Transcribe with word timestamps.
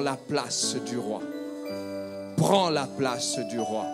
La 0.00 0.16
place 0.16 0.76
du 0.86 0.96
roi. 0.96 1.20
Prends 2.36 2.70
la 2.70 2.86
place 2.86 3.38
du 3.50 3.58
roi. 3.58 3.84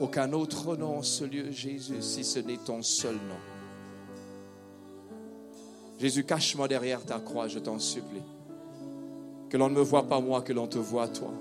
Aucun 0.00 0.32
autre 0.32 0.76
nom 0.76 0.98
en 0.98 1.02
ce 1.02 1.24
lieu, 1.24 1.50
Jésus, 1.52 2.02
si 2.02 2.24
ce 2.24 2.40
n'est 2.40 2.56
ton 2.56 2.82
seul 2.82 3.14
nom. 3.14 3.40
Jésus, 6.00 6.24
cache-moi 6.24 6.66
derrière 6.66 7.04
ta 7.04 7.20
croix, 7.20 7.46
je 7.46 7.60
t'en 7.60 7.78
supplie. 7.78 8.22
Que 9.48 9.56
l'on 9.56 9.68
ne 9.68 9.76
me 9.76 9.82
voit 9.82 10.08
pas 10.08 10.20
moi, 10.20 10.42
que 10.42 10.52
l'on 10.52 10.66
te 10.66 10.78
voit 10.78 11.08
toi. 11.08 11.32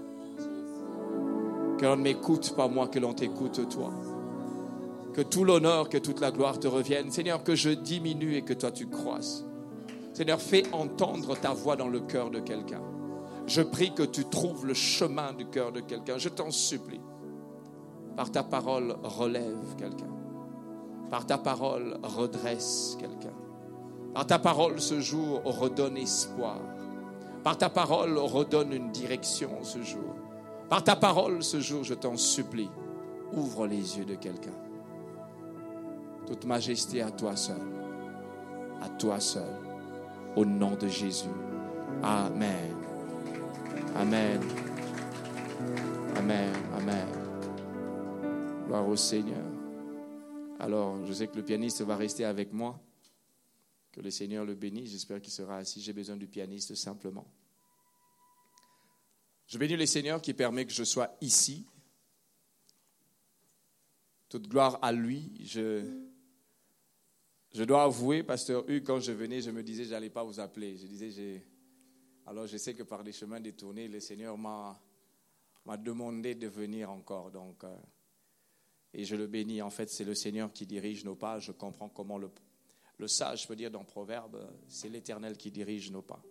Que 1.79 1.85
l'on 1.85 1.97
ne 1.97 2.03
m'écoute 2.03 2.55
pas 2.55 2.67
moi, 2.67 2.87
que 2.87 2.99
l'on 2.99 3.13
t'écoute 3.13 3.67
toi. 3.69 3.91
Que 5.13 5.21
tout 5.21 5.43
l'honneur, 5.43 5.89
que 5.89 5.97
toute 5.97 6.19
la 6.19 6.31
gloire 6.31 6.59
te 6.59 6.67
revienne. 6.67 7.09
Seigneur, 7.11 7.43
que 7.43 7.55
je 7.55 7.71
diminue 7.71 8.35
et 8.35 8.43
que 8.43 8.53
toi 8.53 8.71
tu 8.71 8.87
croisses. 8.87 9.46
Seigneur, 10.17 10.41
fais 10.41 10.63
entendre 10.73 11.37
ta 11.37 11.53
voix 11.53 11.75
dans 11.75 11.89
le 11.89 11.99
cœur 11.99 12.31
de 12.31 12.39
quelqu'un. 12.39 12.81
Je 13.45 13.61
prie 13.61 13.93
que 13.93 14.01
tu 14.01 14.25
trouves 14.25 14.65
le 14.65 14.73
chemin 14.73 15.31
du 15.31 15.45
cœur 15.45 15.71
de 15.71 15.79
quelqu'un. 15.79 16.17
Je 16.17 16.29
t'en 16.29 16.49
supplie. 16.49 16.99
Par 18.15 18.31
ta 18.31 18.41
parole, 18.41 18.95
relève 19.03 19.75
quelqu'un. 19.77 20.09
Par 21.11 21.27
ta 21.27 21.37
parole, 21.37 21.99
redresse 22.01 22.97
quelqu'un. 22.99 23.35
Par 24.15 24.25
ta 24.25 24.39
parole, 24.39 24.81
ce 24.81 24.99
jour, 24.99 25.39
redonne 25.45 25.97
espoir. 25.97 26.61
Par 27.43 27.55
ta 27.55 27.69
parole, 27.69 28.17
redonne 28.17 28.73
une 28.73 28.89
direction 28.89 29.51
ce 29.61 29.83
jour. 29.83 30.15
Par 30.67 30.83
ta 30.83 30.95
parole, 30.95 31.43
ce 31.43 31.59
jour, 31.59 31.83
je 31.83 31.93
t'en 31.93 32.17
supplie, 32.17 32.71
ouvre 33.33 33.67
les 33.67 33.99
yeux 33.99 34.05
de 34.05 34.15
quelqu'un. 34.15 34.57
Toute 36.25 36.45
majesté 36.45 37.03
à 37.03 37.11
toi 37.11 37.35
seul. 37.35 37.61
À 38.81 38.89
toi 38.89 39.19
seul. 39.19 39.66
Au 40.37 40.45
nom 40.45 40.75
de 40.75 40.87
Jésus. 40.87 41.25
Amen. 42.03 42.75
Amen. 43.95 44.39
Amen. 46.15 46.53
Amen. 46.75 47.07
Gloire 48.67 48.87
au 48.87 48.95
Seigneur. 48.95 49.43
Alors, 50.59 51.03
je 51.07 51.13
sais 51.13 51.27
que 51.27 51.37
le 51.37 51.43
pianiste 51.43 51.81
va 51.81 51.95
rester 51.95 52.23
avec 52.23 52.53
moi. 52.53 52.79
Que 53.91 53.99
le 53.99 54.11
Seigneur 54.11 54.45
le 54.45 54.53
bénisse. 54.53 54.91
J'espère 54.91 55.19
qu'il 55.21 55.33
sera 55.33 55.57
assis. 55.57 55.81
J'ai 55.81 55.93
besoin 55.93 56.15
du 56.15 56.27
pianiste 56.27 56.75
simplement. 56.75 57.25
Je 59.47 59.57
bénis 59.57 59.75
le 59.75 59.87
Seigneur 59.87 60.21
qui 60.21 60.35
permet 60.35 60.67
que 60.67 60.73
je 60.73 60.83
sois 60.83 61.17
ici. 61.19 61.65
Toute 64.29 64.47
gloire 64.47 64.77
à 64.83 64.91
lui. 64.91 65.31
Je, 65.43 65.83
je 67.57 67.63
dois 67.63 67.85
avouer, 67.85 68.21
pasteur 68.21 68.69
Hugues, 68.69 68.83
quand 68.83 68.99
je 68.99 69.11
venais, 69.11 69.41
je 69.41 69.49
me 69.49 69.63
disais, 69.63 69.83
je 69.83 69.89
n'allais 69.89 70.11
pas 70.11 70.23
vous 70.23 70.39
appeler. 70.39 70.77
Je 70.77 70.85
disais, 70.85 71.43
alors 72.27 72.45
je 72.45 72.55
sais 72.55 72.75
que 72.75 72.83
par 72.83 73.03
des 73.03 73.11
chemins 73.11 73.39
détournés, 73.39 73.87
le 73.87 73.99
Seigneur 73.99 74.37
m'a, 74.37 74.79
m'a 75.65 75.75
demandé 75.75 76.35
de 76.35 76.47
venir 76.47 76.91
encore. 76.91 77.31
Donc, 77.31 77.63
euh, 77.63 77.75
et 78.93 79.05
je 79.05 79.15
le 79.15 79.25
bénis. 79.25 79.63
En 79.63 79.71
fait, 79.71 79.89
c'est 79.89 80.03
le 80.03 80.13
Seigneur 80.13 80.53
qui 80.53 80.67
dirige 80.67 81.03
nos 81.03 81.15
pas. 81.15 81.39
Je 81.39 81.51
comprends 81.51 81.89
comment 81.89 82.19
le, 82.19 82.29
le 82.99 83.07
sage 83.07 83.47
peut 83.47 83.55
dire 83.55 83.71
dans 83.71 83.83
Proverbe, 83.83 84.47
c'est 84.67 84.89
l'Éternel 84.89 85.35
qui 85.35 85.49
dirige 85.49 85.89
nos 85.89 86.03
pas. 86.03 86.21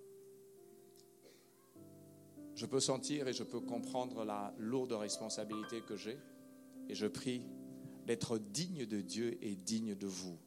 Je 2.54 2.66
peux 2.66 2.78
sentir 2.78 3.26
et 3.26 3.32
je 3.32 3.42
peux 3.42 3.60
comprendre 3.60 4.24
la 4.24 4.54
lourde 4.58 4.92
responsabilité 4.92 5.80
que 5.80 5.96
j'ai. 5.96 6.18
Et 6.88 6.94
je 6.94 7.08
prie 7.08 7.42
d'être 8.06 8.38
digne 8.38 8.86
de 8.86 9.00
Dieu 9.00 9.36
et 9.44 9.56
digne 9.56 9.96
de 9.96 10.06
vous. 10.06 10.38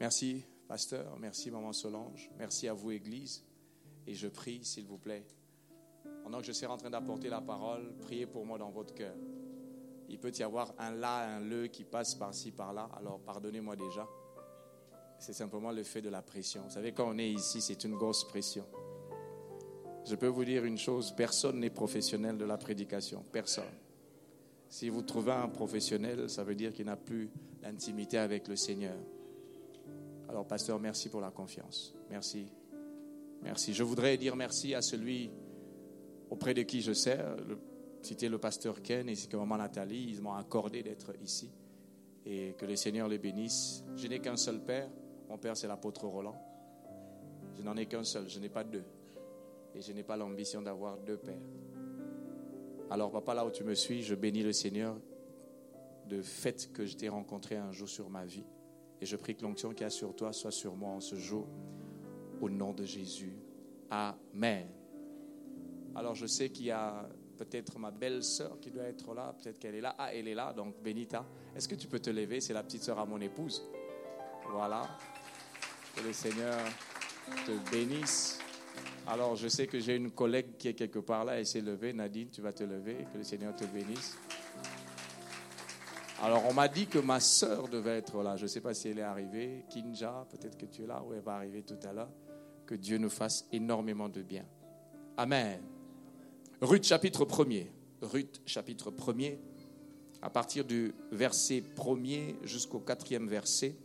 Merci, 0.00 0.44
pasteur. 0.68 1.16
Merci, 1.18 1.50
maman 1.50 1.72
Solange. 1.72 2.30
Merci 2.38 2.68
à 2.68 2.74
vous, 2.74 2.90
Église. 2.90 3.44
Et 4.06 4.14
je 4.14 4.28
prie, 4.28 4.64
s'il 4.64 4.86
vous 4.86 4.98
plaît, 4.98 5.24
pendant 6.22 6.40
que 6.40 6.46
je 6.46 6.52
serai 6.52 6.72
en 6.72 6.76
train 6.76 6.90
d'apporter 6.90 7.28
la 7.28 7.40
parole, 7.40 7.94
priez 8.00 8.26
pour 8.26 8.44
moi 8.44 8.58
dans 8.58 8.70
votre 8.70 8.94
cœur. 8.94 9.14
Il 10.08 10.18
peut 10.18 10.32
y 10.38 10.42
avoir 10.42 10.74
un 10.78 10.90
là, 10.90 11.36
un 11.36 11.40
le 11.40 11.66
qui 11.68 11.84
passe 11.84 12.14
par-ci, 12.14 12.50
par-là. 12.50 12.88
Alors 12.96 13.20
pardonnez-moi 13.20 13.76
déjà. 13.76 14.06
C'est 15.18 15.32
simplement 15.32 15.70
le 15.70 15.82
fait 15.82 16.02
de 16.02 16.10
la 16.10 16.22
pression. 16.22 16.62
Vous 16.62 16.70
savez, 16.70 16.92
quand 16.92 17.08
on 17.08 17.18
est 17.18 17.30
ici, 17.30 17.60
c'est 17.60 17.84
une 17.84 17.94
grosse 17.94 18.24
pression. 18.24 18.66
Je 20.04 20.16
peux 20.16 20.26
vous 20.26 20.44
dire 20.44 20.64
une 20.64 20.76
chose, 20.76 21.12
personne 21.16 21.60
n'est 21.60 21.70
professionnel 21.70 22.36
de 22.36 22.44
la 22.44 22.58
prédication. 22.58 23.24
Personne. 23.32 23.64
Si 24.68 24.90
vous 24.90 25.02
trouvez 25.02 25.32
un 25.32 25.48
professionnel, 25.48 26.28
ça 26.28 26.44
veut 26.44 26.54
dire 26.54 26.72
qu'il 26.72 26.86
n'a 26.86 26.96
plus 26.96 27.30
d'intimité 27.62 28.18
avec 28.18 28.48
le 28.48 28.56
Seigneur. 28.56 28.96
Alors, 30.34 30.48
pasteur, 30.48 30.80
merci 30.80 31.10
pour 31.10 31.20
la 31.20 31.30
confiance. 31.30 31.94
Merci. 32.10 32.48
Merci. 33.40 33.72
Je 33.72 33.84
voudrais 33.84 34.16
dire 34.16 34.34
merci 34.34 34.74
à 34.74 34.82
celui 34.82 35.30
auprès 36.28 36.54
de 36.54 36.62
qui 36.62 36.80
je 36.80 36.92
sers. 36.92 37.36
C'était 38.02 38.28
le 38.28 38.38
pasteur 38.38 38.82
Ken 38.82 39.08
et 39.08 39.14
que 39.14 39.36
maman 39.36 39.58
Nathalie. 39.58 40.06
Ils 40.10 40.20
m'ont 40.20 40.32
accordé 40.32 40.82
d'être 40.82 41.12
ici. 41.22 41.52
Et 42.26 42.56
que 42.58 42.66
le 42.66 42.74
Seigneur 42.74 43.06
les 43.06 43.18
bénisse. 43.18 43.84
Je 43.94 44.08
n'ai 44.08 44.18
qu'un 44.18 44.36
seul 44.36 44.58
père. 44.58 44.90
Mon 45.28 45.38
père, 45.38 45.56
c'est 45.56 45.68
l'apôtre 45.68 46.08
Roland. 46.08 46.34
Je 47.56 47.62
n'en 47.62 47.76
ai 47.76 47.86
qu'un 47.86 48.02
seul. 48.02 48.28
Je 48.28 48.40
n'ai 48.40 48.48
pas 48.48 48.64
deux. 48.64 48.82
Et 49.72 49.82
je 49.82 49.92
n'ai 49.92 50.02
pas 50.02 50.16
l'ambition 50.16 50.62
d'avoir 50.62 50.98
deux 50.98 51.18
pères. 51.18 51.46
Alors, 52.90 53.12
papa, 53.12 53.34
là 53.34 53.46
où 53.46 53.52
tu 53.52 53.62
me 53.62 53.74
suis, 53.74 54.02
je 54.02 54.16
bénis 54.16 54.42
le 54.42 54.52
Seigneur 54.52 54.96
de 56.08 56.22
fait 56.22 56.72
que 56.72 56.86
je 56.86 56.96
t'ai 56.96 57.08
rencontré 57.08 57.56
un 57.56 57.70
jour 57.70 57.88
sur 57.88 58.10
ma 58.10 58.24
vie. 58.24 58.44
Et 59.04 59.06
je 59.06 59.16
prie 59.16 59.34
que 59.34 59.42
l'onction 59.42 59.68
qu'il 59.74 59.82
y 59.82 59.84
a 59.84 59.90
sur 59.90 60.16
toi 60.16 60.32
soit 60.32 60.50
sur 60.50 60.74
moi 60.76 60.92
en 60.92 61.00
ce 61.00 61.14
jour. 61.16 61.46
Au 62.40 62.48
nom 62.48 62.72
de 62.72 62.86
Jésus. 62.86 63.36
Amen. 63.90 64.66
Alors, 65.94 66.14
je 66.14 66.24
sais 66.24 66.48
qu'il 66.48 66.64
y 66.64 66.70
a 66.70 67.06
peut-être 67.36 67.78
ma 67.78 67.90
belle-sœur 67.90 68.58
qui 68.60 68.70
doit 68.70 68.84
être 68.84 69.12
là. 69.12 69.34
Peut-être 69.38 69.58
qu'elle 69.58 69.74
est 69.74 69.82
là. 69.82 69.94
Ah, 69.98 70.14
elle 70.14 70.26
est 70.26 70.34
là. 70.34 70.54
Donc, 70.54 70.82
Benita, 70.82 71.22
est-ce 71.54 71.68
que 71.68 71.74
tu 71.74 71.86
peux 71.86 71.98
te 71.98 72.08
lever? 72.08 72.40
C'est 72.40 72.54
la 72.54 72.62
petite 72.62 72.82
sœur 72.82 72.98
à 72.98 73.04
mon 73.04 73.20
épouse. 73.20 73.62
Voilà. 74.50 74.88
Que 75.94 76.02
le 76.02 76.14
Seigneur 76.14 76.58
te 77.44 77.70
bénisse. 77.70 78.38
Alors, 79.06 79.36
je 79.36 79.48
sais 79.48 79.66
que 79.66 79.80
j'ai 79.80 79.96
une 79.96 80.12
collègue 80.12 80.56
qui 80.56 80.68
est 80.68 80.74
quelque 80.74 81.00
part 81.00 81.26
là, 81.26 81.38
elle 81.38 81.44
s'est 81.44 81.60
levée. 81.60 81.92
Nadine, 81.92 82.30
tu 82.30 82.40
vas 82.40 82.54
te 82.54 82.64
lever. 82.64 83.04
Que 83.12 83.18
le 83.18 83.24
Seigneur 83.24 83.54
te 83.54 83.66
bénisse. 83.66 84.16
Alors, 86.24 86.44
on 86.48 86.54
m'a 86.54 86.68
dit 86.68 86.86
que 86.86 86.98
ma 86.98 87.20
sœur 87.20 87.68
devait 87.68 87.98
être 87.98 88.22
là. 88.22 88.34
Je 88.38 88.44
ne 88.44 88.48
sais 88.48 88.62
pas 88.62 88.72
si 88.72 88.88
elle 88.88 88.98
est 88.98 89.02
arrivée. 89.02 89.66
Kinja, 89.68 90.26
peut-être 90.30 90.56
que 90.56 90.64
tu 90.64 90.84
es 90.84 90.86
là, 90.86 91.04
ou 91.06 91.12
elle 91.12 91.20
va 91.20 91.34
arriver 91.34 91.60
tout 91.60 91.76
à 91.86 91.92
l'heure. 91.92 92.08
Que 92.64 92.74
Dieu 92.74 92.96
nous 92.96 93.10
fasse 93.10 93.46
énormément 93.52 94.08
de 94.08 94.22
bien. 94.22 94.46
Amen. 95.18 95.60
Ruth 96.62 96.84
chapitre 96.84 97.26
1er. 97.26 97.66
Ruth 98.00 98.40
chapitre 98.46 98.90
1er, 98.90 99.36
à 100.22 100.30
partir 100.30 100.64
du 100.64 100.94
verset 101.12 101.62
1er 101.76 102.36
jusqu'au 102.42 102.78
quatrième 102.78 103.28
verset, 103.28 103.76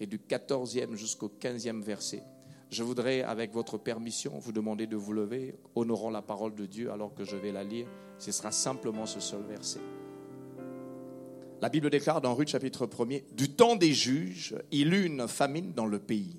et 0.00 0.06
du 0.06 0.18
14e 0.18 0.96
jusqu'au 0.96 1.28
15e 1.40 1.80
verset. 1.80 2.24
Je 2.70 2.82
voudrais, 2.82 3.22
avec 3.22 3.52
votre 3.52 3.78
permission, 3.78 4.36
vous 4.40 4.50
demander 4.50 4.88
de 4.88 4.96
vous 4.96 5.12
lever, 5.12 5.54
honorant 5.76 6.10
la 6.10 6.22
parole 6.22 6.56
de 6.56 6.66
Dieu 6.66 6.90
alors 6.90 7.14
que 7.14 7.22
je 7.22 7.36
vais 7.36 7.52
la 7.52 7.62
lire. 7.62 7.86
Ce 8.18 8.32
sera 8.32 8.50
simplement 8.50 9.06
ce 9.06 9.20
seul 9.20 9.42
verset. 9.44 9.78
La 11.64 11.70
Bible 11.70 11.88
déclare 11.88 12.20
dans 12.20 12.34
Ruth 12.34 12.50
chapitre 12.50 12.84
1er, 12.84 13.22
Du 13.32 13.48
temps 13.48 13.74
des 13.74 13.94
juges, 13.94 14.54
il 14.70 14.92
eut 14.92 15.06
une 15.06 15.26
famine 15.26 15.72
dans 15.72 15.86
le 15.86 15.98
pays. 15.98 16.38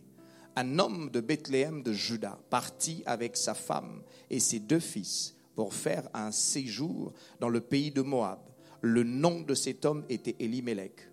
Un 0.56 0.78
homme 0.78 1.10
de 1.10 1.20
Bethléem 1.20 1.82
de 1.82 1.94
Juda 1.94 2.38
partit 2.52 3.02
avec 3.08 3.36
sa 3.36 3.56
femme 3.56 4.04
et 4.30 4.40
ses 4.40 4.60
deux 4.60 4.80
fils 4.80 5.36
pour 5.56 5.74
faire 5.74 6.08
un 6.14 6.30
séjour 6.30 7.12
dans 7.40 7.50
le 7.50 7.60
pays 7.60 7.90
de 7.90 8.04
Moab. 8.04 8.38
Le 8.82 9.02
nom 9.02 9.42
de 9.42 9.56
cet 9.56 9.86
homme 9.86 10.06
était 10.10 10.36
Elimelech. 10.40 11.10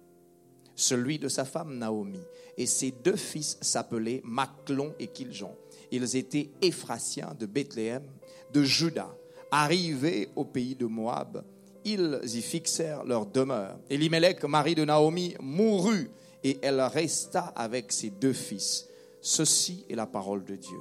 celui 0.75 1.19
de 1.19 1.29
sa 1.29 1.47
femme 1.47 1.79
Naomi. 1.79 2.21
Et 2.59 2.67
ses 2.67 2.91
deux 2.91 3.17
fils 3.17 3.57
s'appelaient 3.63 4.21
Maclon 4.25 4.95
et 4.99 5.07
Kiljon. 5.07 5.57
Ils 5.91 6.17
étaient 6.17 6.51
Éphrasiens 6.61 7.35
de 7.41 7.47
Bethléem, 7.47 8.05
de 8.53 8.63
Juda, 8.63 9.17
arrivés 9.51 10.29
au 10.37 10.45
pays 10.45 10.77
de 10.77 10.85
Moab. 10.85 11.43
Ils 11.85 12.21
y 12.25 12.43
fixèrent 12.43 13.05
leur 13.05 13.27
demeure. 13.27 13.79
Elimelech, 13.91 14.45
mari 14.45 14.75
de 14.75 14.85
Naomi, 14.85 15.35
mourut 15.41 16.11
et 16.45 16.59
elle 16.63 16.81
resta 16.81 17.47
avec 17.57 17.93
ses 17.93 18.11
deux 18.11 18.33
fils. 18.33 18.89
Ceci 19.21 19.85
est 19.89 19.95
la 19.95 20.07
parole 20.07 20.45
de 20.45 20.57
Dieu. 20.57 20.81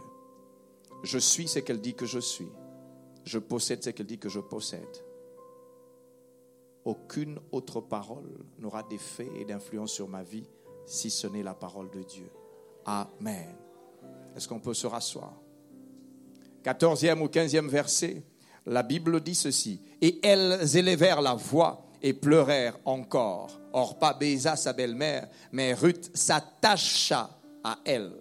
Je 1.03 1.17
suis 1.17 1.47
ce 1.47 1.59
qu'elle 1.59 1.81
dit 1.81 1.95
que 1.95 2.05
je 2.05 2.19
suis. 2.19 2.51
Je 3.23 3.39
possède 3.39 3.83
ce 3.83 3.89
qu'elle 3.91 4.05
dit 4.07 4.19
que 4.19 4.29
je 4.29 4.39
possède. 4.39 4.81
Aucune 6.85 7.39
autre 7.51 7.79
parole 7.81 8.29
n'aura 8.57 8.83
d'effet 8.83 9.29
et 9.39 9.45
d'influence 9.45 9.91
sur 9.91 10.07
ma 10.07 10.23
vie 10.23 10.47
si 10.85 11.11
ce 11.11 11.27
n'est 11.27 11.43
la 11.43 11.53
parole 11.53 11.91
de 11.91 12.01
Dieu. 12.01 12.29
Amen. 12.85 13.55
Est-ce 14.35 14.47
qu'on 14.47 14.59
peut 14.59 14.73
se 14.73 14.87
rasseoir? 14.87 15.39
14e 16.63 17.21
ou 17.21 17.27
15e 17.27 17.67
verset, 17.67 18.23
la 18.65 18.83
Bible 18.83 19.21
dit 19.21 19.35
ceci. 19.35 19.81
Et 20.01 20.19
elles 20.23 20.75
élevèrent 20.75 21.21
la 21.21 21.35
voix 21.35 21.85
et 22.01 22.13
pleurèrent 22.13 22.79
encore. 22.85 23.59
Or, 23.73 23.99
pas 23.99 24.13
baisa 24.13 24.55
sa 24.55 24.73
belle-mère, 24.73 25.27
mais 25.51 25.73
Ruth 25.73 26.11
s'attacha 26.13 27.29
à 27.63 27.79
elle. 27.85 28.11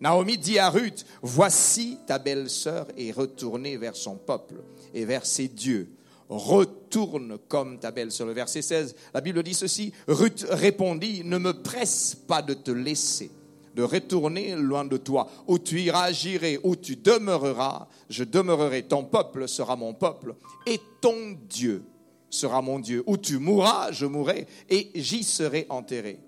Naomi 0.00 0.36
dit 0.36 0.58
à 0.58 0.68
Ruth, 0.68 1.06
voici 1.22 1.98
ta 2.06 2.18
belle-sœur 2.18 2.88
est 2.96 3.12
retournée 3.12 3.76
vers 3.76 3.94
son 3.94 4.16
peuple 4.16 4.56
et 4.92 5.04
vers 5.04 5.24
ses 5.24 5.46
dieux. 5.46 5.94
Retourne 6.28 7.38
comme 7.48 7.78
ta 7.78 7.92
belle-sœur. 7.92 8.26
Le 8.26 8.32
verset 8.32 8.62
16, 8.62 8.96
la 9.14 9.20
Bible 9.20 9.42
dit 9.42 9.54
ceci, 9.54 9.92
Ruth 10.08 10.44
répondit, 10.50 11.22
ne 11.24 11.38
me 11.38 11.52
presse 11.52 12.16
pas 12.26 12.42
de 12.42 12.54
te 12.54 12.72
laisser, 12.72 13.30
de 13.74 13.82
retourner 13.82 14.54
loin 14.56 14.84
de 14.84 14.96
toi. 14.96 15.28
Où 15.46 15.58
tu 15.58 15.80
iras, 15.80 16.12
j'irai, 16.12 16.58
où 16.62 16.76
tu 16.76 16.96
demeureras, 16.96 17.88
je 18.08 18.24
demeurerai. 18.24 18.84
Ton 18.84 19.04
peuple 19.04 19.48
sera 19.48 19.76
mon 19.76 19.94
peuple 19.94 20.34
et 20.66 20.80
ton 21.00 21.36
Dieu 21.48 21.84
sera 22.30 22.62
mon 22.62 22.78
Dieu. 22.78 23.02
Où 23.06 23.16
tu 23.16 23.38
mourras, 23.38 23.92
je 23.92 24.06
mourrai 24.06 24.46
et 24.68 24.90
j'y 24.94 25.24
serai 25.24 25.66
enterré. 25.68 26.20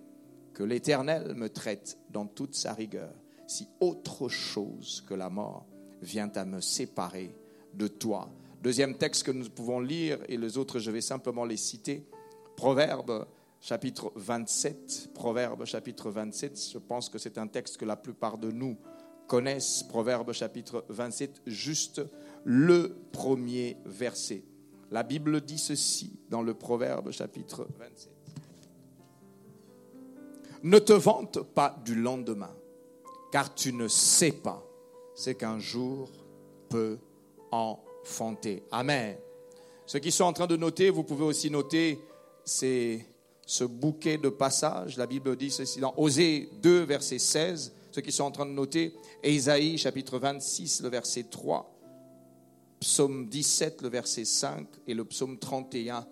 Que 0.52 0.62
l'Éternel 0.62 1.34
me 1.34 1.48
traite 1.48 1.98
dans 2.10 2.26
toute 2.26 2.54
sa 2.54 2.72
rigueur 2.72 3.10
si 3.46 3.68
autre 3.80 4.28
chose 4.28 5.04
que 5.06 5.14
la 5.14 5.28
mort 5.28 5.66
vient 6.00 6.30
à 6.34 6.44
me 6.44 6.60
séparer 6.60 7.34
de 7.74 7.88
toi. 7.88 8.30
Deuxième 8.62 8.96
texte 8.96 9.24
que 9.24 9.30
nous 9.30 9.48
pouvons 9.50 9.80
lire, 9.80 10.18
et 10.28 10.36
les 10.36 10.56
autres, 10.56 10.78
je 10.78 10.90
vais 10.90 11.00
simplement 11.00 11.44
les 11.44 11.56
citer. 11.56 12.06
Proverbe 12.56 13.26
chapitre 13.64 14.12
27. 14.16 15.08
Proverbe 15.14 15.64
chapitre 15.64 16.10
27, 16.10 16.70
je 16.74 16.78
pense 16.78 17.08
que 17.08 17.16
c'est 17.18 17.38
un 17.38 17.46
texte 17.46 17.78
que 17.78 17.86
la 17.86 17.96
plupart 17.96 18.36
de 18.36 18.50
nous 18.50 18.76
connaissent. 19.26 19.82
Proverbe 19.82 20.32
chapitre 20.34 20.84
27, 20.90 21.40
juste 21.46 22.02
le 22.44 22.94
premier 23.10 23.78
verset. 23.86 24.44
La 24.90 25.02
Bible 25.02 25.40
dit 25.40 25.56
ceci 25.56 26.12
dans 26.28 26.42
le 26.42 26.52
Proverbe 26.52 27.10
chapitre 27.10 27.66
27. 27.78 28.12
Ne 30.64 30.78
te 30.78 30.92
vante 30.92 31.40
pas 31.40 31.74
du 31.86 31.94
lendemain 31.94 32.54
car 33.32 33.54
tu 33.54 33.72
ne 33.72 33.88
sais 33.88 34.32
pas 34.32 34.62
ce 35.14 35.30
qu'un 35.30 35.58
jour 35.58 36.10
peut 36.68 36.98
enfanter. 37.50 38.62
Amen. 38.70 39.16
Ceux 39.86 40.00
qui 40.00 40.12
sont 40.12 40.24
en 40.24 40.34
train 40.34 40.46
de 40.46 40.56
noter, 40.56 40.90
vous 40.90 41.02
pouvez 41.02 41.24
aussi 41.24 41.50
noter 41.50 41.98
c'est 42.44 43.06
ce 43.46 43.64
bouquet 43.64 44.18
de 44.18 44.28
passages. 44.28 44.96
La 44.96 45.06
Bible 45.06 45.36
dit 45.36 45.50
ceci 45.50 45.80
dans 45.80 45.94
Osée 45.96 46.48
2, 46.62 46.82
verset 46.82 47.18
16. 47.18 47.72
Ceux 47.92 48.00
qui 48.00 48.12
sont 48.12 48.24
en 48.24 48.30
train 48.30 48.46
de 48.46 48.50
noter, 48.50 48.94
Ésaïe 49.22 49.78
chapitre 49.78 50.18
26, 50.18 50.82
le 50.82 50.88
verset 50.88 51.24
3, 51.30 51.72
psaume 52.80 53.28
17, 53.28 53.82
le 53.82 53.88
verset 53.88 54.24
5 54.24 54.66
et 54.88 54.94
le 54.94 55.04
psaume 55.04 55.38
31, 55.38 56.04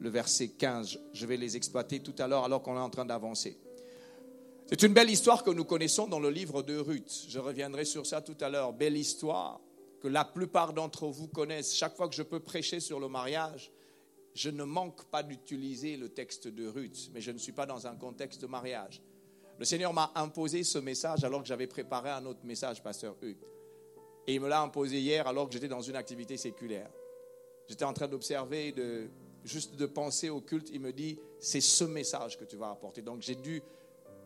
le 0.00 0.10
verset 0.10 0.48
15. 0.48 0.98
Je 1.14 1.26
vais 1.26 1.38
les 1.38 1.56
exploiter 1.56 2.00
tout 2.00 2.14
à 2.18 2.28
l'heure 2.28 2.44
alors 2.44 2.62
qu'on 2.62 2.76
est 2.76 2.80
en 2.80 2.90
train 2.90 3.06
d'avancer. 3.06 3.58
C'est 4.68 4.82
une 4.82 4.92
belle 4.92 5.10
histoire 5.10 5.42
que 5.42 5.50
nous 5.50 5.64
connaissons 5.64 6.06
dans 6.06 6.20
le 6.20 6.30
livre 6.30 6.62
de 6.62 6.76
Ruth. 6.76 7.24
Je 7.28 7.38
reviendrai 7.38 7.84
sur 7.84 8.06
ça 8.06 8.20
tout 8.20 8.36
à 8.40 8.48
l'heure. 8.48 8.72
Belle 8.72 8.96
histoire 8.96 9.60
que 10.00 10.08
la 10.08 10.24
plupart 10.24 10.72
d'entre 10.72 11.06
vous 11.06 11.26
connaissent. 11.26 11.74
Chaque 11.74 11.96
fois 11.96 12.08
que 12.08 12.14
je 12.14 12.22
peux 12.22 12.40
prêcher 12.40 12.80
sur 12.80 13.00
le 13.00 13.08
mariage, 13.08 13.72
je 14.34 14.50
ne 14.50 14.64
manque 14.64 15.04
pas 15.06 15.22
d'utiliser 15.22 15.96
le 15.96 16.08
texte 16.08 16.48
de 16.48 16.66
Ruth, 16.66 17.10
mais 17.12 17.20
je 17.20 17.30
ne 17.30 17.38
suis 17.38 17.52
pas 17.52 17.66
dans 17.66 17.86
un 17.86 17.96
contexte 17.96 18.40
de 18.40 18.46
mariage. 18.46 19.02
Le 19.58 19.64
Seigneur 19.64 19.92
m'a 19.92 20.12
imposé 20.14 20.62
ce 20.64 20.78
message 20.78 21.24
alors 21.24 21.42
que 21.42 21.48
j'avais 21.48 21.66
préparé 21.66 22.10
un 22.10 22.24
autre 22.26 22.40
message, 22.44 22.82
pasteur 22.82 23.16
Hugues. 23.22 23.44
Et 24.26 24.34
il 24.34 24.40
me 24.40 24.48
l'a 24.48 24.62
imposé 24.62 25.00
hier 25.00 25.26
alors 25.26 25.48
que 25.48 25.52
j'étais 25.52 25.68
dans 25.68 25.82
une 25.82 25.96
activité 25.96 26.36
séculaire. 26.36 26.90
J'étais 27.68 27.84
en 27.84 27.92
train 27.92 28.08
d'observer, 28.08 28.72
de, 28.72 29.10
juste 29.44 29.76
de 29.76 29.86
penser 29.86 30.30
au 30.30 30.40
culte. 30.40 30.70
Il 30.72 30.80
me 30.80 30.92
dit, 30.92 31.18
c'est 31.38 31.60
ce 31.60 31.84
message 31.84 32.38
que 32.38 32.44
tu 32.44 32.56
vas 32.56 32.70
apporter. 32.70 33.02
Donc 33.02 33.20
j'ai 33.22 33.34
dû 33.34 33.62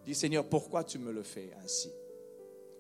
Dis 0.05 0.15
Seigneur, 0.15 0.47
pourquoi 0.47 0.85
tu 0.85 0.99
me 0.99 1.13
le 1.13 1.23
fais 1.23 1.51
ainsi? 1.65 1.91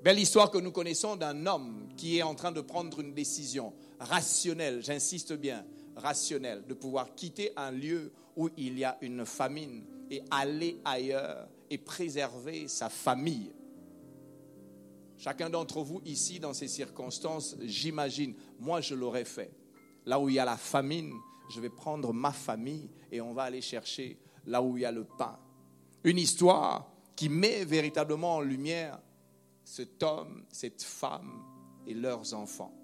Belle 0.02 0.18
histoire 0.18 0.50
que 0.50 0.58
nous 0.58 0.72
connaissons 0.72 1.16
d'un 1.16 1.46
homme 1.46 1.88
qui 1.96 2.18
est 2.18 2.22
en 2.22 2.34
train 2.34 2.52
de 2.52 2.60
prendre 2.60 3.00
une 3.00 3.14
décision 3.14 3.72
rationnelle, 3.98 4.82
j'insiste 4.82 5.32
bien, 5.32 5.64
rationnelle, 5.96 6.64
de 6.66 6.74
pouvoir 6.74 7.14
quitter 7.14 7.52
un 7.56 7.70
lieu 7.70 8.12
où 8.36 8.48
il 8.56 8.78
y 8.78 8.84
a 8.84 8.98
une 9.00 9.24
famine 9.24 9.84
et 10.10 10.22
aller 10.30 10.80
ailleurs 10.84 11.48
et 11.70 11.78
préserver 11.78 12.68
sa 12.68 12.88
famille. 12.88 13.52
Chacun 15.16 15.48
d'entre 15.48 15.82
vous 15.82 16.00
ici, 16.04 16.40
dans 16.40 16.52
ces 16.52 16.68
circonstances, 16.68 17.56
j'imagine, 17.62 18.34
moi 18.58 18.80
je 18.80 18.94
l'aurais 18.94 19.24
fait. 19.24 19.52
Là 20.06 20.20
où 20.20 20.28
il 20.28 20.34
y 20.34 20.38
a 20.38 20.44
la 20.44 20.56
famine, 20.56 21.12
je 21.50 21.60
vais 21.60 21.70
prendre 21.70 22.12
ma 22.12 22.32
famille 22.32 22.90
et 23.10 23.20
on 23.20 23.32
va 23.32 23.44
aller 23.44 23.62
chercher 23.62 24.18
là 24.46 24.60
où 24.62 24.76
il 24.76 24.82
y 24.82 24.84
a 24.84 24.92
le 24.92 25.04
pain. 25.04 25.38
Une 26.02 26.18
histoire 26.18 26.90
qui 27.16 27.28
met 27.28 27.64
véritablement 27.64 28.36
en 28.36 28.40
lumière 28.40 29.00
cet 29.64 30.02
homme, 30.02 30.44
cette 30.50 30.82
femme 30.82 31.42
et 31.86 31.94
leurs 31.94 32.34
enfants. 32.34 32.74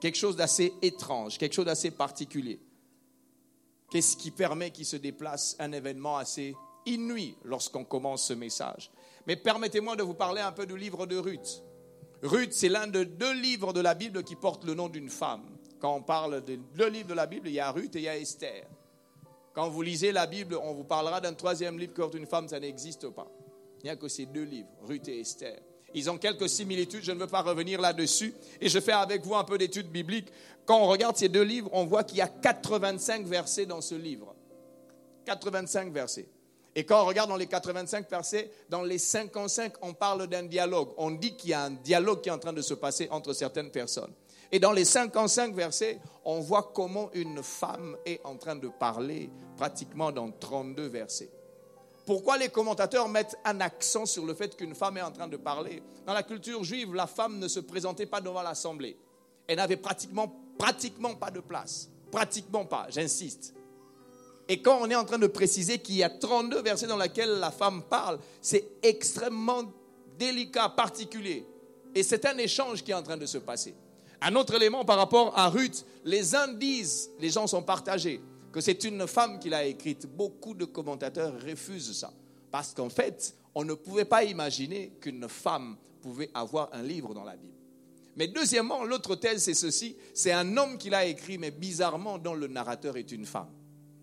Quelque 0.00 0.16
chose 0.16 0.36
d'assez 0.36 0.72
étrange, 0.80 1.38
quelque 1.38 1.52
chose 1.52 1.66
d'assez 1.66 1.90
particulier. 1.90 2.58
Qu'est-ce 3.90 4.16
qui 4.16 4.30
permet 4.30 4.70
qu'il 4.70 4.86
se 4.86 4.96
déplace 4.96 5.56
un 5.58 5.72
événement 5.72 6.16
assez 6.16 6.54
inouï 6.86 7.36
lorsqu'on 7.44 7.84
commence 7.84 8.26
ce 8.26 8.32
message? 8.32 8.90
Mais 9.26 9.36
permettez-moi 9.36 9.96
de 9.96 10.02
vous 10.02 10.14
parler 10.14 10.40
un 10.40 10.52
peu 10.52 10.64
du 10.64 10.76
livre 10.76 11.06
de 11.06 11.16
Ruth. 11.16 11.62
Ruth, 12.22 12.52
c'est 12.52 12.68
l'un 12.68 12.86
de 12.86 13.04
deux 13.04 13.34
livres 13.34 13.72
de 13.72 13.80
la 13.80 13.94
Bible 13.94 14.22
qui 14.22 14.36
portent 14.36 14.64
le 14.64 14.74
nom 14.74 14.88
d'une 14.88 15.10
femme. 15.10 15.44
Quand 15.80 15.94
on 15.94 16.02
parle 16.02 16.44
de 16.44 16.56
deux 16.76 16.88
livres 16.88 17.08
de 17.08 17.14
la 17.14 17.26
Bible, 17.26 17.48
il 17.48 17.54
y 17.54 17.60
a 17.60 17.70
Ruth 17.70 17.96
et 17.96 18.00
il 18.00 18.04
y 18.04 18.08
a 18.08 18.16
Esther. 18.16 18.66
Quand 19.54 19.68
vous 19.68 19.82
lisez 19.82 20.12
la 20.12 20.26
Bible, 20.26 20.56
on 20.62 20.72
vous 20.74 20.84
parlera 20.84 21.20
d'un 21.20 21.34
troisième 21.34 21.78
livre 21.78 21.92
qui 21.92 22.00
porte 22.00 22.14
une 22.14 22.26
femme, 22.26 22.48
ça 22.48 22.60
n'existe 22.60 23.08
pas. 23.08 23.26
Il 23.80 23.84
n'y 23.84 23.90
a 23.90 23.96
que 23.96 24.08
ces 24.08 24.26
deux 24.26 24.44
livres, 24.44 24.68
Ruth 24.82 25.08
et 25.08 25.20
Esther. 25.20 25.58
Ils 25.94 26.10
ont 26.10 26.18
quelques 26.18 26.48
similitudes, 26.48 27.02
je 27.02 27.12
ne 27.12 27.18
veux 27.18 27.26
pas 27.26 27.42
revenir 27.42 27.80
là-dessus. 27.80 28.34
Et 28.60 28.68
je 28.68 28.78
fais 28.78 28.92
avec 28.92 29.24
vous 29.24 29.34
un 29.34 29.44
peu 29.44 29.58
d'études 29.58 29.90
bibliques. 29.90 30.28
Quand 30.64 30.78
on 30.78 30.86
regarde 30.86 31.16
ces 31.16 31.28
deux 31.28 31.42
livres, 31.42 31.70
on 31.72 31.84
voit 31.86 32.04
qu'il 32.04 32.18
y 32.18 32.22
a 32.22 32.28
85 32.28 33.26
versets 33.26 33.66
dans 33.66 33.80
ce 33.80 33.94
livre. 33.94 34.34
85 35.24 35.92
versets. 35.92 36.28
Et 36.74 36.84
quand 36.84 37.02
on 37.02 37.06
regarde 37.06 37.28
dans 37.28 37.36
les 37.36 37.46
85 37.46 38.08
versets, 38.08 38.50
dans 38.68 38.82
les 38.82 38.98
55, 38.98 39.74
on 39.82 39.92
parle 39.92 40.28
d'un 40.28 40.44
dialogue. 40.44 40.90
On 40.96 41.10
dit 41.10 41.36
qu'il 41.36 41.50
y 41.50 41.54
a 41.54 41.62
un 41.64 41.70
dialogue 41.70 42.20
qui 42.20 42.28
est 42.28 42.32
en 42.32 42.38
train 42.38 42.52
de 42.52 42.62
se 42.62 42.74
passer 42.74 43.08
entre 43.10 43.32
certaines 43.32 43.70
personnes. 43.70 44.12
Et 44.52 44.58
dans 44.58 44.72
les 44.72 44.84
55 44.84 45.54
versets, 45.54 46.00
on 46.24 46.40
voit 46.40 46.72
comment 46.74 47.10
une 47.14 47.42
femme 47.42 47.96
est 48.04 48.20
en 48.24 48.36
train 48.36 48.56
de 48.56 48.68
parler 48.68 49.30
pratiquement 49.56 50.12
dans 50.12 50.30
32 50.30 50.86
versets. 50.86 51.30
Pourquoi 52.10 52.38
les 52.38 52.48
commentateurs 52.48 53.08
mettent 53.08 53.38
un 53.44 53.60
accent 53.60 54.04
sur 54.04 54.26
le 54.26 54.34
fait 54.34 54.56
qu'une 54.56 54.74
femme 54.74 54.96
est 54.96 55.02
en 55.02 55.12
train 55.12 55.28
de 55.28 55.36
parler? 55.36 55.80
Dans 56.04 56.12
la 56.12 56.24
culture 56.24 56.64
juive, 56.64 56.92
la 56.92 57.06
femme 57.06 57.38
ne 57.38 57.46
se 57.46 57.60
présentait 57.60 58.06
pas 58.06 58.20
devant 58.20 58.42
l'assemblée. 58.42 58.96
Elle 59.46 59.58
n'avait 59.58 59.76
pratiquement, 59.76 60.26
pratiquement 60.58 61.14
pas 61.14 61.30
de 61.30 61.38
place. 61.38 61.88
Pratiquement 62.10 62.64
pas, 62.64 62.88
j'insiste. 62.90 63.54
Et 64.48 64.60
quand 64.60 64.80
on 64.80 64.90
est 64.90 64.96
en 64.96 65.04
train 65.04 65.18
de 65.18 65.28
préciser 65.28 65.78
qu'il 65.78 65.94
y 65.94 66.02
a 66.02 66.10
32 66.10 66.62
versets 66.62 66.88
dans 66.88 66.96
lesquels 66.96 67.38
la 67.38 67.52
femme 67.52 67.84
parle, 67.84 68.18
c'est 68.42 68.64
extrêmement 68.82 69.72
délicat, 70.18 70.68
particulier. 70.70 71.46
Et 71.94 72.02
c'est 72.02 72.26
un 72.26 72.36
échange 72.38 72.82
qui 72.82 72.90
est 72.90 72.94
en 72.94 73.04
train 73.04 73.18
de 73.18 73.26
se 73.26 73.38
passer. 73.38 73.72
Un 74.20 74.34
autre 74.34 74.54
élément 74.54 74.84
par 74.84 74.96
rapport 74.96 75.38
à 75.38 75.48
Ruth, 75.48 75.86
les 76.04 76.34
indices, 76.34 77.08
les 77.20 77.30
gens 77.30 77.46
sont 77.46 77.62
partagés 77.62 78.20
que 78.52 78.60
c'est 78.60 78.84
une 78.84 79.06
femme 79.06 79.38
qui 79.38 79.48
l'a 79.48 79.64
écrite. 79.64 80.06
Beaucoup 80.06 80.54
de 80.54 80.64
commentateurs 80.64 81.34
refusent 81.40 81.96
ça. 81.96 82.12
Parce 82.50 82.74
qu'en 82.74 82.88
fait, 82.88 83.34
on 83.54 83.64
ne 83.64 83.74
pouvait 83.74 84.04
pas 84.04 84.24
imaginer 84.24 84.92
qu'une 85.00 85.28
femme 85.28 85.76
pouvait 86.00 86.30
avoir 86.34 86.68
un 86.72 86.82
livre 86.82 87.14
dans 87.14 87.24
la 87.24 87.36
Bible. 87.36 87.54
Mais 88.16 88.26
deuxièmement, 88.26 88.84
l'autre 88.84 89.14
thèse, 89.14 89.44
c'est 89.44 89.54
ceci. 89.54 89.96
C'est 90.14 90.32
un 90.32 90.56
homme 90.56 90.78
qui 90.78 90.90
l'a 90.90 91.06
écrit, 91.06 91.38
mais 91.38 91.50
bizarrement, 91.50 92.18
dont 92.18 92.34
le 92.34 92.48
narrateur 92.48 92.96
est 92.96 93.12
une 93.12 93.24
femme. 93.24 93.50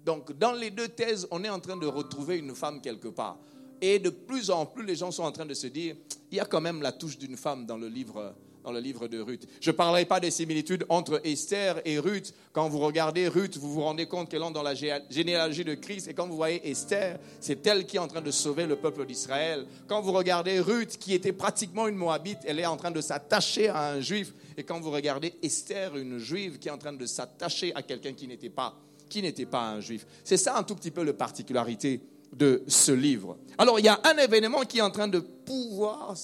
Donc, 0.06 0.38
dans 0.38 0.54
les 0.54 0.72
deux 0.72 0.88
thèses, 0.88 1.28
on 1.32 1.44
est 1.44 1.50
en 1.50 1.60
train 1.60 1.76
de 1.76 1.86
retrouver 1.86 2.38
une 2.38 2.56
femme 2.56 2.82
quelque 2.82 3.10
part. 3.10 3.38
Et 3.82 4.00
de 4.00 4.10
plus 4.10 4.50
en 4.50 4.66
plus, 4.66 4.86
les 4.86 4.96
gens 4.96 5.12
sont 5.12 5.24
en 5.24 5.32
train 5.32 5.46
de 5.46 5.54
se 5.54 5.68
dire, 5.68 5.96
il 6.32 6.38
y 6.38 6.40
a 6.40 6.46
quand 6.46 6.62
même 6.62 6.82
la 6.82 6.94
touche 6.94 7.18
d'une 7.18 7.38
femme 7.38 7.66
dans 7.66 7.78
le 7.78 7.90
livre 7.90 8.34
dans 8.68 8.74
le 8.74 8.82
livre 8.82 9.08
de 9.08 9.22
Ruth. 9.22 9.48
Je 9.62 9.72
ne 9.72 9.76
parlerai 9.78 10.04
pas 10.04 10.20
des 10.20 10.30
similitudes 10.30 10.86
entre 10.90 11.22
Esther 11.24 11.80
et 11.86 12.00
Ruth. 12.00 12.34
Quand 12.52 12.68
vous 12.68 12.80
regardez 12.80 13.30
Ruth, 13.30 13.56
vous 13.56 13.72
vous 13.72 13.82
rendez 13.82 14.08
compte 14.08 14.28
qu'elle 14.30 14.44
entre 14.44 14.56
dans 14.56 14.62
la 14.62 14.76
généalogie 14.76 15.64
de 15.64 15.74
Christ. 15.74 16.10
Et 16.10 16.14
quand 16.14 16.28
vous 16.28 16.36
voyez 16.36 16.70
Esther, 16.70 17.18
c'est 17.40 17.66
elle 17.66 17.86
qui 17.86 17.96
est 17.96 18.00
en 18.00 18.10
train 18.10 18.20
de 18.20 18.30
sauver 18.30 18.66
le 18.66 18.76
peuple 18.76 19.06
d'Israël. 19.06 19.66
Quand 19.88 20.02
vous 20.02 20.12
regardez 20.12 20.60
Ruth, 20.60 20.98
qui 20.98 21.14
était 21.14 21.32
pratiquement 21.32 21.88
une 21.88 21.96
Moabite, 21.96 22.40
elle 22.46 22.60
est 22.60 22.66
en 22.66 22.76
train 22.76 22.92
de 22.92 23.00
s'attacher 23.00 23.70
à 23.70 23.92
un 23.92 24.02
juif. 24.02 24.34
Et 24.58 24.66
quand 24.66 24.82
vous 24.82 24.92
regardez 24.92 25.36
Esther, 25.42 25.96
une 25.96 26.18
juive 26.18 26.60
qui 26.60 26.68
est 26.68 26.72
en 26.72 26.78
train 26.78 26.92
de 26.92 27.06
s'attacher 27.06 27.74
à 27.74 27.84
quelqu'un 27.84 28.12
qui 28.12 28.28
n'était 28.28 28.50
pas, 28.50 28.76
qui 29.08 29.22
n'était 29.22 29.46
pas 29.46 29.70
un 29.70 29.80
juif. 29.80 30.06
C'est 30.26 30.36
ça 30.36 30.58
un 30.58 30.64
tout 30.64 30.76
petit 30.76 30.92
peu 30.92 31.04
la 31.04 31.14
particularité 31.14 32.02
de 32.36 32.64
ce 32.68 32.92
livre. 32.92 33.38
Alors 33.58 33.80
il 33.80 33.86
y 33.86 33.90
a 33.90 34.02
un 34.04 34.18
événement 34.18 34.64
qui 34.64 34.80
est 34.80 34.82
en 34.82 34.92
train 34.92 35.08
de 35.08 35.20
pouvoir 35.20 36.18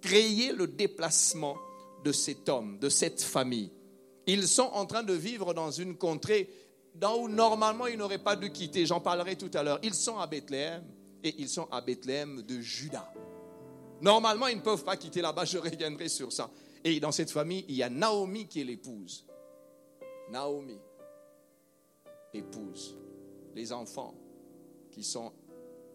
créer 0.00 0.52
le 0.52 0.66
déplacement 0.66 1.56
de 2.04 2.12
cet 2.12 2.48
homme, 2.48 2.78
de 2.78 2.88
cette 2.88 3.20
famille. 3.20 3.70
Ils 4.26 4.46
sont 4.46 4.70
en 4.72 4.86
train 4.86 5.02
de 5.02 5.12
vivre 5.12 5.54
dans 5.54 5.70
une 5.70 5.96
contrée 5.96 6.48
où 7.02 7.28
normalement 7.28 7.86
ils 7.86 7.98
n'auraient 7.98 8.18
pas 8.18 8.36
dû 8.36 8.50
quitter. 8.50 8.86
J'en 8.86 9.00
parlerai 9.00 9.36
tout 9.36 9.50
à 9.54 9.62
l'heure. 9.62 9.78
Ils 9.82 9.94
sont 9.94 10.18
à 10.18 10.26
Bethléem 10.26 10.84
et 11.22 11.34
ils 11.38 11.48
sont 11.48 11.68
à 11.70 11.80
Bethléem 11.80 12.42
de 12.42 12.60
Juda. 12.60 13.12
Normalement, 14.00 14.46
ils 14.46 14.56
ne 14.56 14.62
peuvent 14.62 14.84
pas 14.84 14.96
quitter 14.96 15.20
là-bas, 15.20 15.44
je 15.44 15.58
reviendrai 15.58 16.08
sur 16.08 16.32
ça. 16.32 16.50
Et 16.82 16.98
dans 17.00 17.12
cette 17.12 17.30
famille, 17.30 17.64
il 17.68 17.76
y 17.76 17.82
a 17.82 17.90
Naomi 17.90 18.46
qui 18.46 18.60
est 18.60 18.64
l'épouse. 18.64 19.26
Naomi, 20.30 20.78
épouse. 22.32 22.96
Les 23.54 23.72
enfants 23.72 24.14
qui 24.90 25.02
sont 25.02 25.32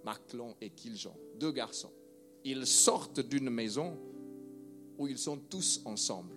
Maclon 0.03 0.55
et 0.61 0.69
Kiljon, 0.69 1.15
deux 1.35 1.51
garçons. 1.51 1.91
Ils 2.43 2.67
sortent 2.67 3.21
d'une 3.21 3.49
maison 3.49 3.97
où 4.97 5.07
ils 5.07 5.17
sont 5.17 5.37
tous 5.37 5.81
ensemble. 5.85 6.35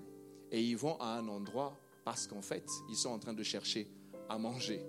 Et 0.50 0.62
ils 0.62 0.76
vont 0.76 0.98
à 1.00 1.18
un 1.18 1.28
endroit 1.28 1.78
parce 2.04 2.26
qu'en 2.26 2.42
fait, 2.42 2.66
ils 2.88 2.96
sont 2.96 3.10
en 3.10 3.18
train 3.18 3.34
de 3.34 3.42
chercher 3.42 3.90
à 4.28 4.38
manger. 4.38 4.84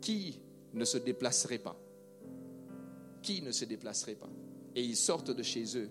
Qui 0.00 0.40
ne 0.74 0.84
se 0.84 0.98
déplacerait 0.98 1.58
pas? 1.58 1.76
Qui 3.22 3.42
ne 3.42 3.52
se 3.52 3.64
déplacerait 3.64 4.14
pas? 4.14 4.28
Et 4.74 4.82
ils 4.82 4.96
sortent 4.96 5.30
de 5.30 5.42
chez 5.42 5.76
eux 5.76 5.90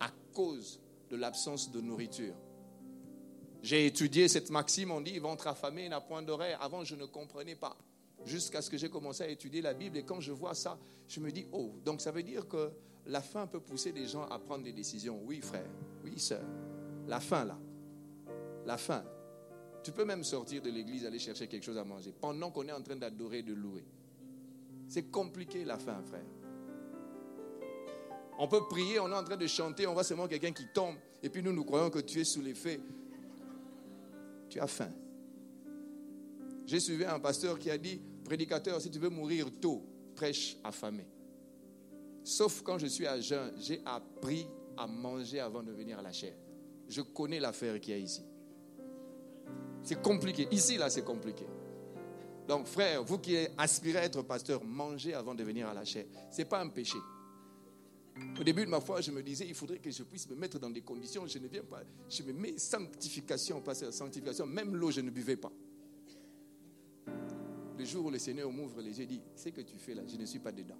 à 0.00 0.10
cause 0.32 0.80
de 1.10 1.16
l'absence 1.16 1.70
de 1.70 1.80
nourriture. 1.80 2.34
J'ai 3.62 3.86
étudié 3.86 4.28
cette 4.28 4.50
maxime, 4.50 4.90
on 4.90 5.00
dit 5.00 5.18
ventre 5.18 5.46
affamé 5.46 5.88
n'a 5.88 6.00
point 6.00 6.22
d'oreille. 6.22 6.56
Avant, 6.60 6.84
je 6.84 6.94
ne 6.94 7.04
comprenais 7.04 7.56
pas. 7.56 7.76
Jusqu'à 8.24 8.62
ce 8.62 8.70
que 8.70 8.76
j'ai 8.76 8.88
commencé 8.88 9.22
à 9.22 9.28
étudier 9.28 9.60
la 9.60 9.74
Bible. 9.74 9.98
Et 9.98 10.04
quand 10.04 10.20
je 10.20 10.32
vois 10.32 10.54
ça, 10.54 10.78
je 11.06 11.20
me 11.20 11.30
dis, 11.30 11.46
oh, 11.52 11.72
donc 11.84 12.00
ça 12.00 12.10
veut 12.10 12.22
dire 12.22 12.48
que 12.48 12.70
la 13.06 13.22
faim 13.22 13.46
peut 13.46 13.60
pousser 13.60 13.92
des 13.92 14.06
gens 14.06 14.24
à 14.24 14.38
prendre 14.38 14.64
des 14.64 14.72
décisions. 14.72 15.20
Oui, 15.24 15.40
frère. 15.40 15.68
Oui, 16.04 16.18
sœur. 16.18 16.42
La 17.06 17.20
faim, 17.20 17.44
là. 17.44 17.58
La 18.64 18.76
faim. 18.76 19.04
Tu 19.82 19.92
peux 19.92 20.04
même 20.04 20.24
sortir 20.24 20.60
de 20.60 20.70
l'église, 20.70 21.06
aller 21.06 21.20
chercher 21.20 21.46
quelque 21.46 21.62
chose 21.62 21.78
à 21.78 21.84
manger 21.84 22.12
pendant 22.12 22.50
qu'on 22.50 22.66
est 22.66 22.72
en 22.72 22.82
train 22.82 22.96
d'adorer, 22.96 23.42
de 23.42 23.54
louer. 23.54 23.84
C'est 24.88 25.10
compliqué, 25.10 25.64
la 25.64 25.78
faim, 25.78 26.02
frère. 26.04 26.24
On 28.38 28.48
peut 28.48 28.62
prier, 28.68 28.98
on 28.98 29.08
est 29.08 29.14
en 29.14 29.24
train 29.24 29.36
de 29.36 29.46
chanter, 29.46 29.86
on 29.86 29.94
voit 29.94 30.04
seulement 30.04 30.26
quelqu'un 30.26 30.52
qui 30.52 30.66
tombe, 30.74 30.96
et 31.22 31.30
puis 31.30 31.42
nous, 31.42 31.52
nous 31.52 31.64
croyons 31.64 31.90
que 31.90 32.00
tu 32.00 32.20
es 32.20 32.24
sous 32.24 32.42
l'effet. 32.42 32.80
Tu 34.48 34.60
as 34.60 34.66
faim. 34.66 34.90
J'ai 36.66 36.80
suivi 36.80 37.04
un 37.04 37.20
pasteur 37.20 37.58
qui 37.58 37.70
a 37.70 37.78
dit, 37.78 38.00
prédicateur, 38.24 38.80
si 38.80 38.90
tu 38.90 38.98
veux 38.98 39.08
mourir 39.08 39.46
tôt, 39.60 39.82
prêche 40.16 40.56
affamé. 40.64 41.06
Sauf 42.26 42.62
quand 42.62 42.76
je 42.76 42.88
suis 42.88 43.06
à 43.06 43.20
jeun, 43.20 43.52
j'ai 43.56 43.80
appris 43.84 44.48
à 44.76 44.88
manger 44.88 45.38
avant 45.38 45.62
de 45.62 45.70
venir 45.70 46.00
à 46.00 46.02
la 46.02 46.10
chair. 46.10 46.34
Je 46.88 47.00
connais 47.00 47.38
l'affaire 47.38 47.80
qu'il 47.80 47.94
y 47.94 47.96
a 47.96 48.00
ici. 48.00 48.20
C'est 49.84 50.02
compliqué. 50.02 50.48
Ici, 50.50 50.76
là, 50.76 50.90
c'est 50.90 51.04
compliqué. 51.04 51.46
Donc, 52.48 52.66
frère, 52.66 53.04
vous 53.04 53.18
qui 53.18 53.36
aspirez 53.56 53.98
à 53.98 54.04
être 54.06 54.22
pasteur, 54.22 54.64
mangez 54.64 55.14
avant 55.14 55.36
de 55.36 55.44
venir 55.44 55.68
à 55.68 55.74
la 55.74 55.84
chair. 55.84 56.04
Ce 56.32 56.38
n'est 56.38 56.46
pas 56.46 56.60
un 56.60 56.68
péché. 56.68 56.98
Au 58.40 58.42
début 58.42 58.64
de 58.64 58.70
ma 58.70 58.80
foi, 58.80 59.00
je 59.00 59.12
me 59.12 59.22
disais, 59.22 59.46
il 59.46 59.54
faudrait 59.54 59.78
que 59.78 59.92
je 59.92 60.02
puisse 60.02 60.28
me 60.28 60.34
mettre 60.34 60.58
dans 60.58 60.70
des 60.70 60.82
conditions. 60.82 61.28
Je 61.28 61.38
ne 61.38 61.46
viens 61.46 61.62
pas. 61.62 61.84
Je 62.08 62.24
me 62.24 62.32
mets 62.32 62.58
sanctification, 62.58 63.60
pasteur, 63.60 63.92
sanctification. 63.92 64.46
Même 64.46 64.74
l'eau, 64.74 64.90
je 64.90 65.00
ne 65.00 65.10
buvais 65.10 65.36
pas. 65.36 65.52
Le 67.78 67.84
jour 67.84 68.06
où 68.06 68.10
le 68.10 68.18
Seigneur 68.18 68.50
m'ouvre 68.50 68.82
les 68.82 68.98
yeux, 68.98 69.06
dit, 69.06 69.22
ce 69.36 69.50
que 69.50 69.60
tu 69.60 69.78
fais 69.78 69.94
là, 69.94 70.02
je 70.08 70.16
ne 70.16 70.24
suis 70.24 70.40
pas 70.40 70.50
dedans. 70.50 70.78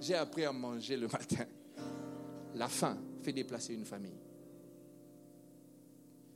J'ai 0.00 0.14
appris 0.14 0.44
à 0.44 0.52
manger 0.52 0.96
le 0.96 1.08
matin. 1.08 1.46
La 2.54 2.68
faim 2.68 2.98
fait 3.22 3.32
déplacer 3.32 3.74
une 3.74 3.84
famille. 3.84 4.18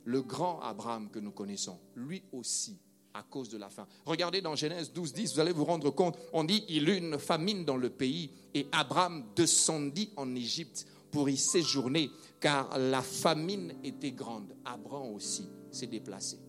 Le 0.03 0.21
grand 0.21 0.59
Abraham 0.61 1.09
que 1.09 1.19
nous 1.19 1.31
connaissons, 1.31 1.79
lui 1.95 2.23
aussi, 2.31 2.77
à 3.13 3.23
cause 3.23 3.49
de 3.49 3.57
la 3.57 3.69
faim. 3.69 3.87
Regardez 4.05 4.41
dans 4.41 4.55
Genèse 4.55 4.91
12, 4.91 5.13
10, 5.13 5.33
vous 5.33 5.39
allez 5.39 5.51
vous 5.51 5.65
rendre 5.65 5.89
compte, 5.91 6.17
on 6.33 6.43
dit, 6.43 6.63
il 6.69 6.89
eut 6.89 6.97
une 6.97 7.19
famine 7.19 7.65
dans 7.65 7.77
le 7.77 7.89
pays 7.89 8.31
et 8.53 8.67
Abraham 8.71 9.25
descendit 9.35 10.11
en 10.15 10.33
Égypte 10.35 10.87
pour 11.11 11.29
y 11.29 11.37
séjourner, 11.37 12.09
car 12.39 12.77
la 12.77 13.01
famine 13.01 13.73
était 13.83 14.11
grande. 14.11 14.55
Abraham 14.65 15.13
aussi 15.13 15.47
s'est 15.69 15.87
déplacé. 15.87 16.39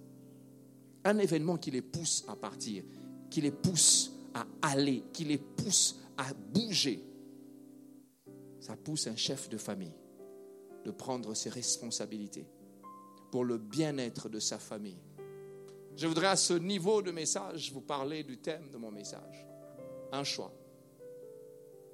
Un 1.04 1.19
événement 1.19 1.57
qui 1.57 1.73
les 1.73 1.83
pousse 1.83 2.25
à 2.28 2.37
partir, 2.37 2.85
qui 3.28 3.40
les 3.40 3.50
pousse 3.50 4.12
à 4.35 4.47
aller, 4.62 5.02
qui 5.12 5.25
les 5.25 5.38
pousse 5.38 5.97
à 6.16 6.33
bouger. 6.35 7.04
Ça 8.61 8.76
pousse 8.76 9.07
un 9.07 9.16
chef 9.16 9.49
de 9.49 9.57
famille 9.57 9.95
de 10.85 10.90
prendre 10.90 11.35
ses 11.35 11.50
responsabilités 11.50 12.47
pour 13.31 13.45
le 13.45 13.59
bien-être 13.59 14.28
de 14.28 14.38
sa 14.38 14.59
famille. 14.59 15.00
Je 15.97 16.07
voudrais 16.07 16.28
à 16.28 16.37
ce 16.37 16.54
niveau 16.54 17.02
de 17.02 17.11
message 17.11 17.73
vous 17.73 17.81
parler 17.81 18.25
du 18.25 18.38
thème 18.38 18.71
de 18.71 18.76
mon 18.76 18.90
message. 18.90 19.47
Un 20.11 20.25
choix, 20.25 20.52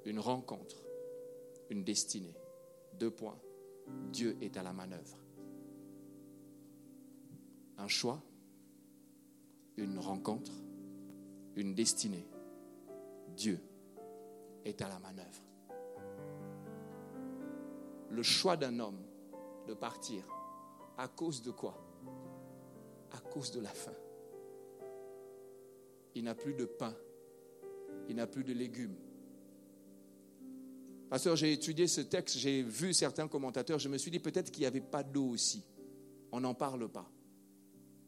une 0.05 0.19
rencontre, 0.19 0.83
une 1.69 1.83
destinée. 1.83 2.35
Deux 2.93 3.11
points. 3.11 3.39
Dieu 4.11 4.37
est 4.41 4.57
à 4.57 4.63
la 4.63 4.73
manœuvre. 4.73 5.17
Un 7.77 7.87
choix, 7.87 8.21
une 9.77 9.97
rencontre, 9.99 10.51
une 11.55 11.73
destinée. 11.73 12.27
Dieu 13.35 13.59
est 14.65 14.81
à 14.81 14.87
la 14.87 14.99
manœuvre. 14.99 15.41
Le 18.09 18.23
choix 18.23 18.57
d'un 18.57 18.79
homme 18.79 19.01
de 19.67 19.73
partir, 19.73 20.23
à 20.97 21.07
cause 21.07 21.41
de 21.41 21.51
quoi? 21.51 21.77
À 23.11 23.19
cause 23.19 23.51
de 23.51 23.61
la 23.61 23.69
faim. 23.69 23.93
Il 26.15 26.23
n'a 26.23 26.35
plus 26.35 26.53
de 26.53 26.65
pain, 26.65 26.95
il 28.07 28.15
n'a 28.15 28.27
plus 28.27 28.43
de 28.43 28.53
légumes. 28.53 28.95
Pasteur, 31.09 31.35
j'ai 31.35 31.53
étudié 31.53 31.87
ce 31.87 32.01
texte, 32.01 32.37
j'ai 32.37 32.61
vu 32.61 32.93
certains 32.93 33.27
commentateurs, 33.27 33.79
je 33.79 33.89
me 33.89 33.97
suis 33.97 34.11
dit 34.11 34.19
peut-être 34.19 34.51
qu'il 34.51 34.61
n'y 34.61 34.67
avait 34.67 34.81
pas 34.81 35.03
d'eau 35.03 35.29
aussi. 35.29 35.63
On 36.31 36.41
n'en 36.41 36.53
parle 36.53 36.87
pas. 36.87 37.09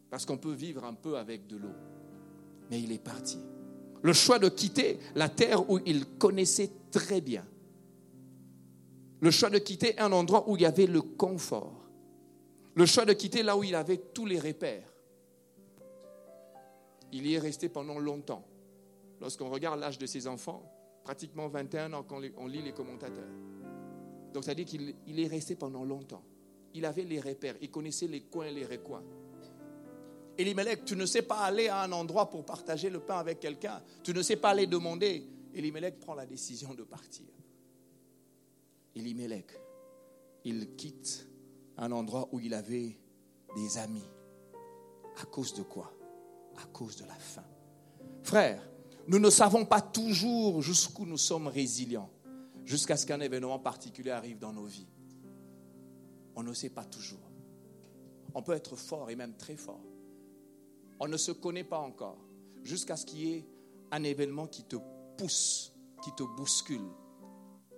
Parce 0.09 0.25
qu'on 0.25 0.37
peut 0.37 0.53
vivre 0.53 0.83
un 0.83 0.93
peu 0.93 1.17
avec 1.17 1.47
de 1.47 1.57
l'eau. 1.57 1.73
Mais 2.69 2.81
il 2.81 2.91
est 2.91 3.03
parti 3.03 3.39
le 4.01 4.13
choix 4.13 4.39
de 4.39 4.49
quitter 4.49 4.99
la 5.15 5.29
terre 5.29 5.69
où 5.69 5.79
il 5.85 6.05
connaissait 6.17 6.71
très 6.91 7.21
bien. 7.21 7.45
Le 9.19 9.29
choix 9.29 9.49
de 9.49 9.59
quitter 9.59 9.99
un 9.99 10.11
endroit 10.11 10.49
où 10.49 10.55
il 10.55 10.63
y 10.63 10.65
avait 10.65 10.87
le 10.87 11.01
confort. 11.01 11.87
Le 12.73 12.85
choix 12.85 13.05
de 13.05 13.13
quitter 13.13 13.43
là 13.43 13.55
où 13.55 13.63
il 13.63 13.75
avait 13.75 13.97
tous 13.97 14.25
les 14.25 14.39
repères. 14.39 14.91
Il 17.11 17.27
y 17.27 17.35
est 17.35 17.39
resté 17.39 17.69
pendant 17.69 17.99
longtemps. 17.99 18.43
Lorsqu'on 19.19 19.49
regarde 19.49 19.79
l'âge 19.79 19.99
de 19.99 20.05
ses 20.07 20.25
enfants, 20.25 20.63
pratiquement 21.03 21.47
21 21.47 21.93
ans 21.93 22.03
quand 22.03 22.21
on 22.37 22.47
lit 22.47 22.61
les 22.61 22.71
commentateurs. 22.71 23.29
Donc 24.33 24.43
ça 24.45 24.55
dit 24.55 24.65
qu'il 24.65 25.19
est 25.19 25.27
resté 25.27 25.55
pendant 25.55 25.83
longtemps. 25.83 26.23
Il 26.73 26.85
avait 26.85 27.03
les 27.03 27.19
repères, 27.19 27.55
il 27.61 27.69
connaissait 27.69 28.07
les 28.07 28.21
coins 28.21 28.45
et 28.45 28.53
les 28.53 28.65
recoins. 28.65 29.03
Elimelech, 30.41 30.85
tu 30.85 30.95
ne 30.95 31.05
sais 31.05 31.21
pas 31.21 31.39
aller 31.41 31.67
à 31.67 31.81
un 31.83 31.91
endroit 31.91 32.29
pour 32.29 32.43
partager 32.43 32.89
le 32.89 32.99
pain 32.99 33.19
avec 33.19 33.39
quelqu'un. 33.39 33.81
Tu 34.03 34.13
ne 34.13 34.21
sais 34.21 34.35
pas 34.35 34.49
aller 34.49 34.67
demander. 34.67 35.27
Elimelech 35.53 35.99
prend 35.99 36.15
la 36.15 36.25
décision 36.25 36.73
de 36.73 36.83
partir. 36.83 37.27
Elimelech, 38.95 39.51
il 40.43 40.75
quitte 40.75 41.27
un 41.77 41.91
endroit 41.91 42.27
où 42.31 42.39
il 42.39 42.53
avait 42.53 42.97
des 43.55 43.77
amis. 43.77 44.09
À 45.21 45.25
cause 45.25 45.53
de 45.53 45.61
quoi? 45.61 45.93
À 46.57 46.65
cause 46.67 46.95
de 46.95 47.05
la 47.05 47.15
faim. 47.15 47.45
Frère, 48.23 48.67
nous 49.07 49.19
ne 49.19 49.29
savons 49.29 49.65
pas 49.65 49.81
toujours 49.81 50.61
jusqu'où 50.61 51.05
nous 51.05 51.17
sommes 51.17 51.47
résilients, 51.47 52.09
jusqu'à 52.65 52.97
ce 52.97 53.05
qu'un 53.05 53.19
événement 53.19 53.59
particulier 53.59 54.11
arrive 54.11 54.39
dans 54.39 54.53
nos 54.53 54.65
vies. 54.65 54.87
On 56.35 56.43
ne 56.43 56.53
sait 56.53 56.69
pas 56.69 56.85
toujours. 56.85 57.19
On 58.33 58.41
peut 58.41 58.53
être 58.53 58.75
fort 58.75 59.09
et 59.09 59.15
même 59.15 59.35
très 59.35 59.57
fort. 59.57 59.83
On 61.03 61.07
ne 61.07 61.17
se 61.17 61.31
connaît 61.31 61.63
pas 61.63 61.79
encore 61.79 62.19
jusqu'à 62.61 62.95
ce 62.95 63.07
qu'il 63.07 63.19
y 63.19 63.33
ait 63.33 63.45
un 63.89 64.03
événement 64.03 64.45
qui 64.45 64.63
te 64.63 64.75
pousse 65.17 65.73
qui 66.03 66.11
te 66.11 66.21
bouscule. 66.21 66.85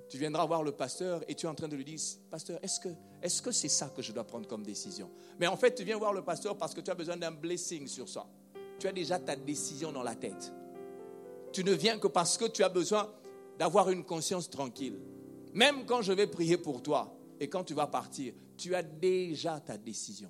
Tu 0.09 0.17
viendras 0.17 0.45
voir 0.45 0.61
le 0.61 0.73
pasteur 0.73 1.23
et 1.29 1.33
tu 1.33 1.45
es 1.45 1.49
en 1.49 1.55
train 1.55 1.69
de 1.69 1.75
lui 1.77 1.85
dire, 1.85 1.99
pasteur, 2.29 2.59
est-ce 2.61 2.81
que 2.81 2.89
est-ce 3.21 3.51
c'est 3.51 3.69
ça 3.69 3.93
que 3.95 4.01
je 4.01 4.11
dois 4.11 4.25
prendre 4.25 4.45
comme 4.45 4.63
décision? 4.63 5.09
Mais 5.39 5.47
en 5.47 5.55
fait, 5.55 5.73
tu 5.73 5.85
viens 5.85 5.97
voir 5.97 6.11
le 6.11 6.21
pasteur 6.21 6.57
parce 6.57 6.73
que 6.73 6.81
tu 6.81 6.91
as 6.91 6.95
besoin 6.95 7.15
d'un 7.15 7.31
blessing 7.31 7.87
sur 7.87 8.09
ça. 8.09 8.27
Tu 8.77 8.87
as 8.87 8.91
déjà 8.91 9.19
ta 9.19 9.37
décision 9.37 9.93
dans 9.93 10.03
la 10.03 10.15
tête. 10.15 10.51
Tu 11.53 11.63
ne 11.63 11.71
viens 11.71 11.99
que 11.99 12.07
parce 12.07 12.37
que 12.37 12.45
tu 12.45 12.61
as 12.61 12.69
besoin 12.69 13.09
d'avoir 13.57 13.89
une 13.89 14.03
conscience 14.03 14.49
tranquille. 14.49 14.99
Même 15.53 15.85
quand 15.85 16.01
je 16.01 16.11
vais 16.11 16.27
prier 16.27 16.57
pour 16.57 16.83
toi 16.83 17.17
et 17.39 17.47
quand 17.47 17.63
tu 17.63 17.73
vas 17.73 17.87
partir, 17.87 18.33
tu 18.57 18.75
as 18.75 18.83
déjà 18.83 19.61
ta 19.61 19.77
décision. 19.77 20.29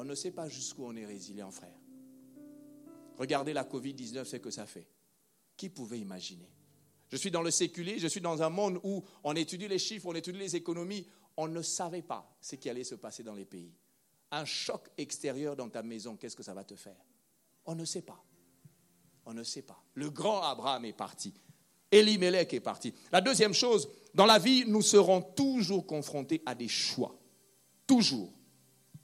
On 0.00 0.04
ne 0.04 0.14
sait 0.14 0.30
pas 0.30 0.48
jusqu'où 0.48 0.84
on 0.84 0.94
est 0.94 1.04
résilient, 1.04 1.50
frère. 1.50 1.74
Regardez 3.16 3.52
la 3.52 3.64
Covid-19, 3.64 4.24
ce 4.26 4.36
que 4.36 4.48
ça 4.48 4.64
fait. 4.64 4.86
Qui 5.56 5.70
pouvait 5.70 5.98
imaginer? 5.98 6.48
Je 7.08 7.16
suis 7.16 7.32
dans 7.32 7.42
le 7.42 7.50
séculier, 7.50 7.98
je 7.98 8.06
suis 8.06 8.20
dans 8.20 8.40
un 8.40 8.48
monde 8.48 8.78
où 8.84 9.02
on 9.24 9.34
étudie 9.34 9.66
les 9.66 9.80
chiffres, 9.80 10.06
on 10.06 10.14
étudie 10.14 10.38
les 10.38 10.54
économies. 10.54 11.04
On 11.36 11.48
ne 11.48 11.62
savait 11.62 12.02
pas 12.02 12.32
ce 12.40 12.54
qui 12.54 12.70
allait 12.70 12.84
se 12.84 12.94
passer 12.94 13.24
dans 13.24 13.34
les 13.34 13.44
pays. 13.44 13.74
Un 14.30 14.44
choc 14.44 14.88
extérieur 14.96 15.56
dans 15.56 15.68
ta 15.68 15.82
maison, 15.82 16.16
qu'est-ce 16.16 16.36
que 16.36 16.44
ça 16.44 16.54
va 16.54 16.62
te 16.62 16.76
faire? 16.76 17.04
On 17.64 17.74
ne 17.74 17.84
sait 17.84 18.02
pas. 18.02 18.22
On 19.26 19.34
ne 19.34 19.42
sait 19.42 19.62
pas. 19.62 19.82
Le 19.94 20.10
grand 20.10 20.42
Abraham 20.42 20.84
est 20.84 20.92
parti. 20.92 21.34
Elimelech 21.90 22.54
est 22.54 22.60
parti. 22.60 22.94
La 23.10 23.20
deuxième 23.20 23.52
chose, 23.52 23.88
dans 24.14 24.26
la 24.26 24.38
vie, 24.38 24.64
nous 24.64 24.82
serons 24.82 25.22
toujours 25.22 25.88
confrontés 25.88 26.40
à 26.46 26.54
des 26.54 26.68
choix. 26.68 27.18
Toujours. 27.84 28.37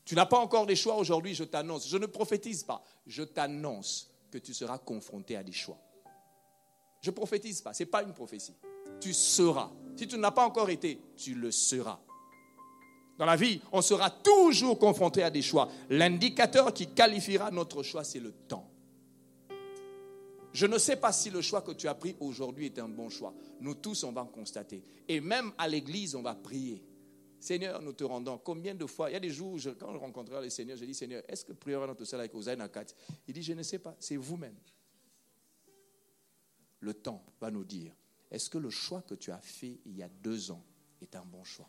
Tu 0.04 0.14
n'as 0.14 0.26
pas 0.26 0.38
encore 0.38 0.66
des 0.66 0.76
choix 0.76 0.96
aujourd'hui, 0.96 1.34
je 1.34 1.44
t'annonce. 1.44 1.88
Je 1.88 1.96
ne 1.96 2.06
prophétise 2.06 2.62
pas, 2.62 2.82
je 3.06 3.22
t'annonce 3.22 4.10
que 4.30 4.38
tu 4.38 4.52
seras 4.52 4.78
confronté 4.78 5.36
à 5.36 5.42
des 5.42 5.52
choix. 5.52 5.78
Je 7.00 7.10
ne 7.10 7.14
prophétise 7.14 7.60
pas, 7.60 7.72
ce 7.72 7.82
n'est 7.82 7.90
pas 7.90 8.02
une 8.02 8.12
prophétie. 8.12 8.54
Tu 9.00 9.12
seras. 9.12 9.70
Si 9.96 10.06
tu 10.06 10.18
n'as 10.18 10.30
pas 10.30 10.44
encore 10.44 10.70
été, 10.70 11.00
tu 11.16 11.34
le 11.34 11.50
seras. 11.50 12.00
Dans 13.18 13.26
la 13.26 13.36
vie, 13.36 13.60
on 13.72 13.80
sera 13.80 14.10
toujours 14.10 14.78
confronté 14.78 15.22
à 15.22 15.30
des 15.30 15.42
choix. 15.42 15.68
L'indicateur 15.88 16.72
qui 16.74 16.88
qualifiera 16.88 17.50
notre 17.50 17.82
choix, 17.82 18.02
c'est 18.02 18.20
le 18.20 18.32
temps. 18.32 18.68
Je 20.52 20.66
ne 20.66 20.78
sais 20.78 20.96
pas 20.96 21.12
si 21.12 21.30
le 21.30 21.40
choix 21.40 21.62
que 21.62 21.72
tu 21.72 21.88
as 21.88 21.94
pris 21.94 22.16
aujourd'hui 22.20 22.66
est 22.66 22.78
un 22.78 22.88
bon 22.88 23.08
choix. 23.08 23.34
Nous 23.60 23.74
tous, 23.74 24.04
on 24.04 24.12
va 24.12 24.24
constater. 24.24 24.84
Et 25.08 25.20
même 25.20 25.52
à 25.58 25.68
l'église, 25.68 26.14
on 26.14 26.22
va 26.22 26.34
prier. 26.34 26.82
Seigneur, 27.44 27.82
nous 27.82 27.92
te 27.92 28.04
rendons. 28.04 28.38
Combien 28.38 28.74
de 28.74 28.86
fois 28.86 29.10
Il 29.10 29.12
y 29.12 29.16
a 29.16 29.20
des 29.20 29.28
jours, 29.28 29.52
où 29.52 29.58
quand 29.78 29.92
je 29.92 29.98
rencontrerai 29.98 30.44
le 30.44 30.50
Seigneur, 30.50 30.78
je 30.78 30.84
dis 30.86 30.94
Seigneur, 30.94 31.22
est-ce 31.28 31.44
que 31.44 31.52
priera 31.52 31.86
notre 31.86 32.04
salle 32.06 32.20
avec 32.20 32.34
Osaï 32.34 32.56
Nakat 32.56 32.86
Il 33.28 33.34
dit 33.34 33.42
Je 33.42 33.52
ne 33.52 33.62
sais 33.62 33.78
pas, 33.78 33.94
c'est 34.00 34.16
vous-même. 34.16 34.56
Le 36.80 36.94
temps 36.94 37.22
va 37.40 37.50
nous 37.50 37.64
dire 37.64 37.94
est-ce 38.30 38.48
que 38.50 38.58
le 38.58 38.70
choix 38.70 39.02
que 39.02 39.14
tu 39.14 39.30
as 39.30 39.40
fait 39.40 39.78
il 39.84 39.96
y 39.96 40.02
a 40.02 40.08
deux 40.08 40.50
ans 40.50 40.64
est 41.00 41.14
un 41.14 41.24
bon 41.24 41.44
choix? 41.44 41.68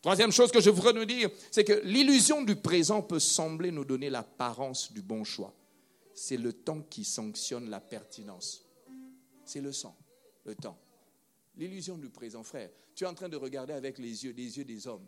Troisième 0.00 0.32
chose 0.32 0.50
que 0.50 0.60
je 0.60 0.70
voudrais 0.70 0.92
nous 0.92 1.04
dire, 1.04 1.28
c'est 1.50 1.64
que 1.64 1.80
l'illusion 1.84 2.42
du 2.42 2.56
présent 2.56 3.02
peut 3.02 3.20
sembler 3.20 3.70
nous 3.70 3.84
donner 3.84 4.08
l'apparence 4.08 4.92
du 4.92 5.02
bon 5.02 5.24
choix. 5.24 5.52
C'est 6.14 6.36
le 6.36 6.52
temps 6.52 6.80
qui 6.80 7.04
sanctionne 7.04 7.68
la 7.68 7.80
pertinence. 7.80 8.64
C'est 9.44 9.60
le 9.60 9.72
sang, 9.72 9.96
le 10.44 10.54
temps. 10.54 10.78
L'illusion 11.56 11.98
du 11.98 12.08
présent, 12.08 12.42
frère. 12.42 12.70
Tu 12.94 13.04
es 13.04 13.06
en 13.06 13.14
train 13.14 13.28
de 13.28 13.36
regarder 13.36 13.72
avec 13.72 13.98
les 13.98 14.24
yeux, 14.24 14.32
des 14.32 14.58
yeux 14.58 14.64
des 14.64 14.86
hommes. 14.86 15.06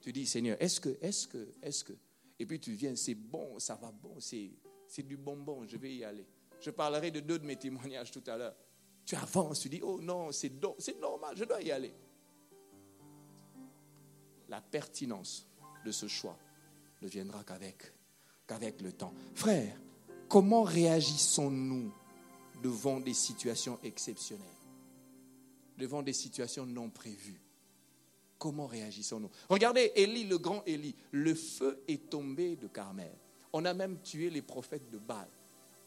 Tu 0.00 0.12
dis, 0.12 0.26
Seigneur, 0.26 0.56
est-ce 0.60 0.80
que, 0.80 0.96
est-ce 1.00 1.28
que, 1.28 1.54
est-ce 1.62 1.84
que? 1.84 1.92
Et 2.38 2.46
puis 2.46 2.58
tu 2.58 2.72
viens, 2.72 2.96
c'est 2.96 3.14
bon, 3.14 3.58
ça 3.58 3.74
va 3.74 3.92
bon, 3.92 4.18
c'est, 4.18 4.50
c'est 4.86 5.02
du 5.02 5.16
bonbon, 5.16 5.66
je 5.66 5.76
vais 5.76 5.94
y 5.94 6.04
aller. 6.04 6.26
Je 6.60 6.70
parlerai 6.70 7.10
de 7.10 7.20
deux 7.20 7.38
de 7.38 7.46
mes 7.46 7.56
témoignages 7.56 8.10
tout 8.10 8.22
à 8.26 8.36
l'heure. 8.36 8.56
Tu 9.04 9.14
avances, 9.14 9.60
tu 9.60 9.68
dis, 9.68 9.80
oh 9.82 10.00
non, 10.00 10.32
c'est, 10.32 10.52
c'est 10.78 10.98
normal, 10.98 11.36
je 11.36 11.44
dois 11.44 11.60
y 11.62 11.70
aller. 11.70 11.92
La 14.48 14.60
pertinence 14.60 15.46
de 15.84 15.92
ce 15.92 16.06
choix 16.06 16.38
ne 17.02 17.08
viendra 17.08 17.44
qu'avec, 17.44 17.92
qu'avec 18.46 18.80
le 18.80 18.92
temps. 18.92 19.12
Frère, 19.34 19.78
comment 20.28 20.62
réagissons-nous 20.62 21.92
devant 22.62 23.00
des 23.00 23.14
situations 23.14 23.78
exceptionnelles? 23.82 24.46
Devant 25.80 26.02
des 26.02 26.12
situations 26.12 26.66
non 26.66 26.90
prévues. 26.90 27.40
Comment 28.38 28.66
réagissons-nous? 28.66 29.30
Regardez 29.48 29.92
Élie, 29.96 30.24
le 30.24 30.38
grand 30.38 30.62
Élie. 30.64 30.94
Le 31.10 31.34
feu 31.34 31.82
est 31.88 32.08
tombé 32.08 32.56
de 32.56 32.68
Carmel. 32.68 33.12
On 33.52 33.64
a 33.64 33.74
même 33.74 33.98
tué 34.02 34.30
les 34.30 34.42
prophètes 34.42 34.88
de 34.90 34.98
Baal. 34.98 35.28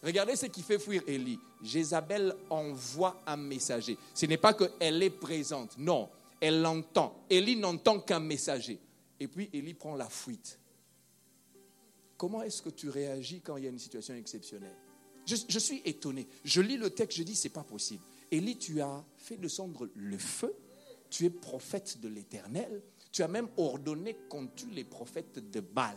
Regardez 0.03 0.36
ce 0.36 0.47
qui 0.47 0.62
fait 0.62 0.77
fuir 0.77 1.01
Élie. 1.08 1.39
Jézabel 1.62 2.36
envoie 2.49 3.21
un 3.25 3.38
messager. 3.38 3.97
Ce 4.13 4.25
n'est 4.25 4.38
pas 4.38 4.53
qu'elle 4.53 5.01
est 5.01 5.10
présente. 5.10 5.77
Non, 5.77 6.10
elle 6.41 6.62
l'entend. 6.62 7.23
Élie 7.29 7.56
n'entend 7.56 7.99
qu'un 8.01 8.19
messager. 8.19 8.79
Et 9.19 9.27
puis 9.27 9.49
Élie 9.53 9.73
prend 9.73 9.95
la 9.95 10.10
fuite. 10.10 10.60
Comment 12.17 12.43
est-ce 12.43 12.62
que 12.62 12.69
tu 12.69 12.89
réagis 12.89 13.41
quand 13.41 13.58
il 13.58 13.63
y 13.63 13.67
a 13.67 13.69
une 13.69 13.79
situation 13.79 14.13
exceptionnelle? 14.13 14.75
Je, 15.25 15.38
je, 15.47 15.60
suis 15.60 15.82
étonné. 15.86 16.27
Je 16.43 16.62
lis 16.62 16.77
le 16.77 16.89
texte, 16.89 17.17
je 17.17 17.23
dis, 17.23 17.36
c'est 17.36 17.49
pas 17.49 17.63
possible. 17.63 18.03
Élie, 18.33 18.57
tu 18.57 18.81
as 18.81 19.05
fait 19.15 19.37
descendre 19.37 19.87
le 19.95 20.17
feu, 20.17 20.55
tu 21.11 21.25
es 21.25 21.29
prophète 21.29 21.99
de 22.01 22.07
l'Éternel, 22.07 22.81
tu 23.11 23.21
as 23.21 23.27
même 23.27 23.47
ordonné 23.57 24.17
qu'on 24.27 24.47
tue 24.47 24.71
les 24.71 24.83
prophètes 24.83 25.51
de 25.51 25.59
Baal. 25.59 25.95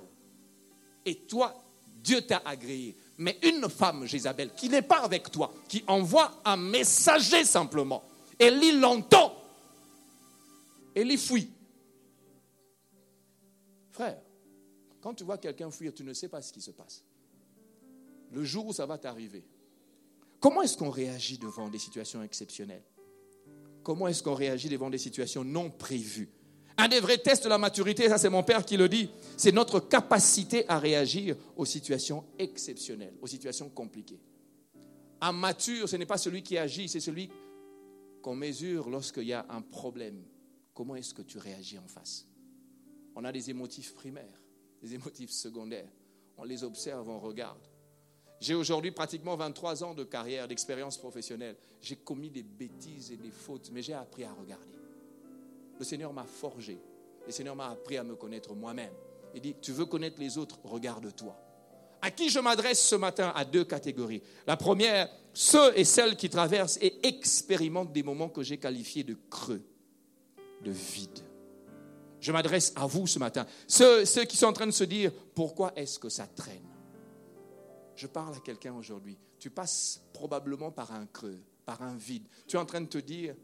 Et 1.07 1.21
toi, 1.21 1.57
Dieu 2.05 2.21
t'a 2.21 2.43
agréé. 2.45 2.95
Mais 3.17 3.39
une 3.43 3.71
femme, 3.71 4.05
Jézabel, 4.05 4.53
qui 4.53 4.69
n'est 4.69 4.83
pas 4.83 4.99
avec 4.99 5.31
toi, 5.31 5.51
qui 5.67 5.83
envoie 5.87 6.43
un 6.45 6.59
messager 6.59 7.43
simplement, 7.43 8.05
Élie 8.39 8.73
l'entend. 8.73 9.35
Élie 10.95 11.17
fuit. 11.17 11.51
Frère, 13.93 14.21
quand 15.01 15.15
tu 15.15 15.25
vois 15.25 15.39
quelqu'un 15.39 15.71
fuir, 15.71 15.95
tu 15.95 16.05
ne 16.05 16.13
sais 16.13 16.29
pas 16.29 16.43
ce 16.43 16.53
qui 16.53 16.61
se 16.61 16.71
passe. 16.71 17.03
Le 18.31 18.45
jour 18.45 18.67
où 18.67 18.73
ça 18.75 18.85
va 18.85 18.99
t'arriver, 18.99 19.43
Comment 20.41 20.63
est-ce 20.63 20.77
qu'on 20.77 20.91
réagit 20.91 21.39
devant 21.39 21.69
des 21.69 21.79
situations 21.79 22.23
exceptionnelles? 22.23 22.85
Comment 23.83 24.09
est-ce 24.09 24.23
qu'on 24.23 24.35
réagit 24.35 24.69
devant 24.69 24.91
des 24.91 24.99
situations 24.99 25.45
non 25.45 25.71
prévues? 25.71 26.29
Un 26.77 26.89
des 26.89 27.01
vrais 27.01 27.19
tests 27.19 27.45
de 27.45 27.49
la 27.49 27.57
maturité, 27.57 28.09
ça 28.09 28.19
c'est 28.19 28.29
mon 28.29 28.43
père 28.43 28.65
qui 28.65 28.77
le 28.77 28.89
dit, 28.89 29.09
c'est 29.37 29.53
notre 29.53 29.81
capacité 29.81 30.69
à 30.69 30.79
réagir 30.79 31.37
aux 31.57 31.65
situations 31.65 32.25
exceptionnelles, 32.39 33.15
aux 33.23 33.27
situations 33.27 33.71
compliquées. 33.71 34.21
Un 35.21 35.33
mature, 35.33 35.89
ce 35.89 35.97
n'est 35.97 36.05
pas 36.05 36.19
celui 36.19 36.43
qui 36.43 36.59
agit, 36.59 36.89
c'est 36.89 37.01
celui 37.01 37.31
qu'on 38.21 38.35
mesure 38.35 38.91
lorsqu'il 38.91 39.25
y 39.25 39.33
a 39.33 39.47
un 39.49 39.63
problème. 39.63 40.23
Comment 40.75 40.97
est-ce 40.97 41.15
que 41.15 41.23
tu 41.23 41.39
réagis 41.39 41.79
en 41.79 41.89
face? 41.89 42.27
On 43.15 43.25
a 43.25 43.33
des 43.33 43.49
émotifs 43.49 43.95
primaires, 43.95 44.43
des 44.83 44.95
émotifs 44.97 45.31
secondaires. 45.31 45.91
On 46.37 46.45
les 46.45 46.65
observe, 46.65 47.09
on 47.09 47.19
regarde. 47.19 47.63
J'ai 48.41 48.55
aujourd'hui 48.55 48.91
pratiquement 48.91 49.37
23 49.37 49.85
ans 49.85 49.95
de 49.95 50.05
carrière, 50.05 50.47
d'expérience 50.47 50.99
professionnelle. 50.99 51.57
J'ai 51.81 51.97
commis 51.97 52.31
des 52.31 52.43
bêtises 52.43 53.11
et 53.11 53.17
des 53.17 53.31
fautes, 53.31 53.71
mais 53.73 53.83
j'ai 53.83 53.95
appris 53.95 54.25
à 54.25 54.33
regarder. 54.33 54.67
Le 55.79 55.85
Seigneur 55.85 56.13
m'a 56.13 56.25
forgé. 56.25 56.79
Le 57.27 57.33
Seigneur 57.33 57.57
m'a 57.57 57.71
appris 57.71 57.97
à 57.97 58.05
me 58.05 58.15
connaître 58.15 58.55
moi-même. 58.55 58.93
Il 59.35 59.41
dit, 59.41 59.55
tu 59.61 59.73
veux 59.73 59.87
connaître 59.87 60.21
les 60.21 60.39
autres, 60.39 60.59
regarde-toi. 60.65 61.37
À 62.03 62.11
qui 62.11 62.29
je 62.29 62.39
m'adresse 62.39 62.81
ce 62.81 62.95
matin? 62.95 63.33
À 63.35 63.45
deux 63.45 63.65
catégories. 63.65 64.23
La 64.47 64.57
première, 64.57 65.09
ceux 65.33 65.77
et 65.79 65.85
celles 65.85 66.17
qui 66.17 66.29
traversent 66.29 66.79
et 66.81 67.07
expérimentent 67.07 67.93
des 67.93 68.03
moments 68.03 68.29
que 68.29 68.43
j'ai 68.43 68.59
qualifiés 68.59 69.03
de 69.03 69.17
creux, 69.31 69.63
de 70.63 70.71
vide. 70.71 71.21
Je 72.21 72.33
m'adresse 72.33 72.73
à 72.77 72.87
vous 72.87 73.07
ce 73.07 73.19
matin. 73.19 73.47
Ceux, 73.67 74.05
ceux 74.05 74.25
qui 74.25 74.37
sont 74.37 74.47
en 74.47 74.53
train 74.53 74.67
de 74.67 74.73
se 74.73 74.85
dire, 74.85 75.11
pourquoi 75.35 75.73
est-ce 75.75 75.99
que 75.99 76.09
ça 76.09 76.27
traîne? 76.27 76.76
Je 77.97 78.07
parle 78.07 78.35
à 78.35 78.41
quelqu'un 78.41 78.75
aujourd'hui. 78.75 79.17
Tu 79.39 79.51
passes 79.51 80.03
probablement 80.13 80.71
par 80.71 80.93
un 80.93 81.07
creux, 81.07 81.41
par 81.65 81.83
un 81.83 81.97
vide. 81.97 82.25
Tu 82.47 82.57
es 82.57 82.59
en 82.59 82.67
train 82.67 82.81
de 82.81 82.87
te 82.87 82.99
dire, 82.99 83.35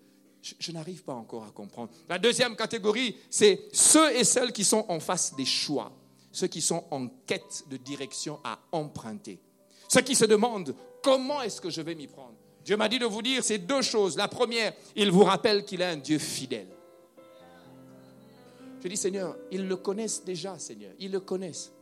je, 0.40 0.72
n'arrive 0.72 1.04
pas 1.04 1.14
encore 1.14 1.44
à 1.44 1.50
comprendre. 1.50 1.90
La 2.08 2.18
deuxième 2.18 2.56
catégorie, 2.56 3.16
c'est 3.30 3.68
ceux 3.72 4.14
et 4.14 4.24
celles 4.24 4.52
qui 4.52 4.64
sont 4.64 4.84
en 4.88 5.00
face 5.00 5.34
des 5.34 5.44
choix, 5.44 5.92
ceux 6.32 6.48
qui 6.48 6.60
sont 6.60 6.84
en 6.90 7.08
quête 7.26 7.64
de 7.68 7.76
direction 7.76 8.40
à 8.44 8.58
emprunter, 8.72 9.40
ceux 9.88 10.00
qui 10.00 10.14
se 10.14 10.24
demandent 10.24 10.74
comment 11.02 11.42
est-ce 11.42 11.60
que 11.60 11.70
je 11.70 11.80
vais 11.80 11.94
m'y 11.94 12.06
prendre? 12.06 12.34
Dieu 12.64 12.76
m'a 12.76 12.88
dit 12.88 12.98
de 12.98 13.06
vous 13.06 13.22
dire 13.22 13.42
ces 13.42 13.58
deux 13.58 13.82
choses. 13.82 14.16
La 14.16 14.28
première, 14.28 14.72
il 14.94 15.10
vous 15.10 15.24
rappelle 15.24 15.64
qu'il 15.64 15.80
est 15.80 15.86
un 15.86 15.96
Dieu 15.96 16.18
fidèle. 16.18 16.68
Je 18.82 18.88
dis, 18.88 18.96
Seigneur, 18.96 19.36
ils 19.50 19.66
le 19.66 19.76
connaissent 19.76 20.24
déjà, 20.24 20.58
Seigneur, 20.58 20.92
ils 20.98 21.10
le 21.10 21.20
connaissent. 21.20 21.72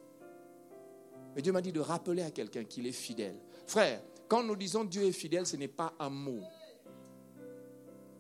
Mais 1.35 1.43
Dieu 1.43 1.53
m'a 1.53 1.63
dit 1.63 1.73
de 1.73 1.81
rappeler 1.81 2.23
à 2.23 2.31
quelqu'un 2.31 2.65
qu'il 2.65 2.87
est 2.87 2.93
fidèle. 2.93 3.37
Frère, 3.67 4.03
quand 4.29 4.43
nous 4.43 4.57
disons 4.57 4.85
Dieu 4.85 5.05
est 5.05 5.13
fidèle, 5.13 5.47
ce 5.47 5.57
n'est 5.57 5.69
pas 5.69 5.95
un 5.99 6.11
mot. 6.11 6.43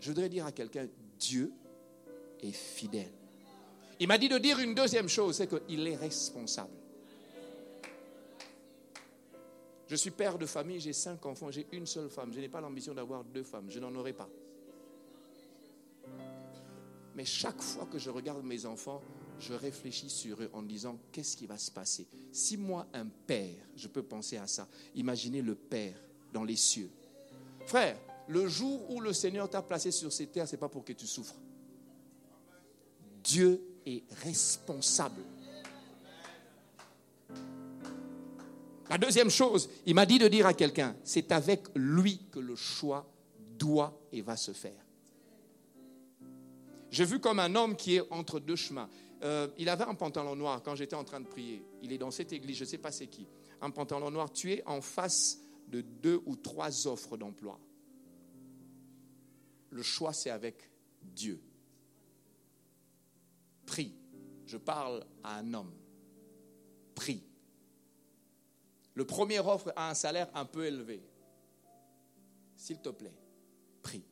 Je 0.01 0.09
voudrais 0.09 0.29
dire 0.29 0.46
à 0.46 0.53
quelqu'un, 0.53 0.87
Dieu 1.18 1.53
est 2.40 2.53
fidèle. 2.53 3.12
Il 3.99 4.09
m'a 4.09 4.16
dit 4.16 4.29
de 4.29 4.38
dire 4.38 4.59
une 4.59 4.75
deuxième 4.75 5.09
chose, 5.09 5.37
c'est 5.37 5.46
qu'il 5.46 5.87
est 5.87 5.96
responsable. 5.96 6.73
Je 9.87 9.96
suis 9.96 10.11
père 10.11 10.38
de 10.38 10.46
famille, 10.46 10.81
j'ai 10.81 10.92
cinq 10.92 11.27
enfants, 11.27 11.51
j'ai 11.51 11.66
une 11.73 11.85
seule 11.85 12.09
femme. 12.09 12.33
Je 12.33 12.40
n'ai 12.40 12.49
pas 12.49 12.61
l'ambition 12.61 12.94
d'avoir 12.94 13.25
deux 13.25 13.42
femmes, 13.42 13.66
je 13.68 13.81
n'en 13.81 13.94
aurai 13.94 14.12
pas. 14.12 14.29
Mais 17.14 17.25
chaque 17.25 17.61
fois 17.61 17.87
que 17.87 17.99
je 17.99 18.09
regarde 18.09 18.44
mes 18.44 18.64
enfants, 18.66 19.03
je 19.40 19.55
réfléchis 19.55 20.11
sur 20.11 20.40
eux 20.42 20.50
en 20.53 20.62
disant 20.62 20.98
qu'est-ce 21.11 21.37
qui 21.37 21.46
va 21.46 21.59
se 21.59 21.70
passer? 21.70 22.07
Si 22.31 22.57
moi, 22.57 22.87
un 22.92 23.07
père, 23.07 23.57
je 23.74 23.88
peux 23.88 24.03
penser 24.03 24.37
à 24.37 24.46
ça, 24.46 24.68
imaginez 24.94 25.42
le 25.42 25.55
père 25.55 25.96
dans 26.33 26.44
les 26.44 26.57
cieux. 26.57 26.90
Frère, 27.66 27.98
le 28.29 28.46
jour 28.46 28.90
où 28.90 29.00
le 29.00 29.12
Seigneur 29.12 29.48
t'a 29.48 29.62
placé 29.62 29.90
sur 29.90 30.12
ces 30.12 30.26
terres, 30.26 30.46
ce 30.46 30.53
n'est 30.53 30.61
pas 30.61 30.68
pour 30.68 30.85
que 30.85 30.92
tu 30.92 31.07
souffres. 31.07 31.35
Dieu 33.24 33.61
est 33.85 34.05
responsable. 34.22 35.22
La 38.88 38.98
deuxième 38.98 39.31
chose, 39.31 39.68
il 39.87 39.94
m'a 39.94 40.05
dit 40.07 40.18
de 40.18 40.29
dire 40.29 40.46
à 40.46 40.55
quelqu'un, 40.55 40.96
c'est 41.05 41.31
avec 41.33 41.68
lui 41.76 42.20
que 42.31 42.40
le 42.40 42.57
choix 42.57 43.09
doit 43.57 43.96
et 44.12 44.20
va 44.20 44.37
se 44.37 44.53
faire. 44.53 44.85
J'ai 46.90 47.05
vu 47.05 47.20
comme 47.20 47.38
un 47.38 47.55
homme 47.55 47.76
qui 47.76 47.96
est 47.96 48.03
entre 48.11 48.40
deux 48.40 48.57
chemins. 48.57 48.88
Euh, 49.23 49.49
il 49.59 49.69
avait 49.69 49.85
un 49.85 49.95
pantalon 49.95 50.35
noir 50.35 50.63
quand 50.63 50.75
j'étais 50.75 50.97
en 50.97 51.05
train 51.05 51.21
de 51.21 51.27
prier. 51.27 51.65
Il 51.83 51.93
est 51.93 51.99
dans 51.99 52.11
cette 52.11 52.33
église, 52.33 52.57
je 52.57 52.65
ne 52.65 52.69
sais 52.69 52.79
pas 52.79 52.93
c'est 52.93 53.09
qui. 53.09 53.27
Un 53.61 53.71
pantalon 53.71 54.11
noir. 54.11 54.33
Tu 54.33 54.53
es 54.53 54.63
en 54.67 54.81
face 54.81 55.39
de 55.69 55.83
deux 55.83 56.23
ou 56.27 56.37
trois 56.37 56.87
offres 56.87 57.17
d'emploi. 57.17 57.61
Le 59.71 59.83
choix, 59.83 60.13
c'est 60.13 60.31
avec 60.31 60.71
Dieu. 61.03 61.43
Prie. 63.67 63.95
Je 64.47 64.57
parle 64.57 65.07
à 65.23 65.39
un 65.39 65.55
homme. 65.55 65.73
Prie. 66.95 67.23
Le 68.95 69.05
premier 69.07 69.39
offre 69.39 69.73
a 69.77 69.91
un 69.91 69.95
salaire 69.95 70.29
un 70.35 70.45
peu 70.45 70.67
élevé. 70.67 71.03
S'il 72.57 72.81
te 72.81 72.89
plaît, 72.89 73.15
prie. 73.81 74.05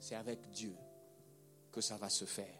C'est 0.00 0.14
avec 0.14 0.48
Dieu 0.50 0.74
que 1.70 1.80
ça 1.80 1.96
va 1.96 2.08
se 2.08 2.24
faire. 2.24 2.57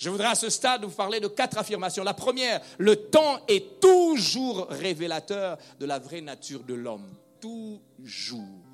Je 0.00 0.08
voudrais 0.08 0.28
à 0.28 0.34
ce 0.34 0.48
stade 0.48 0.82
vous 0.82 0.94
parler 0.94 1.20
de 1.20 1.28
quatre 1.28 1.58
affirmations. 1.58 2.02
La 2.02 2.14
première, 2.14 2.62
le 2.78 2.96
temps 2.96 3.44
est 3.48 3.80
toujours 3.80 4.66
révélateur 4.70 5.58
de 5.78 5.84
la 5.84 5.98
vraie 5.98 6.22
nature 6.22 6.64
de 6.64 6.72
l'homme. 6.72 7.14
Toujours. 7.38 8.64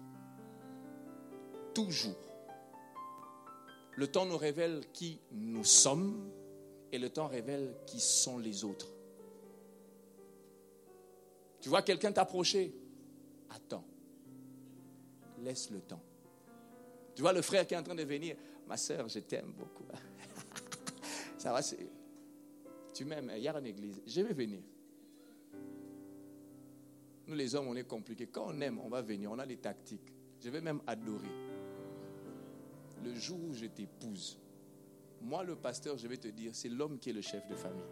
Toujours. 1.74 2.14
Le 3.96 4.06
temps 4.06 4.24
nous 4.24 4.36
révèle 4.36 4.82
qui 4.92 5.18
nous 5.32 5.64
sommes 5.64 6.30
et 6.92 6.98
le 6.98 7.10
temps 7.10 7.26
révèle 7.26 7.74
qui 7.88 7.98
sont 7.98 8.38
les 8.38 8.62
autres. 8.62 8.86
Tu 11.60 11.68
vois 11.68 11.82
quelqu'un 11.82 12.12
t'approcher, 12.12 12.72
attends. 13.50 13.84
Laisse 15.42 15.70
le 15.70 15.80
temps. 15.80 16.02
Tu 17.16 17.22
vois 17.22 17.32
le 17.32 17.42
frère 17.42 17.66
qui 17.66 17.74
est 17.74 17.78
en 17.78 17.82
train 17.82 17.96
de 17.96 18.04
venir, 18.04 18.36
ma 18.68 18.76
soeur, 18.76 19.08
je 19.08 19.18
t'aime 19.18 19.52
beaucoup. 19.58 19.86
Ça 21.36 21.52
va, 21.52 21.60
tu 22.92 23.04
m'aimes, 23.04 23.30
il 23.36 23.42
y 23.42 23.48
a 23.48 23.56
une 23.56 23.66
église, 23.66 24.02
je 24.06 24.20
vais 24.22 24.32
venir. 24.32 24.62
Nous 27.26 27.34
les 27.34 27.54
hommes, 27.54 27.68
on 27.68 27.76
est 27.76 27.84
compliqués. 27.84 28.28
Quand 28.28 28.46
on 28.48 28.60
aime, 28.60 28.78
on 28.78 28.88
va 28.88 29.02
venir, 29.02 29.30
on 29.32 29.38
a 29.38 29.46
des 29.46 29.56
tactiques. 29.56 30.12
Je 30.40 30.48
vais 30.48 30.60
même 30.60 30.80
adorer. 30.86 31.28
Le 33.04 33.14
jour 33.14 33.38
où 33.42 33.52
je 33.52 33.66
t'épouse, 33.66 34.38
moi 35.20 35.42
le 35.42 35.56
pasteur, 35.56 35.98
je 35.98 36.06
vais 36.06 36.16
te 36.16 36.28
dire, 36.28 36.54
c'est 36.54 36.68
l'homme 36.68 36.98
qui 36.98 37.10
est 37.10 37.12
le 37.12 37.20
chef 37.20 37.46
de 37.48 37.54
famille. 37.54 37.82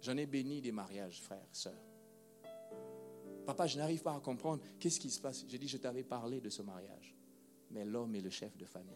J'en 0.00 0.16
ai 0.16 0.26
béni 0.26 0.60
des 0.60 0.72
mariages, 0.72 1.20
frères, 1.20 1.48
sœurs. 1.52 1.74
Papa, 3.44 3.66
je 3.66 3.76
n'arrive 3.76 4.02
pas 4.02 4.14
à 4.14 4.20
comprendre. 4.20 4.62
Qu'est-ce 4.78 5.00
qui 5.00 5.10
se 5.10 5.20
passe? 5.20 5.44
J'ai 5.48 5.58
dit, 5.58 5.68
je 5.68 5.78
t'avais 5.78 6.04
parlé 6.04 6.40
de 6.40 6.48
ce 6.48 6.62
mariage. 6.62 7.14
Mais 7.70 7.84
l'homme 7.84 8.14
est 8.14 8.20
le 8.20 8.30
chef 8.30 8.56
de 8.56 8.64
famille. 8.64 8.94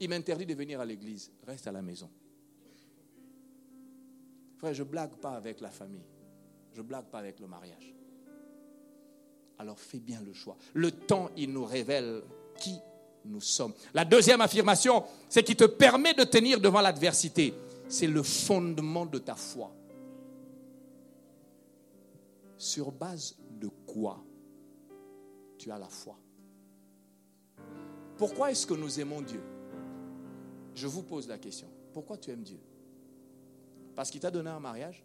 Il 0.00 0.08
m'interdit 0.10 0.46
de 0.46 0.54
venir 0.54 0.80
à 0.80 0.84
l'église. 0.84 1.30
Reste 1.46 1.66
à 1.66 1.72
la 1.72 1.82
maison. 1.82 2.08
Frère, 4.58 4.74
je 4.74 4.82
blague 4.82 5.16
pas 5.16 5.32
avec 5.32 5.60
la 5.60 5.70
famille. 5.70 6.06
Je 6.72 6.82
blague 6.82 7.06
pas 7.06 7.18
avec 7.18 7.40
le 7.40 7.46
mariage. 7.46 7.94
Alors 9.58 9.78
fais 9.78 9.98
bien 9.98 10.20
le 10.20 10.32
choix. 10.32 10.56
Le 10.74 10.90
temps, 10.90 11.30
il 11.36 11.52
nous 11.52 11.64
révèle 11.64 12.22
qui 12.58 12.78
nous 13.24 13.40
sommes. 13.40 13.72
La 13.94 14.04
deuxième 14.04 14.40
affirmation, 14.40 15.04
c'est 15.28 15.42
qu'il 15.42 15.56
te 15.56 15.64
permet 15.64 16.14
de 16.14 16.24
tenir 16.24 16.60
devant 16.60 16.80
l'adversité. 16.80 17.54
C'est 17.88 18.06
le 18.06 18.22
fondement 18.22 19.06
de 19.06 19.18
ta 19.18 19.34
foi. 19.34 19.72
Sur 22.56 22.92
base 22.92 23.36
de 23.50 23.68
quoi 23.86 24.24
tu 25.56 25.70
as 25.70 25.78
la 25.78 25.88
foi? 25.88 26.16
Pourquoi 28.16 28.50
est-ce 28.50 28.66
que 28.66 28.74
nous 28.74 28.98
aimons 29.00 29.20
Dieu? 29.20 29.40
Je 30.78 30.86
vous 30.86 31.02
pose 31.02 31.26
la 31.26 31.38
question. 31.38 31.66
Pourquoi 31.92 32.16
tu 32.16 32.30
aimes 32.30 32.44
Dieu? 32.44 32.60
Parce 33.96 34.12
qu'il 34.12 34.20
t'a 34.20 34.30
donné 34.30 34.48
un 34.48 34.60
mariage? 34.60 35.02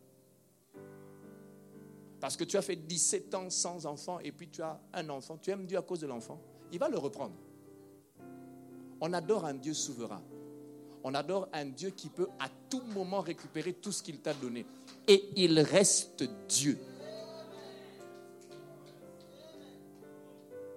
Parce 2.20 2.38
que 2.38 2.44
tu 2.44 2.58
as 2.58 2.62
fait 2.62 2.76
17 2.76 3.34
ans 3.34 3.50
sans 3.50 3.88
enfant 3.88 4.20
et 4.20 4.32
puis 4.32 4.48
tu 4.50 4.62
as 4.62 4.80
un 4.94 5.10
enfant? 5.10 5.36
Tu 5.42 5.50
aimes 5.50 5.66
Dieu 5.66 5.80
à 5.80 5.82
cause 5.82 6.02
de 6.02 6.06
l'enfant? 6.06 6.40
Il 6.72 6.78
va 6.78 6.90
le 6.90 7.00
reprendre. 7.00 7.34
On 9.02 9.12
adore 9.14 9.46
un 9.46 9.56
Dieu 9.56 9.74
souverain. 9.74 10.22
On 11.04 11.16
adore 11.16 11.50
un 11.52 11.66
Dieu 11.66 11.90
qui 11.90 12.10
peut 12.10 12.30
à 12.40 12.50
tout 12.70 12.84
moment 12.94 13.22
récupérer 13.22 13.74
tout 13.74 13.92
ce 13.92 14.04
qu'il 14.04 14.20
t'a 14.20 14.36
donné. 14.36 14.68
Et 15.08 15.28
il 15.38 15.60
reste 15.60 16.24
Dieu. 16.48 16.78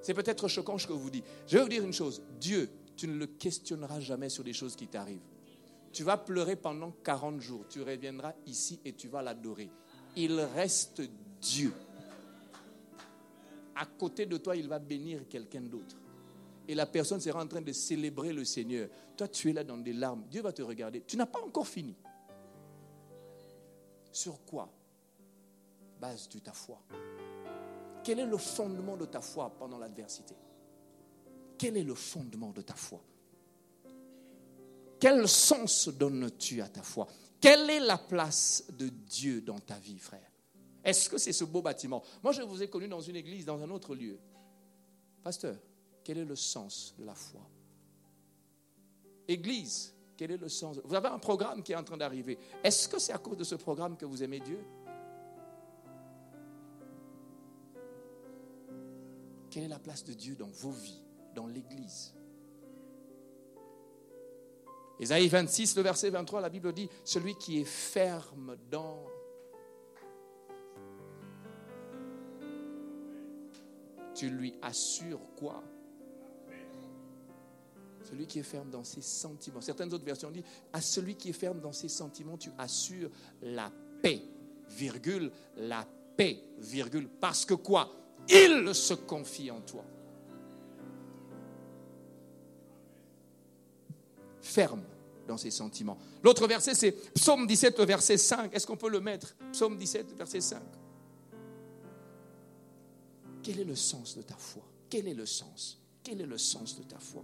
C'est 0.00 0.14
peut-être 0.14 0.48
choquant 0.48 0.78
ce 0.78 0.86
que 0.86 0.94
je 0.94 0.98
vous 0.98 1.10
dis. 1.10 1.22
Je 1.46 1.58
vais 1.58 1.62
vous 1.62 1.68
dire 1.68 1.84
une 1.84 1.92
chose. 1.92 2.22
Dieu, 2.40 2.70
tu 2.96 3.08
ne 3.08 3.16
le 3.16 3.26
questionneras 3.26 4.00
jamais 4.00 4.28
sur 4.28 4.42
des 4.42 4.52
choses 4.52 4.74
qui 4.74 4.88
t'arrivent. 4.88 5.20
Tu 5.92 6.02
vas 6.02 6.16
pleurer 6.16 6.56
pendant 6.56 6.90
40 6.90 7.40
jours. 7.40 7.64
Tu 7.68 7.82
reviendras 7.82 8.34
ici 8.46 8.80
et 8.84 8.92
tu 8.92 9.08
vas 9.08 9.22
l'adorer. 9.22 9.70
Il 10.16 10.38
reste 10.40 11.02
Dieu. 11.40 11.72
À 13.74 13.86
côté 13.86 14.26
de 14.26 14.36
toi, 14.38 14.56
il 14.56 14.68
va 14.68 14.78
bénir 14.78 15.28
quelqu'un 15.28 15.62
d'autre. 15.62 15.96
Et 16.68 16.74
la 16.74 16.86
personne 16.86 17.20
sera 17.20 17.42
en 17.42 17.46
train 17.46 17.60
de 17.60 17.72
célébrer 17.72 18.32
le 18.32 18.44
Seigneur. 18.44 18.88
Toi, 19.16 19.28
tu 19.28 19.50
es 19.50 19.52
là 19.52 19.62
dans 19.62 19.78
des 19.78 19.92
larmes. 19.92 20.24
Dieu 20.28 20.42
va 20.42 20.52
te 20.52 20.62
regarder. 20.62 21.02
Tu 21.06 21.16
n'as 21.16 21.26
pas 21.26 21.40
encore 21.40 21.66
fini. 21.66 21.94
Sur 24.10 24.44
quoi 24.44 24.70
base 26.00 26.28
tu 26.28 26.40
ta 26.40 26.52
foi? 26.52 26.80
Quel 28.02 28.18
est 28.18 28.26
le 28.26 28.36
fondement 28.36 28.96
de 28.96 29.06
ta 29.06 29.20
foi 29.20 29.50
pendant 29.58 29.78
l'adversité? 29.78 30.34
Quel 31.58 31.76
est 31.76 31.84
le 31.84 31.94
fondement 31.94 32.50
de 32.50 32.62
ta 32.62 32.74
foi? 32.74 33.00
Quel 34.98 35.28
sens 35.28 35.88
donnes-tu 35.88 36.60
à 36.60 36.68
ta 36.68 36.82
foi? 36.82 37.06
Quelle 37.40 37.68
est 37.70 37.80
la 37.80 37.98
place 37.98 38.64
de 38.78 38.88
Dieu 38.88 39.40
dans 39.40 39.58
ta 39.58 39.78
vie, 39.78 39.98
frère? 39.98 40.30
Est-ce 40.82 41.10
que 41.10 41.18
c'est 41.18 41.32
ce 41.32 41.44
beau 41.44 41.62
bâtiment? 41.62 42.02
Moi, 42.22 42.32
je 42.32 42.42
vous 42.42 42.62
ai 42.62 42.68
connu 42.68 42.88
dans 42.88 43.00
une 43.00 43.16
église, 43.16 43.44
dans 43.44 43.62
un 43.62 43.70
autre 43.70 43.94
lieu. 43.94 44.18
Pasteur, 45.22 45.56
quel 46.04 46.18
est 46.18 46.24
le 46.24 46.36
sens 46.36 46.94
de 46.98 47.04
la 47.04 47.14
foi? 47.14 47.40
Église, 49.28 49.92
quel 50.16 50.30
est 50.30 50.36
le 50.36 50.48
sens? 50.48 50.80
Vous 50.84 50.94
avez 50.94 51.08
un 51.08 51.18
programme 51.18 51.62
qui 51.62 51.72
est 51.72 51.76
en 51.76 51.84
train 51.84 51.96
d'arriver. 51.96 52.38
Est-ce 52.62 52.88
que 52.88 52.98
c'est 52.98 53.12
à 53.12 53.18
cause 53.18 53.36
de 53.36 53.44
ce 53.44 53.56
programme 53.56 53.96
que 53.96 54.06
vous 54.06 54.22
aimez 54.22 54.40
Dieu? 54.40 54.60
Quelle 59.50 59.64
est 59.64 59.68
la 59.68 59.78
place 59.78 60.04
de 60.04 60.12
Dieu 60.12 60.36
dans 60.36 60.48
vos 60.48 60.70
vies, 60.70 61.02
dans 61.36 61.46
l'Église 61.46 62.16
Ésaïe 64.98 65.28
26, 65.28 65.76
le 65.76 65.82
verset 65.82 66.10
23, 66.10 66.40
la 66.40 66.48
Bible 66.48 66.72
dit, 66.72 66.88
celui 67.04 67.34
qui 67.36 67.60
est 67.60 67.64
ferme 67.64 68.56
dans... 68.70 69.04
Tu 74.14 74.30
lui 74.30 74.54
assures 74.62 75.20
quoi? 75.36 75.62
Celui 78.04 78.26
qui 78.26 78.38
est 78.38 78.44
ferme 78.44 78.70
dans 78.70 78.84
ses 78.84 79.02
sentiments. 79.02 79.60
Certaines 79.60 79.92
autres 79.92 80.04
versions 80.04 80.30
disent, 80.30 80.44
à 80.72 80.80
celui 80.80 81.16
qui 81.16 81.28
est 81.28 81.34
ferme 81.34 81.60
dans 81.60 81.72
ses 81.72 81.88
sentiments, 81.88 82.38
tu 82.38 82.50
assures 82.56 83.10
la 83.42 83.70
paix, 84.00 84.22
virgule, 84.70 85.30
la 85.56 85.86
paix, 86.16 86.42
virgule. 86.56 87.10
Parce 87.20 87.44
que 87.44 87.54
quoi? 87.54 87.92
Il 88.30 88.74
se 88.74 88.94
confie 88.94 89.50
en 89.50 89.60
toi. 89.60 89.84
Ferme 94.56 94.84
dans 95.28 95.36
ses 95.36 95.50
sentiments. 95.50 95.98
L'autre 96.22 96.46
verset, 96.48 96.74
c'est 96.74 96.92
Psaume 97.12 97.46
17, 97.46 97.78
verset 97.80 98.16
5. 98.16 98.54
Est-ce 98.54 98.66
qu'on 98.66 98.78
peut 98.78 98.88
le 98.88 99.00
mettre? 99.00 99.36
Psaume 99.52 99.76
17, 99.76 100.16
verset 100.16 100.40
5. 100.40 100.62
Quel 103.42 103.60
est 103.60 103.64
le 103.64 103.76
sens 103.76 104.16
de 104.16 104.22
ta 104.22 104.34
foi? 104.34 104.62
Quel 104.88 105.08
est 105.08 105.14
le 105.14 105.26
sens? 105.26 105.78
Quel 106.02 106.22
est 106.22 106.26
le 106.26 106.38
sens 106.38 106.78
de 106.78 106.84
ta 106.84 106.98
foi? 106.98 107.22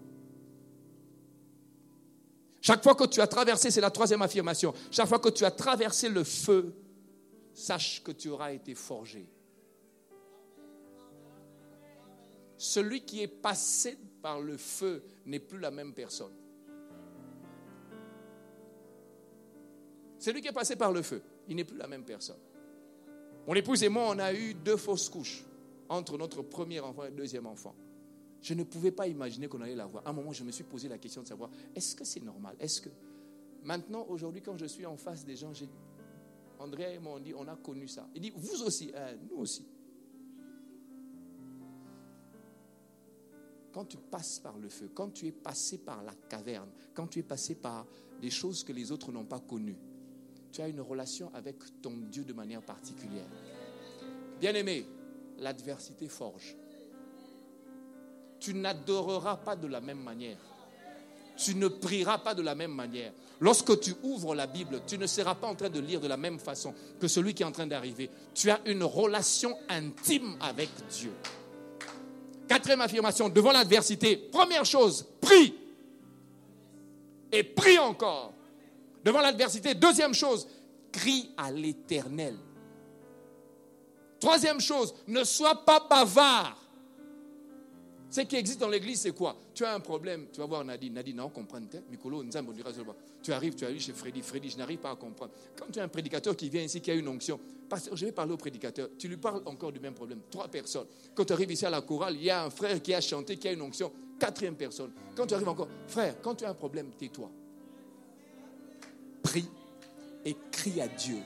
Chaque 2.60 2.82
fois 2.82 2.94
que 2.94 3.04
tu 3.06 3.22
as 3.22 3.26
traversé, 3.26 3.70
c'est 3.70 3.80
la 3.80 3.90
troisième 3.90 4.20
affirmation, 4.20 4.74
chaque 4.90 5.08
fois 5.08 5.18
que 5.18 5.30
tu 5.30 5.46
as 5.46 5.50
traversé 5.50 6.10
le 6.10 6.24
feu, 6.24 6.74
sache 7.54 8.02
que 8.04 8.12
tu 8.12 8.28
auras 8.28 8.52
été 8.52 8.74
forgé. 8.74 9.26
Celui 12.58 13.06
qui 13.06 13.22
est 13.22 13.26
passé 13.26 13.96
par 14.20 14.38
le 14.38 14.58
feu 14.58 15.02
n'est 15.24 15.40
plus 15.40 15.58
la 15.58 15.70
même 15.70 15.94
personne. 15.94 16.41
Celui 20.22 20.40
qui 20.40 20.46
est 20.46 20.52
passé 20.52 20.76
par 20.76 20.92
le 20.92 21.02
feu, 21.02 21.20
il 21.48 21.56
n'est 21.56 21.64
plus 21.64 21.76
la 21.76 21.88
même 21.88 22.04
personne. 22.04 22.38
Mon 23.44 23.54
épouse 23.54 23.82
et 23.82 23.88
moi, 23.88 24.04
on 24.08 24.20
a 24.20 24.32
eu 24.32 24.54
deux 24.54 24.76
fausses 24.76 25.08
couches 25.08 25.44
entre 25.88 26.16
notre 26.16 26.42
premier 26.42 26.78
enfant 26.78 27.02
et 27.02 27.10
le 27.10 27.16
deuxième 27.16 27.44
enfant. 27.46 27.74
Je 28.40 28.54
ne 28.54 28.62
pouvais 28.62 28.92
pas 28.92 29.08
imaginer 29.08 29.48
qu'on 29.48 29.60
allait 29.62 29.74
l'avoir. 29.74 30.06
À 30.06 30.10
un 30.10 30.12
moment, 30.12 30.32
je 30.32 30.44
me 30.44 30.52
suis 30.52 30.62
posé 30.62 30.86
la 30.86 30.98
question 30.98 31.22
de 31.22 31.26
savoir, 31.26 31.50
est-ce 31.74 31.96
que 31.96 32.04
c'est 32.04 32.22
normal? 32.22 32.54
Est-ce 32.60 32.82
que... 32.82 32.88
Maintenant, 33.64 34.06
aujourd'hui, 34.08 34.42
quand 34.42 34.56
je 34.56 34.66
suis 34.66 34.86
en 34.86 34.96
face 34.96 35.24
des 35.24 35.34
gens. 35.34 35.50
André 36.60 36.94
et 36.94 36.98
moi, 37.00 37.14
on 37.16 37.20
dit, 37.20 37.34
on 37.34 37.48
a 37.48 37.56
connu 37.56 37.88
ça. 37.88 38.08
Il 38.14 38.20
dit, 38.20 38.32
vous 38.36 38.62
aussi, 38.62 38.92
hein, 38.94 39.16
nous 39.28 39.38
aussi. 39.38 39.66
Quand 43.72 43.86
tu 43.86 43.96
passes 43.96 44.38
par 44.38 44.56
le 44.56 44.68
feu, 44.68 44.88
quand 44.94 45.10
tu 45.10 45.26
es 45.26 45.32
passé 45.32 45.78
par 45.78 46.04
la 46.04 46.14
caverne, 46.14 46.70
quand 46.94 47.08
tu 47.08 47.18
es 47.18 47.24
passé 47.24 47.56
par 47.56 47.88
des 48.20 48.30
choses 48.30 48.62
que 48.62 48.72
les 48.72 48.92
autres 48.92 49.10
n'ont 49.10 49.24
pas 49.24 49.40
connues, 49.40 49.78
tu 50.52 50.60
as 50.60 50.68
une 50.68 50.80
relation 50.80 51.30
avec 51.34 51.56
ton 51.80 51.92
Dieu 52.10 52.24
de 52.24 52.32
manière 52.32 52.62
particulière. 52.62 53.26
Bien-aimé, 54.38 54.86
l'adversité 55.38 56.08
forge. 56.08 56.56
Tu 58.38 58.54
n'adoreras 58.54 59.36
pas 59.38 59.56
de 59.56 59.66
la 59.66 59.80
même 59.80 60.00
manière. 60.00 60.38
Tu 61.36 61.54
ne 61.54 61.68
prieras 61.68 62.18
pas 62.18 62.34
de 62.34 62.42
la 62.42 62.54
même 62.54 62.72
manière. 62.72 63.12
Lorsque 63.40 63.80
tu 63.80 63.94
ouvres 64.02 64.34
la 64.34 64.46
Bible, 64.46 64.82
tu 64.86 64.98
ne 64.98 65.06
seras 65.06 65.34
pas 65.34 65.46
en 65.46 65.54
train 65.54 65.70
de 65.70 65.80
lire 65.80 66.00
de 66.00 66.06
la 66.06 66.16
même 66.16 66.38
façon 66.38 66.74
que 67.00 67.08
celui 67.08 67.34
qui 67.34 67.42
est 67.42 67.46
en 67.46 67.52
train 67.52 67.66
d'arriver. 67.66 68.10
Tu 68.34 68.50
as 68.50 68.60
une 68.66 68.82
relation 68.82 69.56
intime 69.68 70.36
avec 70.40 70.68
Dieu. 70.90 71.12
Quatrième 72.46 72.82
affirmation, 72.82 73.30
devant 73.30 73.52
l'adversité, 73.52 74.16
première 74.16 74.66
chose, 74.66 75.06
prie. 75.20 75.54
Et 77.32 77.42
prie 77.42 77.78
encore 77.78 78.34
devant 79.04 79.20
l'adversité. 79.20 79.74
Deuxième 79.74 80.14
chose, 80.14 80.46
crie 80.90 81.30
à 81.36 81.50
l'éternel. 81.50 82.36
Troisième 84.20 84.60
chose, 84.60 84.94
ne 85.08 85.24
sois 85.24 85.64
pas 85.64 85.80
bavard. 85.88 86.58
Ce 88.12 88.20
qui 88.20 88.36
existe 88.36 88.60
dans 88.60 88.68
l'église, 88.68 89.00
c'est 89.00 89.12
quoi? 89.12 89.34
Tu 89.54 89.64
as 89.64 89.74
un 89.74 89.80
problème, 89.80 90.26
tu 90.30 90.38
vas 90.38 90.46
voir 90.46 90.62
Nadine. 90.62 90.92
Nadine, 90.92 91.16
non, 91.16 91.30
comprendre. 91.30 91.66
Tu 93.22 93.32
arrives, 93.32 93.54
tu 93.54 93.64
arrives 93.64 93.80
chez 93.80 93.94
Freddy. 93.94 94.20
Freddy, 94.20 94.50
je 94.50 94.58
n'arrive 94.58 94.78
pas 94.78 94.90
à 94.90 94.96
comprendre. 94.96 95.32
Quand 95.58 95.64
tu 95.72 95.80
as 95.80 95.84
un 95.84 95.88
prédicateur 95.88 96.36
qui 96.36 96.50
vient 96.50 96.62
ici, 96.62 96.82
qui 96.82 96.90
a 96.90 96.94
une 96.94 97.08
onction, 97.08 97.40
pasteur, 97.70 97.96
je 97.96 98.04
vais 98.04 98.12
parler 98.12 98.34
au 98.34 98.36
prédicateur. 98.36 98.90
Tu 98.98 99.08
lui 99.08 99.16
parles 99.16 99.42
encore 99.46 99.72
du 99.72 99.80
même 99.80 99.94
problème. 99.94 100.20
Trois 100.30 100.46
personnes. 100.46 100.86
Quand 101.14 101.24
tu 101.24 101.32
arrives 101.32 101.52
ici 101.52 101.64
à 101.64 101.70
la 101.70 101.80
chorale, 101.80 102.16
il 102.16 102.24
y 102.24 102.30
a 102.30 102.44
un 102.44 102.50
frère 102.50 102.82
qui 102.82 102.92
a 102.92 103.00
chanté, 103.00 103.38
qui 103.38 103.48
a 103.48 103.52
une 103.52 103.62
onction. 103.62 103.90
Quatrième 104.20 104.56
personne. 104.56 104.92
Quand 105.16 105.26
tu 105.26 105.32
arrives 105.32 105.48
encore, 105.48 105.68
frère, 105.86 106.20
quand 106.20 106.34
tu 106.34 106.44
as 106.44 106.50
un 106.50 106.54
problème, 106.54 106.90
tais-toi 106.98 107.30
prie 109.22 109.48
et 110.24 110.36
crie 110.50 110.80
à 110.80 110.88
Dieu. 110.88 111.18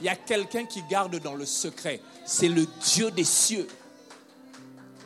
Il 0.00 0.06
y 0.06 0.08
a 0.08 0.16
quelqu'un 0.16 0.66
qui 0.66 0.82
garde 0.82 1.18
dans 1.20 1.34
le 1.34 1.46
secret. 1.46 2.00
C'est 2.24 2.48
le 2.48 2.66
Dieu 2.82 3.10
des 3.10 3.24
cieux. 3.24 3.66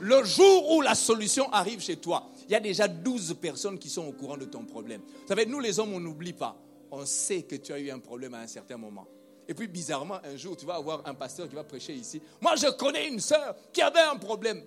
Le 0.01 0.25
jour 0.25 0.73
où 0.73 0.81
la 0.81 0.95
solution 0.95 1.53
arrive 1.53 1.81
chez 1.81 1.97
toi, 1.97 2.31
il 2.49 2.53
y 2.53 2.55
a 2.55 2.61
déjà 2.61 2.89
12 2.89 3.37
personnes 3.41 3.79
qui 3.79 3.89
sont 3.89 4.07
au 4.07 4.13
courant 4.13 4.37
de 4.37 4.47
ton 4.47 4.65
problème. 4.65 5.03
Vous 5.03 5.29
savez, 5.29 5.47
nous 5.47 5.61
les 5.61 5.79
hommes, 5.79 5.93
on 5.93 6.01
n'oublie 6.01 6.33
pas. 6.33 6.57
On 6.91 7.07
sait 7.07 7.43
que 7.43 7.55
tu 7.57 7.73
as 7.73 7.79
eu 7.79 7.91
un 7.91 8.01
problème 8.01 8.35
à 8.35 8.41
un 8.41 8.47
certain 8.47 8.77
moment. 8.77 9.07
Et 9.47 9.55
puis 9.55 9.69
bizarrement, 9.69 10.19
un 10.25 10.37
jour, 10.37 10.57
tu 10.57 10.65
vas 10.65 10.77
avoir 10.77 11.07
un 11.07 11.15
pasteur 11.15 11.49
qui 11.49 11.55
va 11.55 11.65
prêcher 11.65 11.93
ici. 11.93 12.21
Moi, 12.41 12.57
je 12.57 12.69
connais 12.71 13.09
une 13.09 13.21
sœur 13.21 13.55
qui 13.73 13.83
avait 13.83 14.01
un 14.01 14.17
problème. 14.17 14.63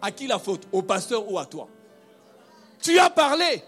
À 0.00 0.12
qui 0.12 0.26
la 0.26 0.38
faute? 0.38 0.68
Au 0.70 0.82
pasteur 0.82 1.30
ou 1.30 1.38
à 1.38 1.46
toi? 1.46 1.68
Tu 2.80 2.98
as 2.98 3.10
parlé. 3.10 3.62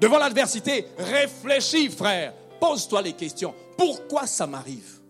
Devant 0.00 0.18
l'adversité, 0.18 0.86
réfléchis, 0.98 1.88
frère. 1.88 2.34
Pose-toi 2.60 3.02
les 3.02 3.12
questions. 3.14 3.54
Pourquoi 3.76 4.26
ça 4.26 4.46
m'arrive? 4.46 5.00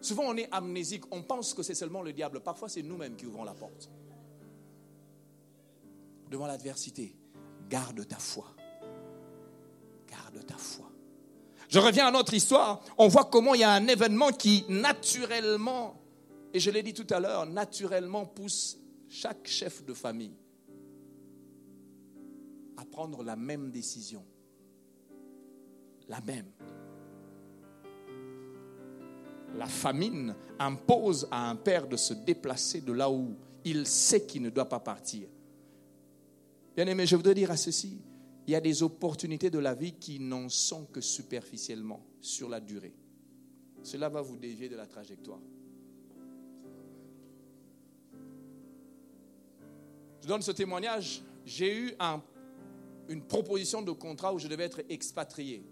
Souvent, 0.00 0.24
on 0.26 0.36
est 0.36 0.48
amnésique. 0.50 1.04
On 1.10 1.22
pense 1.22 1.54
que 1.54 1.62
c'est 1.62 1.74
seulement 1.74 2.02
le 2.02 2.12
diable. 2.12 2.40
Parfois, 2.40 2.68
c'est 2.68 2.82
nous-mêmes 2.82 3.16
qui 3.16 3.26
ouvrons 3.26 3.44
la 3.44 3.54
porte. 3.54 3.90
Devant 6.30 6.46
l'adversité, 6.46 7.16
garde 7.68 8.06
ta 8.06 8.16
foi. 8.16 8.46
Garde 10.08 10.44
ta 10.46 10.56
foi. 10.56 10.90
Je 11.68 11.78
reviens 11.78 12.06
à 12.06 12.10
notre 12.10 12.34
histoire. 12.34 12.82
On 12.98 13.08
voit 13.08 13.24
comment 13.24 13.54
il 13.54 13.60
y 13.60 13.64
a 13.64 13.72
un 13.72 13.86
événement 13.86 14.30
qui, 14.30 14.64
naturellement, 14.68 16.00
et 16.52 16.60
je 16.60 16.70
l'ai 16.70 16.82
dit 16.82 16.94
tout 16.94 17.06
à 17.10 17.20
l'heure, 17.20 17.46
naturellement 17.46 18.26
pousse 18.26 18.78
chaque 19.08 19.46
chef 19.46 19.84
de 19.84 19.94
famille 19.94 20.36
prendre 22.94 23.24
la 23.24 23.34
même 23.34 23.72
décision. 23.72 24.24
La 26.08 26.20
même. 26.20 26.46
La 29.56 29.66
famine 29.66 30.36
impose 30.60 31.26
à 31.32 31.50
un 31.50 31.56
père 31.56 31.88
de 31.88 31.96
se 31.96 32.14
déplacer 32.14 32.82
de 32.82 32.92
là 32.92 33.10
où 33.10 33.34
il 33.64 33.84
sait 33.86 34.24
qu'il 34.24 34.42
ne 34.42 34.50
doit 34.50 34.68
pas 34.68 34.78
partir. 34.78 35.28
Bien 36.76 36.86
aimé, 36.86 37.04
je 37.04 37.16
voudrais 37.16 37.34
dire 37.34 37.50
à 37.50 37.56
ceci, 37.56 38.00
il 38.46 38.52
y 38.52 38.54
a 38.54 38.60
des 38.60 38.82
opportunités 38.84 39.50
de 39.50 39.58
la 39.58 39.74
vie 39.74 39.94
qui 39.94 40.20
n'en 40.20 40.48
sont 40.48 40.84
que 40.86 41.00
superficiellement 41.00 42.04
sur 42.20 42.48
la 42.48 42.60
durée. 42.60 42.94
Cela 43.82 44.08
va 44.08 44.22
vous 44.22 44.36
dévier 44.36 44.68
de 44.68 44.76
la 44.76 44.86
trajectoire. 44.86 45.40
Je 50.20 50.28
donne 50.28 50.42
ce 50.42 50.52
témoignage. 50.52 51.22
J'ai 51.44 51.76
eu 51.76 51.92
un 51.98 52.22
une 53.08 53.22
proposition 53.22 53.82
de 53.82 53.92
contrat 53.92 54.32
où 54.32 54.38
je 54.38 54.48
devais 54.48 54.64
être 54.64 54.82
expatrié. 54.88 55.64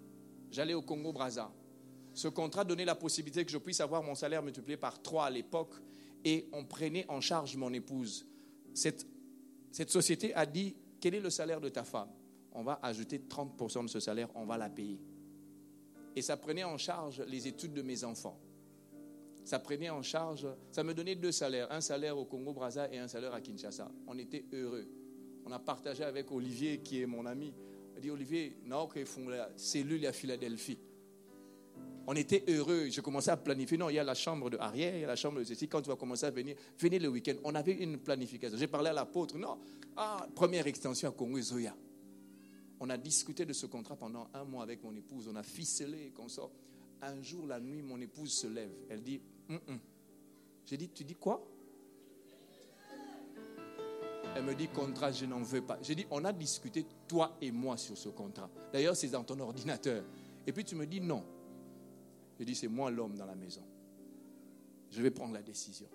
J'allais 0.50 0.74
au 0.74 0.82
Congo-Braza. 0.82 1.52
Ce 2.14 2.28
contrat 2.28 2.64
donnait 2.64 2.84
la 2.84 2.94
possibilité 2.94 3.44
que 3.44 3.50
je 3.50 3.58
puisse 3.58 3.80
avoir 3.80 4.02
mon 4.02 4.14
salaire 4.14 4.42
multiplié 4.42 4.76
par 4.76 5.00
trois 5.00 5.26
à 5.26 5.30
l'époque 5.30 5.74
et 6.24 6.48
on 6.52 6.64
prenait 6.64 7.06
en 7.08 7.20
charge 7.20 7.56
mon 7.56 7.72
épouse. 7.72 8.26
Cette, 8.74 9.06
cette 9.70 9.90
société 9.90 10.34
a 10.34 10.44
dit, 10.44 10.76
quel 11.00 11.14
est 11.14 11.20
le 11.20 11.30
salaire 11.30 11.60
de 11.60 11.68
ta 11.68 11.84
femme? 11.84 12.10
On 12.52 12.62
va 12.62 12.78
ajouter 12.82 13.18
30% 13.18 13.84
de 13.84 13.88
ce 13.88 13.98
salaire, 13.98 14.28
on 14.34 14.44
va 14.44 14.58
la 14.58 14.68
payer. 14.68 15.00
Et 16.14 16.20
ça 16.20 16.36
prenait 16.36 16.64
en 16.64 16.76
charge 16.76 17.22
les 17.26 17.48
études 17.48 17.72
de 17.72 17.80
mes 17.80 18.04
enfants. 18.04 18.38
Ça 19.44 19.58
prenait 19.58 19.90
en 19.90 20.02
charge, 20.02 20.46
ça 20.70 20.84
me 20.84 20.92
donnait 20.92 21.16
deux 21.16 21.32
salaires, 21.32 21.72
un 21.72 21.80
salaire 21.80 22.16
au 22.18 22.26
Congo-Braza 22.26 22.92
et 22.92 22.98
un 22.98 23.08
salaire 23.08 23.32
à 23.32 23.40
Kinshasa. 23.40 23.90
On 24.06 24.18
était 24.18 24.44
heureux 24.52 24.86
on 25.44 25.52
a 25.52 25.59
partagé 25.59 26.05
avec 26.05 26.31
Olivier, 26.31 26.78
qui 26.78 27.02
est 27.02 27.07
mon 27.07 27.26
ami. 27.26 27.52
Il 27.96 28.00
dit 28.00 28.11
Olivier, 28.11 28.57
non, 28.64 28.88
qu'ils 28.88 29.07
font 29.07 29.28
la 29.28 29.50
cellule 29.57 30.07
à 30.07 30.12
Philadelphie. 30.12 30.78
On 32.07 32.14
était 32.14 32.44
heureux. 32.48 32.88
Je 32.90 33.00
commençais 33.00 33.31
à 33.31 33.37
planifier. 33.37 33.78
Non, 33.78 33.88
il 33.88 33.94
y 33.94 33.98
a 33.98 34.05
la 34.05 34.14
chambre 34.14 34.50
de 34.50 34.59
arrière, 34.59 34.94
il 34.94 35.00
y 35.02 35.05
a 35.05 35.09
la 35.09 35.16
chambre 35.16 35.38
de 35.38 35.44
ceci. 35.44 35.68
Quand 35.68 35.81
tu 35.83 35.88
vas 35.88 35.96
commencer 35.96 36.26
à 36.26 36.31
venir, 36.31 36.57
venez 36.78 36.98
le 36.98 37.09
week-end. 37.09 37.35
On 37.44 37.55
avait 37.55 37.72
une 37.72 37.98
planification. 37.98 38.59
J'ai 38.59 38.66
parlé 38.66 38.90
à 38.90 38.92
l'apôtre. 38.92 39.38
Non, 39.38 39.59
ah, 39.96 40.26
première 40.35 40.66
extension 40.66 41.09
à 41.09 41.12
Congo 41.12 41.40
Zoya. 41.40 41.76
On 42.81 42.90
a 42.90 42.96
discuté 42.96 43.44
de 43.44 43.52
ce 43.52 43.66
contrat 43.66 43.94
pendant 43.94 44.28
un 44.35 44.44
mois 44.44 44.64
avec 44.64 44.83
mon 44.83 44.94
épouse. 44.96 45.28
On 45.28 45.37
a 45.37 45.44
ficelé 45.44 46.11
qu'on 46.11 46.28
sort. 46.28 46.50
Un 47.00 47.22
jour, 47.22 47.46
la 47.46 47.61
nuit, 47.61 47.83
mon 47.83 48.00
épouse 48.00 48.33
se 48.33 48.48
lève. 48.48 48.72
Elle 48.88 49.02
dit 49.02 49.20
hum, 49.48 49.61
hum. 49.68 49.78
J'ai 50.64 50.76
dit 50.76 50.88
Tu 50.88 51.05
dis 51.05 51.14
quoi? 51.14 51.44
Elle 54.34 54.44
me 54.44 54.54
dit, 54.54 54.68
contrat, 54.68 55.12
je 55.12 55.26
n'en 55.26 55.42
veux 55.42 55.62
pas. 55.62 55.78
J'ai 55.82 55.94
dit, 55.94 56.06
on 56.10 56.24
a 56.24 56.32
discuté, 56.32 56.86
toi 57.06 57.36
et 57.40 57.50
moi, 57.50 57.76
sur 57.76 57.96
ce 57.96 58.08
contrat. 58.08 58.50
D'ailleurs, 58.72 58.96
c'est 58.96 59.08
dans 59.08 59.24
ton 59.24 59.38
ordinateur. 59.40 60.04
Et 60.46 60.52
puis 60.52 60.64
tu 60.64 60.74
me 60.74 60.86
dis, 60.86 61.00
non. 61.00 61.24
Je 62.38 62.44
dis, 62.44 62.54
c'est 62.54 62.68
moi 62.68 62.90
l'homme 62.90 63.14
dans 63.14 63.26
la 63.26 63.34
maison. 63.34 63.62
Je 64.90 65.02
vais 65.02 65.10
prendre 65.10 65.34
la 65.34 65.42
décision. 65.42 65.88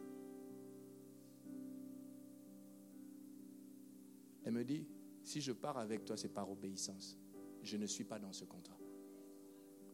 Elle 4.43 4.53
me 4.53 4.63
dit, 4.63 4.87
si 5.23 5.41
je 5.41 5.51
pars 5.51 5.77
avec 5.77 6.05
toi, 6.05 6.15
c'est 6.15 6.29
par 6.29 6.49
obéissance. 6.49 7.17
Je 7.61 7.75
ne 7.75 7.85
suis 7.85 8.05
pas 8.05 8.17
dans 8.17 8.31
ce 8.31 8.45
contrat. 8.45 8.77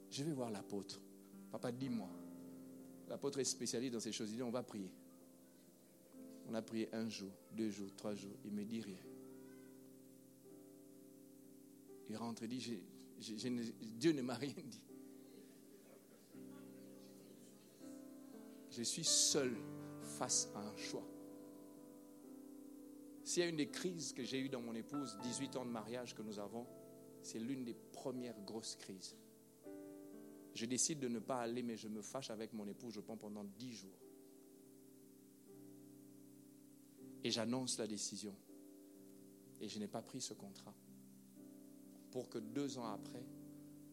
Je 0.10 0.24
vais 0.24 0.32
voir 0.32 0.52
l'apôtre. 0.52 1.02
Papa, 1.52 1.72
dis-moi. 1.72 2.10
L'apôtre 3.08 3.40
est 3.40 3.46
spécialiste 3.46 3.94
dans 3.94 4.00
ces 4.00 4.12
choses. 4.12 4.32
Il 4.32 4.36
dit, 4.36 4.44
on 4.44 4.52
va 4.52 4.64
prier. 4.64 4.92
On 6.54 6.56
a 6.56 6.62
prié 6.62 6.88
un 6.94 7.10
jour, 7.10 7.32
deux 7.54 7.72
jours, 7.72 7.90
trois 7.96 8.14
jours. 8.14 8.38
Il 8.46 8.52
ne 8.52 8.58
me 8.58 8.64
dit 8.64 8.80
rien. 8.80 9.02
Il 12.08 12.16
rentre 12.16 12.44
et 12.44 12.48
dit, 12.48 12.80
Dieu 13.98 14.12
ne 14.12 14.22
m'a 14.22 14.36
rien 14.36 14.54
dit. 14.64 14.84
Je 18.70 18.84
suis 18.84 19.04
seul 19.04 19.58
face 20.04 20.48
à 20.54 20.60
un 20.60 20.78
choix. 20.78 21.08
S'il 23.24 23.42
y 23.42 23.46
a 23.48 23.50
une 23.50 23.56
des 23.56 23.72
crises 23.72 24.14
que 24.14 24.24
j'ai 24.24 24.40
eues 24.40 24.50
dans 24.50 24.62
mon 24.62 24.76
épouse, 24.76 25.18
18 25.24 25.56
ans 25.56 25.66
de 25.66 25.72
mariage 25.72 26.14
que 26.14 26.22
nous 26.22 26.38
avons, 26.38 26.68
c'est 27.24 27.40
l'une 27.40 27.64
des 27.64 27.74
premières 27.74 28.40
grosses 28.42 28.76
crises. 28.76 29.18
Je 30.54 30.68
décide 30.68 31.00
de 31.00 31.08
ne 31.08 31.18
pas 31.18 31.40
aller, 31.40 31.64
mais 31.64 31.78
je 31.78 31.88
me 31.88 32.04
fâche 32.04 32.30
avec 32.30 32.54
mon 32.54 32.68
époux, 32.68 32.92
je 32.92 33.00
prends 33.00 33.18
pendant 33.18 33.44
dix 33.44 33.74
jours. 33.74 34.03
Et 37.24 37.32
j'annonce 37.32 37.78
la 37.78 37.88
décision. 37.88 38.36
Et 39.62 39.68
je 39.68 39.80
n'ai 39.80 39.88
pas 39.88 40.02
pris 40.02 40.22
ce 40.22 40.34
contrat. 40.34 40.74
Pour 42.12 42.30
que 42.30 42.38
deux 42.38 42.78
ans 42.78 42.88
après, 42.88 43.26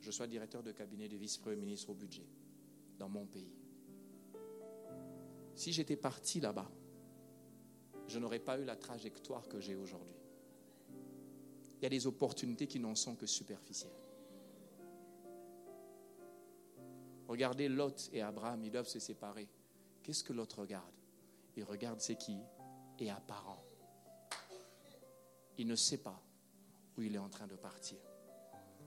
je 0.00 0.10
sois 0.10 0.26
directeur 0.26 0.62
de 0.62 0.72
cabinet 0.72 1.08
de 1.08 1.16
vice-premier 1.16 1.56
ministre 1.56 1.90
au 1.90 1.94
budget 1.94 2.26
dans 2.98 3.08
mon 3.08 3.26
pays. 3.26 3.54
Si 5.54 5.72
j'étais 5.72 5.96
parti 5.96 6.40
là-bas, 6.40 6.70
je 8.08 8.18
n'aurais 8.18 8.40
pas 8.40 8.58
eu 8.58 8.64
la 8.64 8.76
trajectoire 8.76 9.48
que 9.48 9.60
j'ai 9.60 9.76
aujourd'hui. 9.76 10.16
Il 11.78 11.84
y 11.84 11.86
a 11.86 11.90
des 11.90 12.06
opportunités 12.06 12.66
qui 12.66 12.80
n'en 12.80 12.94
sont 12.94 13.14
que 13.14 13.26
superficielles. 13.26 13.90
Regardez 17.28 17.68
Lot 17.68 18.10
et 18.12 18.22
Abraham, 18.22 18.64
ils 18.64 18.72
doivent 18.72 18.88
se 18.88 18.98
séparer. 18.98 19.48
Qu'est-ce 20.02 20.24
que 20.24 20.32
l'autre 20.32 20.60
regarde? 20.60 20.92
Il 21.56 21.64
regarde 21.64 22.00
ce 22.00 22.12
qui? 22.12 22.36
Est 23.00 23.10
apparent. 23.10 23.62
Il 25.58 25.66
ne 25.66 25.76
sait 25.76 25.98
pas 25.98 26.20
où 26.96 27.02
il 27.02 27.14
est 27.14 27.18
en 27.18 27.28
train 27.28 27.46
de 27.46 27.56
partir. 27.56 27.98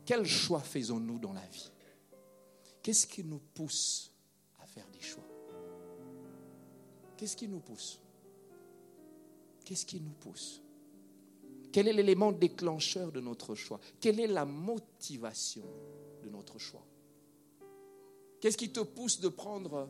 Quel 0.06 0.26
choix 0.26 0.60
faisons-nous 0.60 1.20
dans 1.20 1.34
la 1.34 1.46
vie? 1.48 1.72
Qu'est-ce 2.82 3.08
qui 3.08 3.24
nous 3.24 3.40
pousse 3.40 4.12
à 4.60 4.66
faire 4.66 4.88
des 4.90 5.02
choix? 5.02 5.24
Qu'est-ce 7.16 7.38
qui 7.38 7.48
nous 7.48 7.60
pousse? 7.60 8.00
Qu'est-ce 9.64 9.86
qui 9.86 10.02
nous 10.02 10.12
pousse? 10.12 10.62
Quel 11.72 11.88
est 11.88 11.94
l'élément 11.94 12.32
déclencheur 12.32 13.12
de 13.12 13.22
notre 13.22 13.56
choix? 13.56 13.80
Quelle 14.00 14.20
est 14.20 14.28
la 14.28 14.46
motivation 14.46 15.66
de 16.22 16.30
notre 16.30 16.60
choix? 16.60 16.86
Qu'est-ce 18.40 18.58
qui 18.58 18.72
te 18.72 18.82
pousse 18.82 19.22
de 19.22 19.30
prendre 19.30 19.90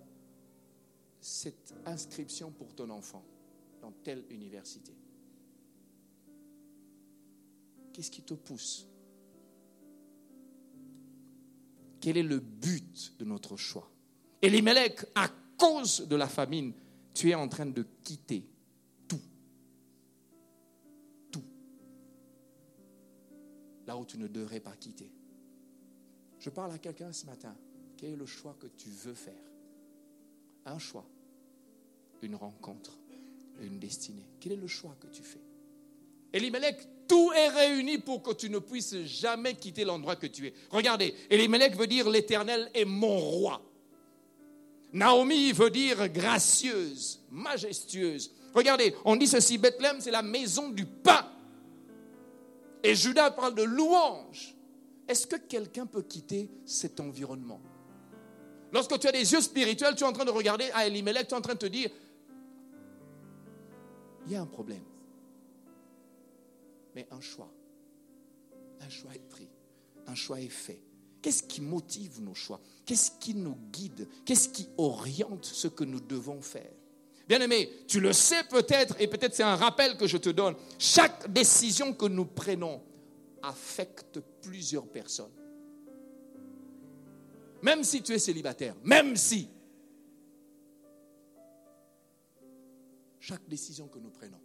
cette 1.19 1.73
inscription 1.85 2.51
pour 2.51 2.75
ton 2.75 2.89
enfant? 2.91 3.23
Dans 3.83 3.91
telle 3.91 4.23
université 4.29 4.95
Qu'est-ce 7.91 8.09
qui 8.09 8.23
te 8.23 8.33
pousse? 8.33 8.87
Quel 12.01 12.17
est 12.17 12.23
le 12.23 12.39
but 12.39 13.13
de 13.19 13.25
notre 13.25 13.55
choix? 13.55 13.91
Elimelech, 14.41 15.05
à 15.13 15.29
cause 15.57 16.07
de 16.07 16.15
la 16.15 16.27
famine, 16.27 16.73
tu 17.13 17.29
es 17.29 17.35
en 17.35 17.47
train 17.47 17.67
de 17.67 17.85
quitter 18.01 18.49
tout. 19.07 19.21
Tout. 21.31 21.43
Là 23.85 23.95
où 23.95 24.05
tu 24.05 24.17
ne 24.17 24.27
devrais 24.27 24.59
pas 24.59 24.75
quitter. 24.75 25.11
Je 26.39 26.49
parle 26.49 26.71
à 26.71 26.79
quelqu'un 26.79 27.13
ce 27.13 27.27
matin. 27.27 27.55
Quel 27.95 28.13
est 28.13 28.17
le 28.17 28.25
choix 28.25 28.55
que 28.59 28.67
tu 28.67 28.89
veux 28.89 29.13
faire? 29.13 29.51
Un 30.65 30.79
choix, 30.79 31.05
une 32.23 32.35
rencontre, 32.35 32.97
une 33.61 33.79
destinée. 33.79 34.25
Quel 34.39 34.53
est 34.53 34.57
le 34.57 34.67
choix 34.67 34.95
que 34.99 35.07
tu 35.07 35.23
fais? 35.23 35.41
Elimelech, 36.33 36.87
tout 37.07 37.31
est 37.33 37.49
réuni 37.49 37.99
pour 37.99 38.23
que 38.23 38.33
tu 38.33 38.49
ne 38.49 38.59
puisses 38.59 38.95
jamais 39.03 39.55
quitter 39.55 39.85
l'endroit 39.85 40.15
que 40.15 40.27
tu 40.27 40.47
es. 40.47 40.53
Regardez, 40.71 41.13
Elimelech 41.29 41.75
veut 41.75 41.87
dire 41.87 42.09
l'Éternel 42.09 42.69
est 42.73 42.85
mon 42.85 43.17
roi. 43.19 43.61
Naomi 44.93 45.51
veut 45.51 45.69
dire 45.69 46.09
gracieuse, 46.09 47.19
majestueuse. 47.31 48.31
Regardez, 48.53 48.95
on 49.05 49.15
dit 49.15 49.27
ceci, 49.27 49.57
Bethléem, 49.57 49.97
c'est 49.99 50.11
la 50.11 50.21
maison 50.21 50.69
du 50.69 50.85
pain. 50.85 51.27
Et 52.83 52.95
Judas 52.95 53.31
parle 53.31 53.55
de 53.55 53.63
louange. 53.63 54.55
Est-ce 55.07 55.27
que 55.27 55.35
quelqu'un 55.35 55.85
peut 55.85 56.03
quitter 56.03 56.49
cet 56.65 56.99
environnement? 56.99 57.61
Lorsque 58.71 58.97
tu 58.99 59.07
as 59.07 59.11
des 59.11 59.33
yeux 59.33 59.41
spirituels, 59.41 59.95
tu 59.95 60.03
es 60.03 60.07
en 60.07 60.13
train 60.13 60.25
de 60.25 60.31
regarder 60.31 60.69
à 60.73 60.87
Elimelech, 60.87 61.27
tu 61.27 61.33
es 61.33 61.37
en 61.37 61.41
train 61.41 61.53
de 61.53 61.59
te 61.59 61.65
dire, 61.65 61.89
il 64.25 64.31
y 64.31 64.35
a 64.35 64.41
un 64.41 64.45
problème. 64.45 64.83
Mais 66.95 67.07
un 67.11 67.21
choix, 67.21 67.51
un 68.81 68.89
choix 68.89 69.13
est 69.15 69.29
pris, 69.29 69.49
un 70.07 70.15
choix 70.15 70.39
est 70.39 70.49
fait. 70.49 70.81
Qu'est-ce 71.21 71.43
qui 71.43 71.61
motive 71.61 72.21
nos 72.21 72.35
choix? 72.35 72.59
Qu'est-ce 72.85 73.11
qui 73.19 73.33
nous 73.33 73.57
guide? 73.71 74.07
Qu'est-ce 74.25 74.49
qui 74.49 74.67
oriente 74.77 75.45
ce 75.45 75.67
que 75.67 75.85
nous 75.85 76.01
devons 76.01 76.41
faire? 76.41 76.71
Bien-aimé, 77.27 77.69
tu 77.87 78.01
le 78.01 78.11
sais 78.11 78.43
peut-être, 78.43 78.99
et 78.99 79.07
peut-être 79.07 79.33
c'est 79.33 79.43
un 79.43 79.55
rappel 79.55 79.95
que 79.95 80.05
je 80.05 80.17
te 80.17 80.29
donne, 80.29 80.55
chaque 80.77 81.31
décision 81.31 81.93
que 81.93 82.05
nous 82.05 82.25
prenons 82.25 82.81
affecte 83.41 84.19
plusieurs 84.41 84.85
personnes. 84.85 85.31
Même 87.61 87.85
si 87.85 88.01
tu 88.01 88.11
es 88.11 88.19
célibataire, 88.19 88.75
même 88.83 89.15
si. 89.15 89.47
Chaque 93.23 93.47
décision 93.47 93.87
que 93.87 93.99
nous 93.99 94.09
prenons 94.09 94.41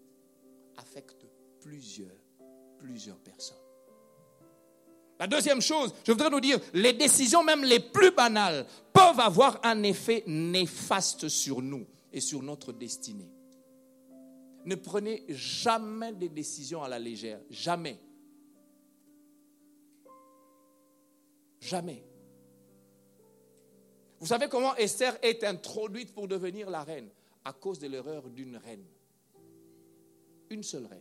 affecte 0.76 1.26
plusieurs, 1.60 2.14
plusieurs 2.78 3.18
personnes. 3.18 3.58
La 5.18 5.26
deuxième 5.26 5.60
chose, 5.60 5.92
je 6.06 6.12
voudrais 6.12 6.30
nous 6.30 6.40
dire, 6.40 6.60
les 6.74 6.92
décisions 6.92 7.42
même 7.42 7.64
les 7.64 7.80
plus 7.80 8.12
banales 8.12 8.64
peuvent 8.92 9.18
avoir 9.18 9.58
un 9.64 9.82
effet 9.82 10.22
néfaste 10.28 11.28
sur 11.28 11.60
nous 11.60 11.88
et 12.12 12.20
sur 12.20 12.40
notre 12.40 12.72
destinée. 12.72 13.32
Ne 14.64 14.76
prenez 14.76 15.24
jamais 15.28 16.12
des 16.12 16.28
décisions 16.28 16.84
à 16.84 16.88
la 16.88 17.00
légère, 17.00 17.40
jamais. 17.50 17.98
Jamais. 21.58 22.04
Vous 24.20 24.26
savez 24.28 24.48
comment 24.48 24.76
Esther 24.76 25.18
est 25.22 25.42
introduite 25.42 26.14
pour 26.14 26.28
devenir 26.28 26.70
la 26.70 26.84
reine? 26.84 27.10
À 27.48 27.54
cause 27.54 27.78
de 27.78 27.86
l'erreur 27.86 28.28
d'une 28.28 28.58
reine. 28.58 28.84
Une 30.50 30.62
seule 30.62 30.84
reine. 30.84 31.00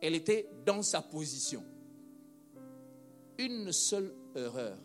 Elle 0.00 0.16
était 0.16 0.50
dans 0.66 0.82
sa 0.82 1.00
position. 1.00 1.62
Une 3.38 3.70
seule 3.70 4.12
erreur. 4.34 4.76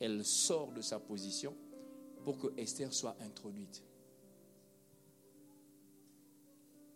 Elle 0.00 0.22
sort 0.22 0.70
de 0.72 0.82
sa 0.82 1.00
position 1.00 1.56
pour 2.22 2.36
que 2.36 2.48
Esther 2.60 2.92
soit 2.92 3.16
introduite. 3.22 3.82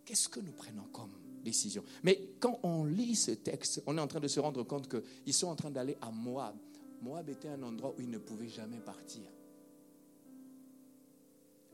Qu'est-ce 0.04 0.28
que 0.28 0.40
nous 0.40 0.52
prenons 0.52 0.88
comme 0.92 1.14
décision? 1.42 1.84
Mais 2.02 2.34
quand 2.38 2.60
on 2.64 2.84
lit 2.84 3.16
ce 3.16 3.30
texte, 3.30 3.82
on 3.87 3.96
est 3.96 4.00
en 4.02 4.08
train 4.08 4.20
de 4.20 4.28
se 4.28 4.40
rendre 4.40 4.62
compte 4.62 4.90
qu'ils 4.90 5.32
sont 5.32 5.48
en 5.48 5.56
train 5.56 5.70
d'aller 5.70 5.96
à 6.02 6.10
Moab. 6.10 6.56
Moab 7.00 7.30
était 7.30 7.48
un 7.48 7.62
endroit 7.62 7.94
où 7.96 8.02
ils 8.02 8.10
ne 8.10 8.18
pouvaient 8.18 8.50
jamais 8.50 8.80
partir. 8.80 9.22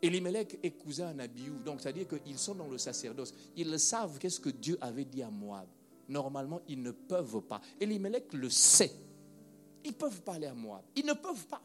Elimelech 0.03 0.59
est 0.63 0.71
cousin 0.73 1.09
à 1.09 1.15
Nabiou, 1.15 1.59
donc 1.65 1.81
c'est-à-dire 1.81 2.07
qu'ils 2.09 2.39
sont 2.39 2.55
dans 2.55 2.69
le 2.69 2.79
sacerdoce. 2.79 3.35
Ils 3.57 3.79
savent 3.79 4.19
qu'est-ce 4.19 4.41
que 4.41 4.51
Dieu 4.51 4.79
avait 4.81 5.05
dit 5.05 5.23
à 5.23 5.31
Moab. 5.31 5.67
Normalement, 6.09 6.61
ils 6.69 6.83
ne 6.83 6.91
peuvent 6.91 7.43
pas. 7.43 7.61
Elimelech 7.81 8.33
le 8.33 8.51
sait. 8.51 8.93
Ils 9.85 9.91
ne 9.91 9.97
peuvent 9.97 10.23
pas 10.23 10.35
aller 10.35 10.47
à 10.47 10.55
Moab. 10.55 10.83
Ils 10.97 11.07
ne 11.07 11.13
peuvent 11.13 11.47
pas. 11.47 11.63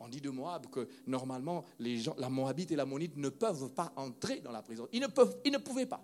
On 0.00 0.08
dit 0.08 0.20
de 0.20 0.30
Moab 0.30 0.66
que 0.70 0.88
normalement, 1.06 1.64
les 1.78 1.98
gens, 1.98 2.14
la 2.18 2.28
Moabite 2.28 2.70
et 2.70 2.76
la 2.76 2.86
Monite 2.86 3.16
ne 3.16 3.28
peuvent 3.28 3.70
pas 3.70 3.92
entrer 3.96 4.40
dans 4.40 4.52
la 4.52 4.62
prison. 4.62 4.88
Ils 4.92 5.00
ne, 5.00 5.08
peuvent, 5.08 5.36
ils 5.44 5.52
ne 5.52 5.58
pouvaient 5.58 5.86
pas. 5.86 6.02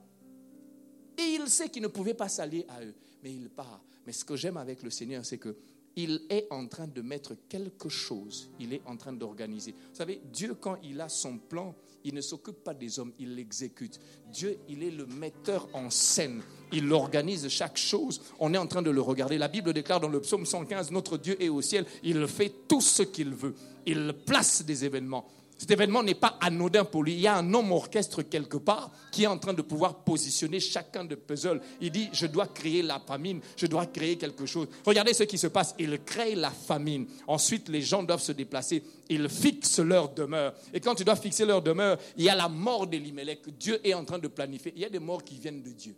Et 1.16 1.22
il 1.22 1.48
sait 1.48 1.68
qu'ils 1.68 1.82
ne 1.82 1.88
pouvaient 1.88 2.14
pas 2.14 2.28
s'allier 2.28 2.66
à 2.68 2.82
eux. 2.82 2.94
Mais 3.22 3.32
il 3.32 3.48
part. 3.48 3.80
Mais 4.04 4.12
ce 4.12 4.24
que 4.24 4.36
j'aime 4.36 4.56
avec 4.56 4.82
le 4.82 4.90
Seigneur, 4.90 5.24
c'est 5.24 5.38
que 5.38 5.56
il 5.96 6.22
est 6.28 6.46
en 6.50 6.66
train 6.66 6.86
de 6.86 7.02
mettre 7.02 7.36
quelque 7.48 7.88
chose, 7.88 8.50
il 8.58 8.72
est 8.72 8.82
en 8.86 8.96
train 8.96 9.12
d'organiser. 9.12 9.72
Vous 9.72 9.96
savez, 9.96 10.20
Dieu, 10.32 10.54
quand 10.54 10.76
il 10.82 11.00
a 11.00 11.08
son 11.08 11.38
plan, 11.38 11.74
il 12.04 12.14
ne 12.14 12.20
s'occupe 12.20 12.62
pas 12.62 12.74
des 12.74 12.98
hommes, 12.98 13.12
il 13.18 13.34
l'exécute. 13.34 13.98
Dieu, 14.30 14.58
il 14.68 14.82
est 14.82 14.90
le 14.90 15.06
metteur 15.06 15.68
en 15.72 15.88
scène. 15.88 16.42
Il 16.72 16.92
organise 16.92 17.48
chaque 17.48 17.78
chose. 17.78 18.20
On 18.38 18.52
est 18.52 18.58
en 18.58 18.66
train 18.66 18.82
de 18.82 18.90
le 18.90 19.00
regarder. 19.00 19.38
La 19.38 19.48
Bible 19.48 19.72
déclare 19.72 20.00
dans 20.00 20.08
le 20.08 20.20
psaume 20.20 20.44
115, 20.44 20.90
notre 20.90 21.16
Dieu 21.16 21.40
est 21.42 21.48
au 21.48 21.62
ciel, 21.62 21.86
il 22.02 22.26
fait 22.28 22.52
tout 22.68 22.82
ce 22.82 23.02
qu'il 23.02 23.30
veut. 23.34 23.54
Il 23.86 24.14
place 24.26 24.64
des 24.64 24.84
événements. 24.84 25.26
Cet 25.56 25.70
événement 25.70 26.02
n'est 26.02 26.16
pas 26.16 26.36
anodin 26.40 26.84
pour 26.84 27.04
lui. 27.04 27.14
Il 27.14 27.20
y 27.20 27.26
a 27.26 27.36
un 27.36 27.54
homme 27.54 27.70
orchestre 27.70 28.22
quelque 28.22 28.56
part 28.56 28.90
qui 29.12 29.22
est 29.22 29.28
en 29.28 29.38
train 29.38 29.54
de 29.54 29.62
pouvoir 29.62 30.02
positionner 30.02 30.58
chacun 30.58 31.04
de 31.04 31.14
puzzles. 31.14 31.60
Il 31.80 31.92
dit, 31.92 32.08
je 32.12 32.26
dois 32.26 32.48
créer 32.48 32.82
la 32.82 32.98
famine, 32.98 33.40
je 33.56 33.66
dois 33.66 33.86
créer 33.86 34.16
quelque 34.16 34.46
chose. 34.46 34.66
Regardez 34.84 35.14
ce 35.14 35.22
qui 35.22 35.38
se 35.38 35.46
passe. 35.46 35.74
Il 35.78 36.00
crée 36.04 36.34
la 36.34 36.50
famine. 36.50 37.06
Ensuite, 37.28 37.68
les 37.68 37.82
gens 37.82 38.02
doivent 38.02 38.20
se 38.20 38.32
déplacer. 38.32 38.82
Il 39.08 39.28
fixe 39.28 39.78
leur 39.78 40.08
demeure. 40.08 40.54
Et 40.72 40.80
quand 40.80 40.96
tu 40.96 41.04
dois 41.04 41.16
fixer 41.16 41.46
leur 41.46 41.62
demeure, 41.62 41.98
il 42.16 42.24
y 42.24 42.28
a 42.28 42.34
la 42.34 42.48
mort 42.48 42.86
d'Elimelech. 42.86 43.48
Dieu 43.56 43.80
est 43.86 43.94
en 43.94 44.04
train 44.04 44.18
de 44.18 44.28
planifier. 44.28 44.72
Il 44.74 44.82
y 44.82 44.86
a 44.86 44.90
des 44.90 44.98
morts 44.98 45.22
qui 45.22 45.38
viennent 45.38 45.62
de 45.62 45.70
Dieu. 45.70 45.94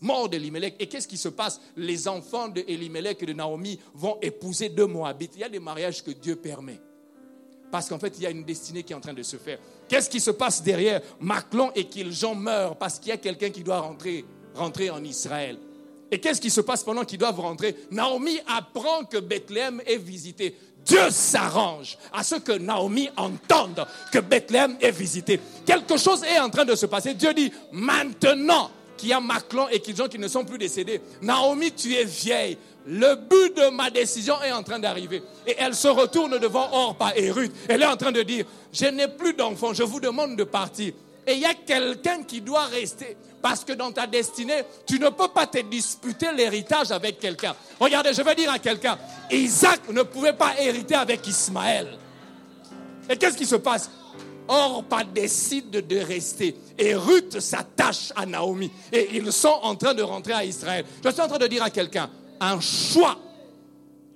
Mort 0.00 0.30
d'Elimelech. 0.30 0.76
Et 0.78 0.86
qu'est-ce 0.86 1.08
qui 1.08 1.18
se 1.18 1.28
passe? 1.28 1.60
Les 1.76 2.08
enfants 2.08 2.48
d'Elimelech 2.48 3.22
et 3.22 3.26
de 3.26 3.32
Naomi 3.34 3.78
vont 3.94 4.18
épouser 4.22 4.70
deux 4.70 4.86
Moabites. 4.86 5.32
Il 5.34 5.40
y 5.40 5.44
a 5.44 5.48
des 5.50 5.60
mariages 5.60 6.02
que 6.02 6.10
Dieu 6.10 6.36
permet. 6.36 6.80
Parce 7.70 7.88
qu'en 7.88 7.98
fait, 7.98 8.14
il 8.16 8.22
y 8.22 8.26
a 8.26 8.30
une 8.30 8.44
destinée 8.44 8.82
qui 8.82 8.92
est 8.92 8.96
en 8.96 9.00
train 9.00 9.12
de 9.12 9.22
se 9.22 9.36
faire. 9.36 9.58
Qu'est-ce 9.88 10.08
qui 10.08 10.20
se 10.20 10.30
passe 10.30 10.62
derrière? 10.62 11.00
Maclon 11.20 11.70
et 11.74 11.84
Kiljon 11.84 12.34
meurent 12.34 12.76
parce 12.76 12.98
qu'il 12.98 13.08
y 13.08 13.12
a 13.12 13.16
quelqu'un 13.16 13.50
qui 13.50 13.62
doit 13.62 13.80
rentrer 13.80 14.24
rentrer 14.56 14.90
en 14.90 15.02
Israël. 15.04 15.58
Et 16.10 16.18
qu'est-ce 16.18 16.40
qui 16.40 16.50
se 16.50 16.60
passe 16.60 16.82
pendant 16.82 17.04
qu'ils 17.04 17.18
doivent 17.18 17.40
rentrer? 17.40 17.76
Naomi 17.90 18.38
apprend 18.46 19.04
que 19.04 19.18
Bethléem 19.18 19.82
est 19.86 19.96
visité. 19.96 20.56
Dieu 20.84 21.10
s'arrange 21.10 21.98
à 22.12 22.22
ce 22.22 22.36
que 22.36 22.52
Naomi 22.52 23.08
entende 23.16 23.84
que 24.12 24.20
Bethléem 24.20 24.76
est 24.80 24.92
visité. 24.92 25.40
Quelque 25.64 25.96
chose 25.96 26.22
est 26.22 26.38
en 26.38 26.48
train 26.48 26.64
de 26.64 26.76
se 26.76 26.86
passer. 26.86 27.14
Dieu 27.14 27.34
dit, 27.34 27.52
maintenant 27.72 28.70
qu'il 28.96 29.08
y 29.08 29.12
a 29.12 29.20
Maclon 29.20 29.68
et 29.68 29.80
qu'ils 29.80 30.00
ont 30.00 30.06
qui 30.06 30.18
ne 30.18 30.28
sont 30.28 30.44
plus 30.44 30.58
décédés, 30.58 31.00
Naomi, 31.22 31.72
tu 31.72 31.92
es 31.94 32.04
vieille. 32.04 32.56
Le 32.86 33.16
but 33.16 33.56
de 33.56 33.70
ma 33.70 33.90
décision 33.90 34.40
est 34.42 34.52
en 34.52 34.62
train 34.62 34.78
d'arriver. 34.78 35.22
Et 35.46 35.56
elle 35.58 35.74
se 35.74 35.88
retourne 35.88 36.38
devant 36.38 36.68
Orpa 36.72 37.12
et 37.16 37.30
Ruth. 37.32 37.52
Elle 37.68 37.82
est 37.82 37.86
en 37.86 37.96
train 37.96 38.12
de 38.12 38.22
dire, 38.22 38.44
je 38.72 38.86
n'ai 38.86 39.08
plus 39.08 39.34
d'enfants, 39.34 39.74
je 39.74 39.82
vous 39.82 39.98
demande 39.98 40.36
de 40.36 40.44
partir. 40.44 40.92
Et 41.26 41.32
il 41.32 41.40
y 41.40 41.44
a 41.44 41.54
quelqu'un 41.54 42.22
qui 42.22 42.40
doit 42.40 42.66
rester. 42.66 43.16
Parce 43.42 43.64
que 43.64 43.72
dans 43.72 43.90
ta 43.90 44.06
destinée, 44.06 44.62
tu 44.86 45.00
ne 45.00 45.08
peux 45.08 45.28
pas 45.28 45.46
te 45.48 45.58
disputer 45.58 46.32
l'héritage 46.32 46.92
avec 46.92 47.18
quelqu'un. 47.18 47.56
Regardez, 47.80 48.12
je 48.12 48.22
vais 48.22 48.34
dire 48.36 48.52
à 48.52 48.60
quelqu'un, 48.60 48.96
Isaac 49.32 49.80
ne 49.90 50.02
pouvait 50.02 50.32
pas 50.32 50.52
hériter 50.60 50.94
avec 50.94 51.26
Ismaël. 51.26 51.98
Et 53.10 53.16
qu'est-ce 53.16 53.36
qui 53.36 53.46
se 53.46 53.56
passe? 53.56 53.90
Orpa 54.46 55.02
décide 55.02 55.70
de 55.70 55.98
rester. 55.98 56.56
Et 56.78 56.94
Ruth 56.94 57.40
s'attache 57.40 58.12
à 58.14 58.26
Naomi. 58.26 58.70
Et 58.92 59.08
ils 59.16 59.32
sont 59.32 59.58
en 59.62 59.74
train 59.74 59.94
de 59.94 60.04
rentrer 60.04 60.34
à 60.34 60.44
Israël. 60.44 60.84
Je 61.04 61.10
suis 61.10 61.20
en 61.20 61.26
train 61.26 61.38
de 61.38 61.46
dire 61.48 61.64
à 61.64 61.70
quelqu'un, 61.70 62.08
un 62.40 62.60
choix, 62.60 63.18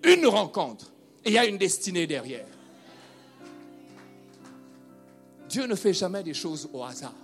une 0.05 0.27
rencontre, 0.27 0.93
et 1.25 1.31
il 1.31 1.35
y 1.35 1.39
a 1.39 1.47
une 1.47 1.59
destinée 1.59 2.07
derrière. 2.07 2.47
Dieu 5.49 5.67
ne 5.67 5.75
fait 5.75 5.93
jamais 5.93 6.23
des 6.23 6.35
choses 6.35 6.69
au 6.73 6.85
hasard. 6.85 7.15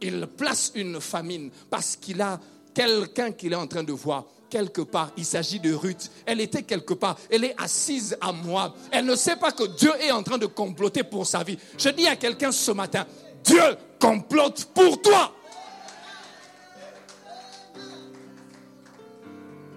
Il 0.00 0.26
place 0.26 0.72
une 0.74 1.00
famine 1.00 1.50
parce 1.68 1.96
qu'il 1.96 2.20
a 2.22 2.38
quelqu'un 2.72 3.32
qu'il 3.32 3.52
est 3.52 3.56
en 3.56 3.66
train 3.66 3.82
de 3.82 3.92
voir 3.92 4.26
quelque 4.48 4.82
part. 4.82 5.10
Il 5.16 5.24
s'agit 5.24 5.58
de 5.58 5.72
Ruth. 5.74 6.10
Elle 6.26 6.40
était 6.40 6.62
quelque 6.62 6.94
part. 6.94 7.18
Elle 7.28 7.44
est 7.44 7.60
assise 7.60 8.16
à 8.20 8.30
moi. 8.30 8.72
Elle 8.92 9.06
ne 9.06 9.16
sait 9.16 9.34
pas 9.34 9.50
que 9.50 9.64
Dieu 9.64 9.90
est 10.00 10.12
en 10.12 10.22
train 10.22 10.38
de 10.38 10.46
comploter 10.46 11.02
pour 11.02 11.26
sa 11.26 11.42
vie. 11.42 11.58
Je 11.76 11.88
dis 11.88 12.06
à 12.06 12.14
quelqu'un 12.14 12.52
ce 12.52 12.70
matin, 12.70 13.06
Dieu 13.42 13.60
complote 13.98 14.66
pour 14.72 15.02
toi. 15.02 15.34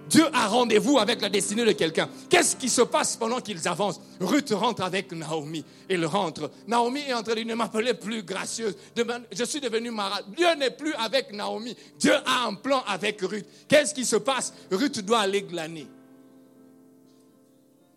Dieu 0.08 0.24
a 0.32 0.48
rendez-vous 0.48 0.98
avec 0.98 1.20
la 1.20 1.28
destinée 1.28 1.64
de 1.64 1.72
quelqu'un. 1.72 2.08
Qu'est-ce 2.30 2.56
qui 2.56 2.68
se 2.68 2.82
passe 2.82 3.16
pendant 3.16 3.40
qu'ils 3.40 3.68
avancent? 3.68 4.00
Ruth 4.20 4.50
rentre 4.50 4.82
avec 4.82 5.12
Naomi. 5.12 5.64
Il 5.90 6.04
rentre. 6.06 6.50
Naomi 6.66 7.00
est 7.00 7.12
en 7.12 7.22
train 7.22 7.34
de 7.34 7.42
ne 7.42 7.54
m'appeler 7.54 7.94
plus 7.94 8.22
gracieuse. 8.22 8.74
Je 8.96 9.44
suis 9.44 9.60
devenue 9.60 9.90
Mara. 9.90 10.22
Dieu 10.36 10.54
n'est 10.56 10.70
plus 10.70 10.94
avec 10.94 11.32
Naomi. 11.32 11.76
Dieu 11.98 12.14
a 12.24 12.46
un 12.46 12.54
plan 12.54 12.82
avec 12.86 13.20
Ruth. 13.20 13.46
Qu'est-ce 13.68 13.92
qui 13.92 14.04
se 14.04 14.16
passe? 14.16 14.54
Ruth 14.70 15.00
doit 15.00 15.20
aller 15.20 15.42
glaner. 15.42 15.86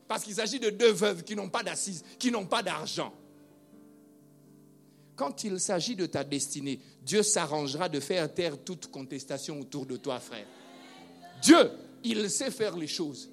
Parce 0.08 0.24
qu'il 0.24 0.36
s'agit 0.36 0.60
de 0.60 0.70
deux 0.70 0.92
veuves 0.92 1.24
qui 1.24 1.36
n'ont 1.38 1.50
pas 1.50 1.64
d'assises, 1.64 2.04
qui 2.20 2.32
n'ont 2.32 2.46
pas 2.46 2.62
d'argent. 2.62 3.14
Quand 5.16 5.44
il 5.46 5.60
s'agit 5.60 5.96
de 5.96 6.06
ta 6.06 6.24
destinée, 6.26 6.80
Dieu 7.04 7.24
s'arrangera 7.24 7.88
de 7.88 8.00
faire 8.00 8.34
taire 8.34 8.58
toute 8.58 8.88
contestation 8.88 9.62
autour 9.62 9.86
de 9.86 9.96
toi, 9.96 10.20
frère. 10.20 10.46
Dieu 11.42 11.70
il 12.04 12.30
sait 12.30 12.52
faire 12.52 12.76
les 12.76 12.88
choses. 12.88 13.30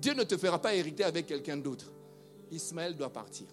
Dieu 0.00 0.14
ne 0.14 0.24
te 0.24 0.36
fera 0.36 0.60
pas 0.60 0.74
hériter 0.74 1.04
avec 1.04 1.26
quelqu'un 1.26 1.56
d'autre. 1.56 1.92
Ismaël 2.50 2.96
doit 2.96 3.12
partir. 3.12 3.46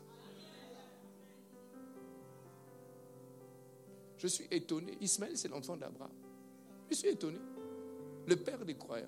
Je 4.17 4.27
suis 4.27 4.47
étonné. 4.51 4.97
Ismaël, 5.01 5.37
c'est 5.37 5.47
l'enfant 5.47 5.75
d'Abraham. 5.77 6.11
Je 6.89 6.95
suis 6.95 7.07
étonné. 7.07 7.39
Le 8.27 8.35
père 8.35 8.63
des 8.65 8.75
croyants. 8.75 9.07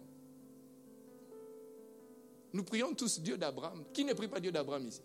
Nous 2.53 2.63
prions 2.63 2.93
tous 2.93 3.19
Dieu 3.19 3.37
d'Abraham. 3.37 3.83
Qui 3.93 4.05
ne 4.05 4.13
prie 4.13 4.27
pas 4.27 4.39
Dieu 4.39 4.51
d'Abraham 4.51 4.87
ici? 4.87 5.01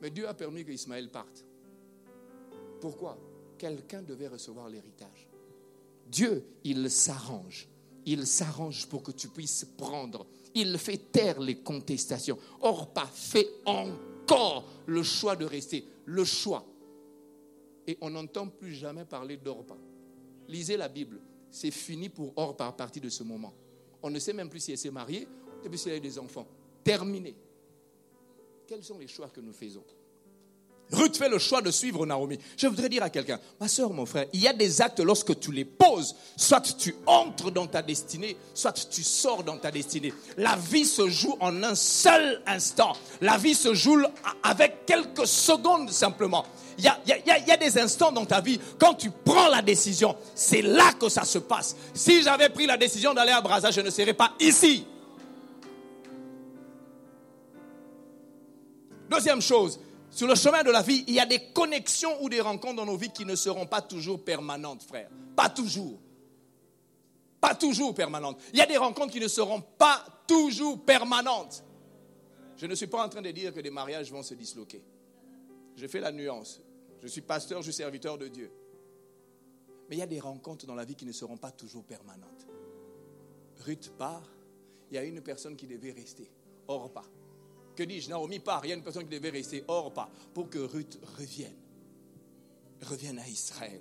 Mais 0.00 0.10
Dieu 0.10 0.28
a 0.28 0.34
permis 0.34 0.64
que 0.64 0.70
Ismaël 0.70 1.10
parte. 1.10 1.44
Pourquoi? 2.80 3.18
Quelqu'un 3.58 4.02
devait 4.02 4.28
recevoir 4.28 4.68
l'héritage. 4.68 5.28
Dieu, 6.06 6.44
il 6.64 6.90
s'arrange 6.90 7.68
il 8.12 8.26
s'arrange 8.26 8.86
pour 8.86 9.02
que 9.02 9.12
tu 9.12 9.28
puisses 9.28 9.66
prendre. 9.76 10.26
Il 10.54 10.78
fait 10.78 11.12
taire 11.12 11.40
les 11.40 11.58
contestations. 11.58 12.38
Orpa 12.62 13.06
fait 13.06 13.48
encore 13.66 14.64
le 14.86 15.02
choix 15.02 15.36
de 15.36 15.44
rester. 15.44 15.86
Le 16.06 16.24
choix. 16.24 16.64
Et 17.86 17.98
on 18.00 18.10
n'entend 18.10 18.48
plus 18.48 18.74
jamais 18.74 19.04
parler 19.04 19.36
d'Orpa. 19.36 19.76
Lisez 20.48 20.78
la 20.78 20.88
Bible. 20.88 21.20
C'est 21.50 21.70
fini 21.70 22.08
pour 22.08 22.32
Orpa 22.36 22.66
à 22.66 22.72
partir 22.72 23.02
de 23.02 23.10
ce 23.10 23.22
moment. 23.22 23.52
On 24.02 24.08
ne 24.08 24.18
sait 24.18 24.32
même 24.32 24.48
plus 24.48 24.60
si 24.60 24.72
elle 24.72 24.78
s'est 24.78 24.90
mariée 24.90 25.28
et 25.62 25.68
puis 25.68 25.78
si 25.78 25.90
elle 25.90 25.96
a 25.96 26.00
des 26.00 26.18
enfants. 26.18 26.46
Terminé. 26.82 27.36
Quels 28.66 28.84
sont 28.84 28.98
les 28.98 29.08
choix 29.08 29.28
que 29.28 29.40
nous 29.40 29.52
faisons? 29.52 29.84
Ruth 30.92 31.18
fait 31.18 31.28
le 31.28 31.38
choix 31.38 31.60
de 31.60 31.70
suivre 31.70 32.06
Naomi. 32.06 32.38
Je 32.56 32.66
voudrais 32.66 32.88
dire 32.88 33.02
à 33.02 33.10
quelqu'un, 33.10 33.38
ma 33.60 33.68
soeur, 33.68 33.92
mon 33.92 34.06
frère, 34.06 34.26
il 34.32 34.40
y 34.40 34.48
a 34.48 34.52
des 34.52 34.80
actes 34.80 35.00
lorsque 35.00 35.38
tu 35.38 35.52
les 35.52 35.64
poses, 35.64 36.14
soit 36.36 36.60
tu 36.60 36.94
entres 37.06 37.50
dans 37.50 37.66
ta 37.66 37.82
destinée, 37.82 38.36
soit 38.54 38.72
tu 38.72 39.02
sors 39.02 39.44
dans 39.44 39.58
ta 39.58 39.70
destinée. 39.70 40.14
La 40.36 40.56
vie 40.56 40.86
se 40.86 41.08
joue 41.08 41.36
en 41.40 41.62
un 41.62 41.74
seul 41.74 42.42
instant. 42.46 42.94
La 43.20 43.36
vie 43.36 43.54
se 43.54 43.74
joue 43.74 43.98
avec 44.42 44.86
quelques 44.86 45.26
secondes 45.26 45.90
simplement. 45.90 46.44
Il 46.78 46.84
y, 46.84 47.50
a, 47.50 47.56
des 47.56 47.76
instants 47.78 48.12
dans 48.12 48.24
ta 48.24 48.40
vie, 48.40 48.60
quand 48.78 48.94
tu 48.94 49.10
prends 49.10 49.48
la 49.48 49.62
décision, 49.62 50.14
c'est 50.36 50.62
là 50.62 50.92
que 50.92 51.08
ça 51.08 51.24
se 51.24 51.38
passe. 51.38 51.74
Si 51.92 52.22
j'avais 52.22 52.48
pris 52.50 52.66
la 52.66 52.76
décision 52.76 53.12
d'aller 53.12 53.32
à 53.32 53.40
Brazza, 53.40 53.72
je 53.72 53.80
ne 53.80 53.90
serais 53.90 54.14
pas 54.14 54.32
ici. 54.38 54.86
Deuxième 59.10 59.42
chose, 59.42 59.80
sur 60.10 60.26
le 60.26 60.34
chemin 60.34 60.62
de 60.62 60.70
la 60.70 60.82
vie, 60.82 61.04
il 61.06 61.14
y 61.14 61.20
a 61.20 61.26
des 61.26 61.52
connexions 61.52 62.22
ou 62.22 62.28
des 62.28 62.40
rencontres 62.40 62.76
dans 62.76 62.86
nos 62.86 62.96
vies 62.96 63.10
qui 63.10 63.24
ne 63.24 63.36
seront 63.36 63.66
pas 63.66 63.82
toujours 63.82 64.24
permanentes, 64.24 64.82
frère. 64.82 65.10
Pas 65.36 65.48
toujours. 65.48 65.98
Pas 67.40 67.54
toujours 67.54 67.94
permanentes. 67.94 68.40
Il 68.52 68.58
y 68.58 68.62
a 68.62 68.66
des 68.66 68.76
rencontres 68.76 69.12
qui 69.12 69.20
ne 69.20 69.28
seront 69.28 69.60
pas 69.60 70.04
toujours 70.26 70.84
permanentes. 70.84 71.62
Je 72.56 72.66
ne 72.66 72.74
suis 72.74 72.88
pas 72.88 73.04
en 73.04 73.08
train 73.08 73.22
de 73.22 73.30
dire 73.30 73.52
que 73.52 73.60
des 73.60 73.70
mariages 73.70 74.10
vont 74.10 74.22
se 74.22 74.34
disloquer. 74.34 74.82
Je 75.76 75.86
fais 75.86 76.00
la 76.00 76.10
nuance. 76.10 76.60
Je 77.00 77.06
suis 77.06 77.20
pasteur, 77.20 77.58
je 77.60 77.70
suis 77.70 77.74
serviteur 77.74 78.18
de 78.18 78.26
Dieu. 78.26 78.50
Mais 79.88 79.96
il 79.96 79.98
y 80.00 80.02
a 80.02 80.06
des 80.06 80.18
rencontres 80.18 80.66
dans 80.66 80.74
la 80.74 80.84
vie 80.84 80.96
qui 80.96 81.06
ne 81.06 81.12
seront 81.12 81.36
pas 81.36 81.52
toujours 81.52 81.84
permanentes. 81.84 82.46
Ruth 83.64 83.92
part, 83.96 84.28
il 84.90 84.96
y 84.96 84.98
a 84.98 85.04
une 85.04 85.20
personne 85.20 85.56
qui 85.56 85.66
devait 85.66 85.92
rester. 85.92 86.28
Or 86.66 86.92
pas. 86.92 87.04
Que 87.78 87.84
dis-je 87.84 88.10
Naomi 88.10 88.40
part, 88.40 88.62
il 88.64 88.70
y 88.70 88.72
a 88.72 88.74
une 88.74 88.82
personne 88.82 89.04
qui 89.04 89.14
devait 89.14 89.30
rester 89.30 89.62
hors 89.68 89.92
pas 89.92 90.10
pour 90.34 90.50
que 90.50 90.58
Ruth 90.58 90.98
revienne. 91.16 91.54
Revienne 92.82 93.20
à 93.20 93.28
Israël. 93.28 93.80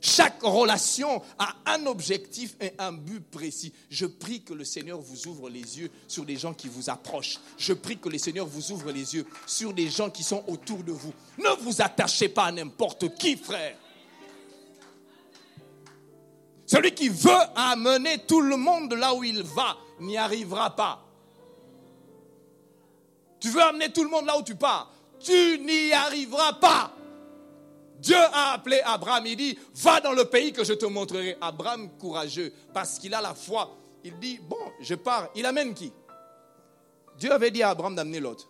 Chaque 0.00 0.42
relation 0.42 1.22
a 1.38 1.54
un 1.66 1.86
objectif 1.86 2.56
et 2.60 2.72
un 2.76 2.90
but 2.90 3.20
précis. 3.20 3.72
Je 3.88 4.06
prie 4.06 4.42
que 4.42 4.52
le 4.52 4.64
Seigneur 4.64 5.00
vous 5.00 5.28
ouvre 5.28 5.48
les 5.48 5.78
yeux 5.78 5.92
sur 6.08 6.24
des 6.24 6.34
gens 6.34 6.54
qui 6.54 6.66
vous 6.66 6.90
approchent. 6.90 7.38
Je 7.56 7.72
prie 7.72 7.98
que 7.98 8.08
le 8.08 8.18
Seigneur 8.18 8.46
vous 8.46 8.72
ouvre 8.72 8.90
les 8.90 9.14
yeux 9.14 9.26
sur 9.46 9.72
des 9.72 9.90
gens 9.90 10.10
qui 10.10 10.24
sont 10.24 10.42
autour 10.48 10.82
de 10.82 10.90
vous. 10.90 11.14
Ne 11.38 11.62
vous 11.62 11.80
attachez 11.80 12.28
pas 12.28 12.46
à 12.46 12.50
n'importe 12.52 13.14
qui, 13.14 13.36
frère. 13.36 13.78
Celui 16.66 16.92
qui 16.92 17.10
veut 17.10 17.30
amener 17.54 18.24
tout 18.26 18.40
le 18.40 18.56
monde 18.56 18.92
là 18.94 19.14
où 19.14 19.22
il 19.22 19.44
va 19.44 19.76
n'y 20.00 20.16
arrivera 20.16 20.74
pas. 20.74 21.05
Tu 23.40 23.50
veux 23.50 23.62
amener 23.62 23.92
tout 23.92 24.02
le 24.02 24.10
monde 24.10 24.26
là 24.26 24.38
où 24.38 24.42
tu 24.42 24.54
pars. 24.54 24.92
Tu 25.20 25.58
n'y 25.60 25.92
arriveras 25.92 26.54
pas. 26.54 26.92
Dieu 27.98 28.16
a 28.16 28.52
appelé 28.52 28.80
Abraham, 28.84 29.26
il 29.26 29.36
dit, 29.36 29.58
va 29.74 30.00
dans 30.00 30.12
le 30.12 30.26
pays 30.26 30.52
que 30.52 30.64
je 30.64 30.74
te 30.74 30.86
montrerai. 30.86 31.36
Abraham 31.40 31.90
courageux, 31.98 32.52
parce 32.72 32.98
qu'il 32.98 33.14
a 33.14 33.20
la 33.20 33.34
foi. 33.34 33.76
Il 34.04 34.18
dit, 34.18 34.38
bon, 34.38 34.72
je 34.80 34.94
pars. 34.94 35.28
Il 35.34 35.46
amène 35.46 35.74
qui? 35.74 35.92
Dieu 37.18 37.32
avait 37.32 37.50
dit 37.50 37.62
à 37.62 37.70
Abraham 37.70 37.94
d'amener 37.94 38.20
l'autre. 38.20 38.48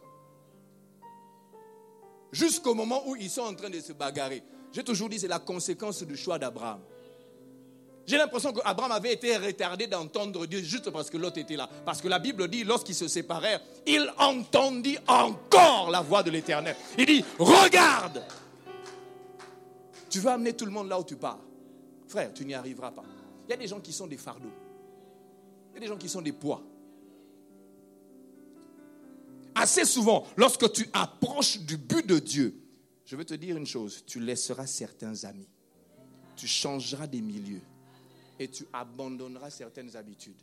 Jusqu'au 2.32 2.74
moment 2.74 3.02
où 3.06 3.16
ils 3.16 3.30
sont 3.30 3.42
en 3.42 3.54
train 3.54 3.70
de 3.70 3.80
se 3.80 3.92
bagarrer. 3.92 4.42
J'ai 4.72 4.84
toujours 4.84 5.08
dit, 5.08 5.18
c'est 5.18 5.28
la 5.28 5.38
conséquence 5.38 6.02
du 6.02 6.16
choix 6.16 6.38
d'Abraham. 6.38 6.80
J'ai 8.06 8.18
l'impression 8.18 8.52
qu'Abraham 8.52 8.92
avait 8.92 9.14
été 9.14 9.36
retardé 9.36 9.88
d'entendre 9.88 10.46
Dieu 10.46 10.62
juste 10.62 10.90
parce 10.90 11.10
que 11.10 11.16
l'autre 11.16 11.38
était 11.38 11.56
là. 11.56 11.68
Parce 11.84 12.00
que 12.00 12.06
la 12.06 12.20
Bible 12.20 12.46
dit, 12.46 12.62
lorsqu'ils 12.62 12.94
se 12.94 13.08
séparèrent, 13.08 13.60
il 13.84 14.08
entendit 14.18 14.96
encore 15.08 15.90
la 15.90 16.02
voix 16.02 16.22
de 16.22 16.30
l'Éternel. 16.30 16.76
Il 16.96 17.06
dit, 17.06 17.24
regarde, 17.36 18.22
tu 20.08 20.20
veux 20.20 20.30
amener 20.30 20.52
tout 20.52 20.64
le 20.64 20.70
monde 20.70 20.88
là 20.88 21.00
où 21.00 21.04
tu 21.04 21.16
pars. 21.16 21.40
Frère, 22.06 22.32
tu 22.32 22.44
n'y 22.44 22.54
arriveras 22.54 22.92
pas. 22.92 23.02
Il 23.48 23.50
y 23.50 23.54
a 23.54 23.56
des 23.56 23.66
gens 23.66 23.80
qui 23.80 23.92
sont 23.92 24.06
des 24.06 24.16
fardeaux. 24.16 24.52
Il 25.72 25.74
y 25.74 25.76
a 25.78 25.80
des 25.80 25.88
gens 25.88 25.98
qui 25.98 26.08
sont 26.08 26.22
des 26.22 26.32
poids. 26.32 26.62
Assez 29.56 29.84
souvent, 29.84 30.24
lorsque 30.36 30.70
tu 30.70 30.88
approches 30.92 31.58
du 31.58 31.76
but 31.76 32.06
de 32.06 32.20
Dieu, 32.20 32.54
je 33.04 33.16
veux 33.16 33.24
te 33.24 33.34
dire 33.34 33.56
une 33.56 33.66
chose, 33.66 34.04
tu 34.06 34.20
laisseras 34.20 34.66
certains 34.66 35.24
amis. 35.24 35.48
Tu 36.36 36.46
changeras 36.46 37.08
des 37.08 37.20
milieux 37.20 37.62
et 38.38 38.48
tu 38.48 38.66
abandonneras 38.72 39.50
certaines 39.50 39.96
habitudes. 39.96 40.40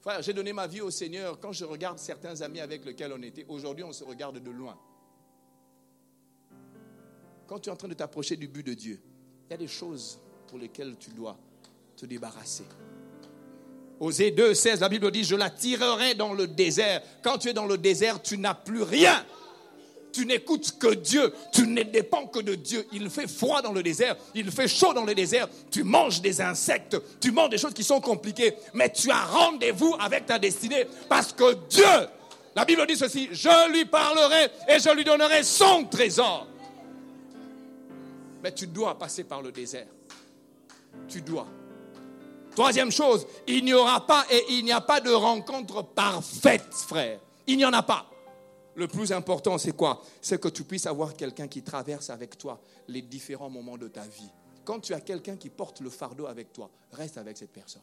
Frère, 0.00 0.22
j'ai 0.22 0.32
donné 0.32 0.52
ma 0.52 0.66
vie 0.66 0.80
au 0.80 0.90
Seigneur. 0.90 1.40
Quand 1.40 1.52
je 1.52 1.64
regarde 1.64 1.98
certains 1.98 2.40
amis 2.42 2.60
avec 2.60 2.84
lesquels 2.84 3.12
on 3.12 3.22
était, 3.22 3.44
aujourd'hui 3.48 3.84
on 3.84 3.92
se 3.92 4.04
regarde 4.04 4.42
de 4.42 4.50
loin. 4.50 4.78
Quand 7.46 7.58
tu 7.58 7.68
es 7.68 7.72
en 7.72 7.76
train 7.76 7.88
de 7.88 7.94
t'approcher 7.94 8.36
du 8.36 8.46
but 8.46 8.64
de 8.64 8.74
Dieu, 8.74 9.00
il 9.46 9.50
y 9.50 9.54
a 9.54 9.56
des 9.56 9.66
choses 9.66 10.20
pour 10.46 10.58
lesquelles 10.58 10.96
tu 10.98 11.10
dois 11.10 11.38
te 11.96 12.06
débarrasser. 12.06 12.64
Osée 14.00 14.30
2, 14.30 14.54
16, 14.54 14.80
la 14.80 14.88
Bible 14.88 15.10
dit, 15.10 15.24
je 15.24 15.34
la 15.34 15.50
tirerai 15.50 16.14
dans 16.14 16.32
le 16.32 16.46
désert. 16.46 17.02
Quand 17.22 17.38
tu 17.38 17.48
es 17.48 17.52
dans 17.52 17.66
le 17.66 17.78
désert, 17.78 18.22
tu 18.22 18.38
n'as 18.38 18.54
plus 18.54 18.82
rien. 18.82 19.24
Tu 20.12 20.26
n'écoutes 20.26 20.78
que 20.78 20.94
Dieu, 20.94 21.32
tu 21.52 21.66
ne 21.66 21.82
dépends 21.82 22.26
que 22.26 22.40
de 22.40 22.54
Dieu. 22.54 22.86
Il 22.92 23.08
fait 23.10 23.28
froid 23.28 23.62
dans 23.62 23.72
le 23.72 23.82
désert, 23.82 24.16
il 24.34 24.50
fait 24.50 24.68
chaud 24.68 24.92
dans 24.94 25.04
le 25.04 25.14
désert, 25.14 25.48
tu 25.70 25.84
manges 25.84 26.20
des 26.20 26.40
insectes, 26.40 26.96
tu 27.20 27.30
manges 27.30 27.50
des 27.50 27.58
choses 27.58 27.74
qui 27.74 27.84
sont 27.84 28.00
compliquées, 28.00 28.54
mais 28.74 28.90
tu 28.90 29.10
as 29.10 29.24
rendez-vous 29.24 29.94
avec 30.00 30.26
ta 30.26 30.38
destinée 30.38 30.86
parce 31.08 31.32
que 31.32 31.54
Dieu, 31.68 32.08
la 32.56 32.64
Bible 32.64 32.86
dit 32.86 32.96
ceci, 32.96 33.28
je 33.30 33.72
lui 33.72 33.84
parlerai 33.84 34.50
et 34.68 34.78
je 34.80 34.94
lui 34.94 35.04
donnerai 35.04 35.42
son 35.42 35.84
trésor. 35.84 36.46
Mais 38.42 38.52
tu 38.52 38.66
dois 38.66 38.98
passer 38.98 39.24
par 39.24 39.42
le 39.42 39.52
désert. 39.52 39.86
Tu 41.08 41.20
dois. 41.22 41.46
Troisième 42.54 42.90
chose, 42.90 43.26
il 43.46 43.64
n'y 43.64 43.74
aura 43.74 44.04
pas 44.04 44.26
et 44.30 44.44
il 44.50 44.64
n'y 44.64 44.72
a 44.72 44.80
pas 44.80 45.00
de 45.00 45.10
rencontre 45.10 45.82
parfaite, 45.82 46.66
frère. 46.72 47.20
Il 47.46 47.56
n'y 47.56 47.64
en 47.64 47.72
a 47.72 47.82
pas. 47.82 48.06
Le 48.78 48.86
plus 48.86 49.10
important, 49.10 49.58
c'est 49.58 49.72
quoi? 49.72 50.00
C'est 50.20 50.40
que 50.40 50.46
tu 50.46 50.62
puisses 50.62 50.86
avoir 50.86 51.16
quelqu'un 51.16 51.48
qui 51.48 51.64
traverse 51.64 52.10
avec 52.10 52.38
toi 52.38 52.60
les 52.86 53.02
différents 53.02 53.50
moments 53.50 53.76
de 53.76 53.88
ta 53.88 54.02
vie. 54.02 54.30
Quand 54.64 54.78
tu 54.78 54.94
as 54.94 55.00
quelqu'un 55.00 55.36
qui 55.36 55.50
porte 55.50 55.80
le 55.80 55.90
fardeau 55.90 56.26
avec 56.26 56.52
toi, 56.52 56.70
reste 56.92 57.18
avec 57.18 57.36
cette 57.36 57.50
personne. 57.50 57.82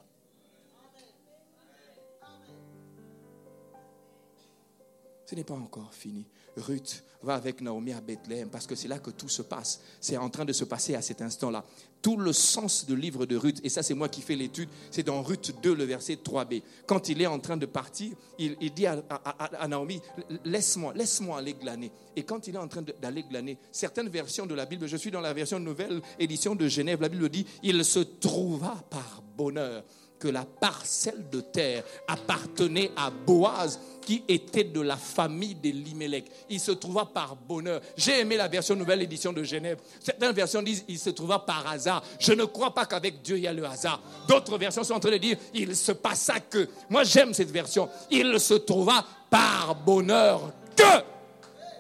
Ce 5.26 5.36
n'est 5.36 5.44
pas 5.44 5.56
encore 5.56 5.94
fini. 5.94 6.26
Ruth 6.58 7.04
va 7.22 7.36
avec 7.36 7.62
Naomi 7.62 7.92
à 7.92 8.02
Bethléem 8.02 8.50
parce 8.50 8.68
que 8.68 8.76
c'est 8.76 8.88
là 8.88 9.00
que 9.00 9.10
tout 9.10 9.30
se 9.30 9.42
passe. 9.42 9.82
C'est 10.00 10.18
en 10.18 10.30
train 10.30 10.46
de 10.46 10.54
se 10.54 10.64
passer 10.64 10.96
à 10.96 11.02
cet 11.02 11.22
instant-là. 11.22 11.64
Tout 12.02 12.18
le 12.18 12.34
sens 12.34 12.86
du 12.86 12.96
livre 12.96 13.26
de 13.26 13.36
Ruth, 13.36 13.60
et 13.64 13.70
ça 13.70 13.82
c'est 13.82 13.96
moi 13.96 14.10
qui 14.10 14.22
fais 14.22 14.36
l'étude, 14.36 14.70
c'est 14.92 15.02
dans 15.02 15.24
Ruth 15.24 15.56
2, 15.64 15.74
le 15.74 15.86
verset 15.86 16.20
3b. 16.24 16.62
Quand 16.86 17.10
il 17.10 17.22
est 17.22 17.26
en 17.26 17.40
train 17.40 17.58
de 17.58 17.66
partir, 17.66 18.16
il, 18.38 18.56
dit 18.74 18.86
à, 18.86 19.04
à 19.10 19.68
Naomi, 19.68 20.00
laisse-moi, 20.44 20.94
laisse-moi 20.94 21.40
aller 21.40 21.54
glaner. 21.54 21.92
Et 22.16 22.24
quand 22.24 22.48
il 22.48 22.56
est 22.56 22.60
en 22.60 22.68
train 22.68 22.84
d'aller 23.02 23.24
glaner, 23.24 23.58
certaines 23.72 24.10
versions 24.10 24.46
de 24.46 24.54
la 24.54 24.68
Bible, 24.68 24.88
je 24.88 24.98
suis 24.98 25.10
dans 25.10 25.22
la 25.22 25.34
version 25.34 25.60
nouvelle 25.60 26.00
édition 26.20 26.54
de 26.54 26.68
Genève, 26.68 27.02
la 27.02 27.10
Bible 27.10 27.28
dit, 27.30 27.46
il 27.64 27.84
se 27.84 28.00
trouva 28.00 28.76
par 28.90 29.24
bonheur 29.36 29.84
la 30.30 30.46
parcelle 30.46 31.30
de 31.32 31.42
terre 31.42 31.84
appartenait 32.08 32.92
à 32.96 33.10
Boaz, 33.10 33.80
qui 34.02 34.24
était 34.28 34.64
de 34.64 34.82
la 34.82 34.98
famille 34.98 35.56
d'Elimelech. 35.56 36.26
Il 36.50 36.60
se 36.60 36.72
trouva 36.72 37.06
par 37.06 37.36
bonheur. 37.36 37.82
J'ai 37.98 38.20
aimé 38.20 38.38
la 38.38 38.48
version 38.48 38.76
nouvelle 38.76 39.02
édition 39.02 39.34
de 39.34 39.44
Genève. 39.44 39.80
Certaines 40.00 40.32
versions 40.32 40.62
disent 40.62 40.86
il 40.88 41.00
se 41.00 41.10
trouva 41.10 41.40
par 41.40 41.68
hasard. 41.68 42.04
Je 42.20 42.34
ne 42.34 42.46
crois 42.46 42.74
pas 42.74 42.86
qu'avec 42.86 43.22
Dieu 43.22 43.38
il 43.38 43.44
y 43.44 43.48
a 43.48 43.54
le 43.54 43.66
hasard. 43.66 44.02
D'autres 44.28 44.58
versions 44.58 44.84
sont 44.84 44.94
en 44.94 45.00
train 45.00 45.12
de 45.12 45.18
dire 45.18 45.38
il 45.54 45.76
se 45.76 45.92
passa 45.92 46.40
que. 46.40 46.70
Moi 46.90 47.04
j'aime 47.04 47.34
cette 47.34 47.52
version. 47.52 47.90
Il 48.12 48.40
se 48.40 48.54
trouva 48.54 49.04
par 49.30 49.76
bonheur 49.76 50.54
que 50.76 51.16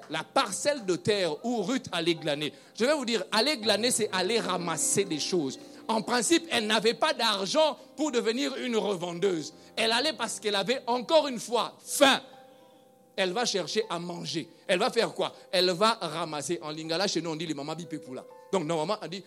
la 0.09 0.23
parcelle 0.23 0.85
de 0.85 0.95
terre 0.95 1.33
où 1.45 1.61
Ruth 1.61 1.87
allait 1.91 2.15
glaner. 2.15 2.53
Je 2.77 2.85
vais 2.85 2.93
vous 2.93 3.05
dire, 3.05 3.23
aller 3.31 3.57
glaner, 3.57 3.91
c'est 3.91 4.09
aller 4.11 4.39
ramasser 4.39 5.03
des 5.03 5.19
choses 5.19 5.59
en 5.87 6.01
principe, 6.01 6.47
elle 6.51 6.67
n'avait 6.67 6.93
pas 6.93 7.13
d'argent 7.13 7.77
pour 7.95 8.11
devenir 8.11 8.55
une 8.57 8.77
revendeuse. 8.77 9.53
Elle 9.75 9.91
allait 9.91 10.13
parce 10.13 10.39
qu'elle 10.39 10.55
avait 10.55 10.81
encore 10.87 11.27
une 11.27 11.39
fois 11.39 11.73
faim. 11.83 12.19
Elle 13.15 13.31
va 13.31 13.45
chercher 13.45 13.83
à 13.89 13.97
manger. 13.97 14.49
Elle 14.67 14.79
va 14.79 14.89
faire 14.89 15.13
quoi? 15.13 15.33
Elle 15.51 15.71
va 15.71 15.97
ramasser. 16.01 16.59
En 16.61 16.71
lingala, 16.71 17.07
chez 17.07 17.21
nous, 17.21 17.31
on 17.31 17.35
dit 17.35 17.45
les 17.45 17.53
mamans 17.53 17.75
bipepula. 17.75 18.25
Donc, 18.51 18.65
normalement, 18.65 18.97
on 19.01 19.07
dit 19.07 19.23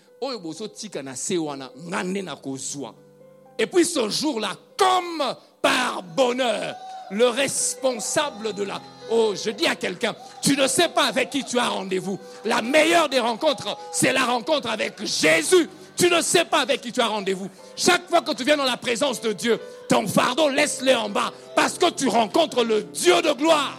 Et 3.58 3.66
puis 3.66 3.84
ce 3.84 4.08
jour-là, 4.08 4.50
comme 4.76 5.34
par 5.62 6.02
bonheur, 6.02 6.74
le 7.10 7.28
responsable 7.28 8.52
de 8.52 8.64
la 8.64 8.80
Oh, 9.10 9.32
je 9.34 9.50
dis 9.50 9.66
à 9.66 9.74
quelqu'un, 9.74 10.14
tu 10.42 10.54
ne 10.54 10.66
sais 10.66 10.90
pas 10.90 11.04
avec 11.04 11.30
qui 11.30 11.42
tu 11.42 11.58
as 11.58 11.68
rendez-vous. 11.68 12.18
La 12.44 12.60
meilleure 12.60 13.08
des 13.08 13.20
rencontres, 13.20 13.78
c'est 13.90 14.12
la 14.12 14.26
rencontre 14.26 14.68
avec 14.68 15.02
Jésus. 15.02 15.68
Tu 15.98 16.08
ne 16.08 16.20
sais 16.20 16.44
pas 16.44 16.60
avec 16.60 16.80
qui 16.80 16.92
tu 16.92 17.00
as 17.00 17.08
rendez-vous. 17.08 17.50
Chaque 17.74 18.08
fois 18.08 18.22
que 18.22 18.32
tu 18.32 18.44
viens 18.44 18.56
dans 18.56 18.64
la 18.64 18.76
présence 18.76 19.20
de 19.20 19.32
Dieu, 19.32 19.58
ton 19.88 20.06
fardeau, 20.06 20.48
laisse-le 20.48 20.94
en 20.94 21.10
bas 21.10 21.32
parce 21.56 21.76
que 21.76 21.90
tu 21.90 22.06
rencontres 22.06 22.62
le 22.62 22.84
Dieu 22.84 23.20
de 23.20 23.32
gloire. 23.32 23.76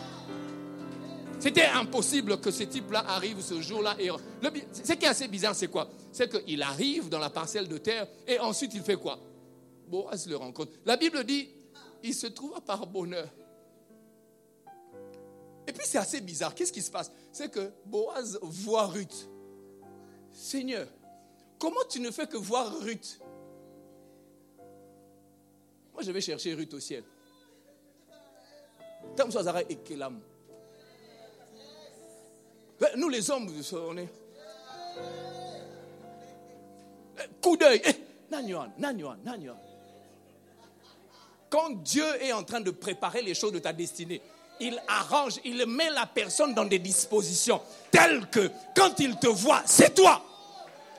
C'était 1.39 1.67
impossible 1.67 2.41
que 2.41 2.51
ce 2.51 2.63
type-là 2.63 3.05
arrive 3.07 3.39
ce 3.41 3.61
jour-là. 3.61 3.95
Et 3.97 4.09
ce 4.73 4.91
qui 4.93 5.05
est 5.05 5.07
assez 5.07 5.29
bizarre, 5.29 5.55
c'est 5.55 5.69
quoi? 5.69 5.89
C'est 6.11 6.29
qu'il 6.29 6.61
arrive 6.61 7.07
dans 7.07 7.19
la 7.19 7.29
parcelle 7.29 7.69
de 7.69 7.77
terre 7.77 8.05
et 8.27 8.37
ensuite 8.39 8.73
il 8.73 8.81
fait 8.81 8.97
quoi? 8.97 9.17
Boaz 9.87 10.27
le 10.27 10.35
rencontre. 10.35 10.73
La 10.85 10.97
Bible 10.97 11.23
dit, 11.23 11.47
il 12.03 12.13
se 12.13 12.27
trouva 12.27 12.59
par 12.59 12.85
bonheur. 12.85 13.29
Et 15.65 15.71
puis 15.71 15.85
c'est 15.85 15.99
assez 15.99 16.19
bizarre. 16.19 16.53
Qu'est-ce 16.53 16.73
qui 16.73 16.81
se 16.81 16.91
passe? 16.91 17.09
C'est 17.31 17.49
que 17.49 17.71
Boaz 17.85 18.37
voit 18.41 18.87
Ruth. 18.87 19.29
Seigneur, 20.33 20.87
Comment 21.59 21.83
tu 21.89 21.99
ne 21.99 22.09
fais 22.09 22.25
que 22.25 22.37
voir 22.37 22.73
Ruth? 22.79 23.19
Moi, 25.93 26.01
je 26.01 26.11
vais 26.11 26.21
chercher 26.21 26.53
Ruth 26.53 26.73
au 26.73 26.79
ciel. 26.79 27.03
Nous, 32.95 33.09
les 33.09 33.29
hommes, 33.29 33.53
on 33.73 33.97
est. 33.97 34.09
Coup 37.41 37.57
d'œil. 37.57 37.81
Eh, 37.85 37.95
Quand 41.49 41.69
Dieu 41.71 42.05
est 42.21 42.31
en 42.31 42.43
train 42.43 42.61
de 42.61 42.71
préparer 42.71 43.21
les 43.21 43.33
choses 43.33 43.51
de 43.51 43.59
ta 43.59 43.73
destinée, 43.73 44.21
il 44.61 44.81
arrange, 44.87 45.39
il 45.43 45.65
met 45.65 45.89
la 45.89 46.05
personne 46.05 46.53
dans 46.53 46.65
des 46.65 46.79
dispositions 46.79 47.61
telles 47.91 48.29
que 48.29 48.49
quand 48.75 48.99
il 48.99 49.17
te 49.17 49.27
voit, 49.27 49.63
c'est 49.65 49.95
toi 49.95 50.23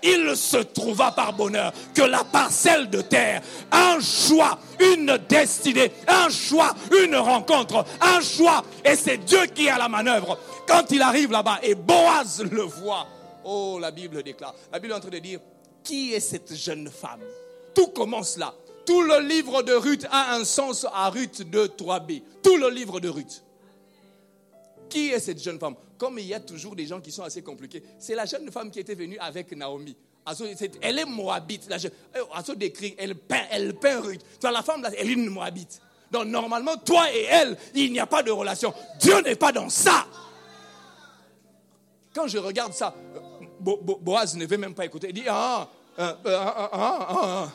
il 0.02 0.36
se 0.36 0.58
trouva 0.58 1.12
par 1.12 1.32
bonheur 1.32 1.72
que 1.94 2.02
la 2.02 2.24
parcelle 2.24 2.90
de 2.90 3.00
terre, 3.00 3.42
un 3.70 4.00
choix, 4.00 4.58
une 4.78 5.18
destinée, 5.28 5.92
un 6.08 6.28
choix, 6.28 6.74
une 7.04 7.16
rencontre, 7.16 7.84
un 8.00 8.20
choix, 8.20 8.64
et 8.84 8.96
c'est 8.96 9.18
Dieu 9.18 9.46
qui 9.54 9.68
à 9.68 9.78
la 9.78 9.88
manœuvre. 9.88 10.38
Quand 10.66 10.84
il 10.90 11.02
arrive 11.02 11.30
là-bas 11.30 11.58
et 11.62 11.74
Boaz 11.74 12.42
le 12.50 12.62
voit, 12.62 13.06
oh, 13.44 13.78
la 13.80 13.90
Bible 13.90 14.22
déclare, 14.22 14.54
la 14.72 14.78
Bible 14.78 14.92
est 14.92 14.96
en 14.96 15.00
train 15.00 15.10
de 15.10 15.18
dire, 15.18 15.40
qui 15.82 16.12
est 16.12 16.20
cette 16.20 16.54
jeune 16.54 16.88
femme? 16.88 17.20
Tout 17.74 17.88
commence 17.88 18.36
là. 18.36 18.54
Tout 18.86 19.02
le 19.02 19.20
livre 19.20 19.62
de 19.62 19.72
Ruth 19.72 20.06
a 20.10 20.34
un 20.34 20.44
sens 20.44 20.86
à 20.92 21.10
Ruth 21.10 21.48
de 21.48 21.66
3b. 21.66 22.22
Tout 22.42 22.56
le 22.56 22.70
livre 22.70 23.00
de 23.00 23.08
Ruth. 23.08 23.42
Qui 24.88 25.10
est 25.10 25.20
cette 25.20 25.42
jeune 25.42 25.58
femme? 25.58 25.76
Comme 26.00 26.18
il 26.18 26.24
y 26.24 26.32
a 26.32 26.40
toujours 26.40 26.74
des 26.74 26.86
gens 26.86 26.98
qui 26.98 27.12
sont 27.12 27.24
assez 27.24 27.42
compliqués, 27.42 27.82
c'est 27.98 28.14
la 28.14 28.24
jeune 28.24 28.50
femme 28.50 28.70
qui 28.70 28.80
était 28.80 28.94
venue 28.94 29.18
avec 29.18 29.52
Naomi. 29.52 29.94
Elle 30.80 30.98
est 30.98 31.04
moabite. 31.04 31.70
Asso 31.70 32.54
décrit, 32.54 32.94
elle 32.96 33.14
peint, 33.14 33.42
elle 33.50 33.74
peint 33.74 34.00
Ruth. 34.00 34.22
Tu 34.40 34.50
la 34.50 34.62
femme, 34.62 34.88
elle 34.96 35.10
est 35.10 35.12
une 35.12 35.28
moabite. 35.28 35.78
Donc 36.10 36.24
normalement, 36.24 36.74
toi 36.78 37.12
et 37.12 37.24
elle, 37.24 37.54
il 37.74 37.92
n'y 37.92 38.00
a 38.00 38.06
pas 38.06 38.22
de 38.22 38.30
relation. 38.30 38.72
Dieu 38.98 39.20
n'est 39.20 39.36
pas 39.36 39.52
dans 39.52 39.68
ça. 39.68 40.06
Quand 42.14 42.26
je 42.26 42.38
regarde 42.38 42.72
ça, 42.72 42.94
Boaz 43.60 44.36
ne 44.36 44.46
veut 44.46 44.56
même 44.56 44.74
pas 44.74 44.86
écouter. 44.86 45.08
Il 45.10 45.14
dit, 45.14 45.28
ah, 45.28 45.68
ah, 45.98 46.16
ah, 46.24 46.70
ah, 46.72 47.48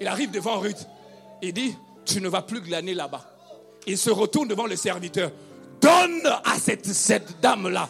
Il 0.00 0.06
arrive 0.06 0.30
devant 0.30 0.58
Ruth. 0.58 0.88
Il 1.42 1.52
dit, 1.52 1.76
tu 2.06 2.22
ne 2.22 2.30
vas 2.30 2.40
plus 2.40 2.62
glaner 2.62 2.94
là-bas 2.94 3.33
il 3.86 3.98
se 3.98 4.10
retourne 4.10 4.48
devant 4.48 4.66
le 4.66 4.76
serviteur. 4.76 5.30
Donne 5.80 6.26
à 6.44 6.58
cette, 6.58 7.40
dame-là. 7.40 7.88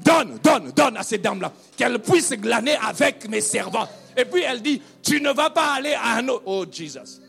Donne, 0.00 0.38
donne, 0.42 0.72
donne 0.72 0.96
à 0.96 1.02
cette 1.02 1.22
dame-là. 1.22 1.52
Qu'elle 1.76 1.98
puisse 2.00 2.32
glaner 2.32 2.76
avec 2.76 3.28
mes 3.28 3.40
servants. 3.40 3.88
Et 4.16 4.24
puis 4.24 4.42
elle 4.42 4.62
dit, 4.62 4.82
tu 5.02 5.20
ne 5.20 5.30
vas 5.30 5.50
pas 5.50 5.74
aller 5.74 5.94
à 5.94 6.16
un 6.16 6.28
autre. 6.28 6.42
Oh 6.46 6.64
Jesus. 6.70 7.20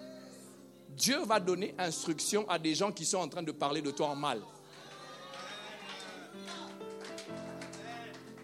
Dieu 0.90 1.20
va 1.26 1.40
donner 1.40 1.74
instruction 1.78 2.50
à 2.50 2.60
des 2.60 2.76
gens 2.76 2.92
qui 2.92 3.06
sont 3.06 3.20
en 3.20 3.28
train 3.28 3.44
de 3.44 3.52
parler 3.52 3.82
de 3.82 3.92
toi 3.92 4.08
en 4.08 4.16
mal. 4.16 4.42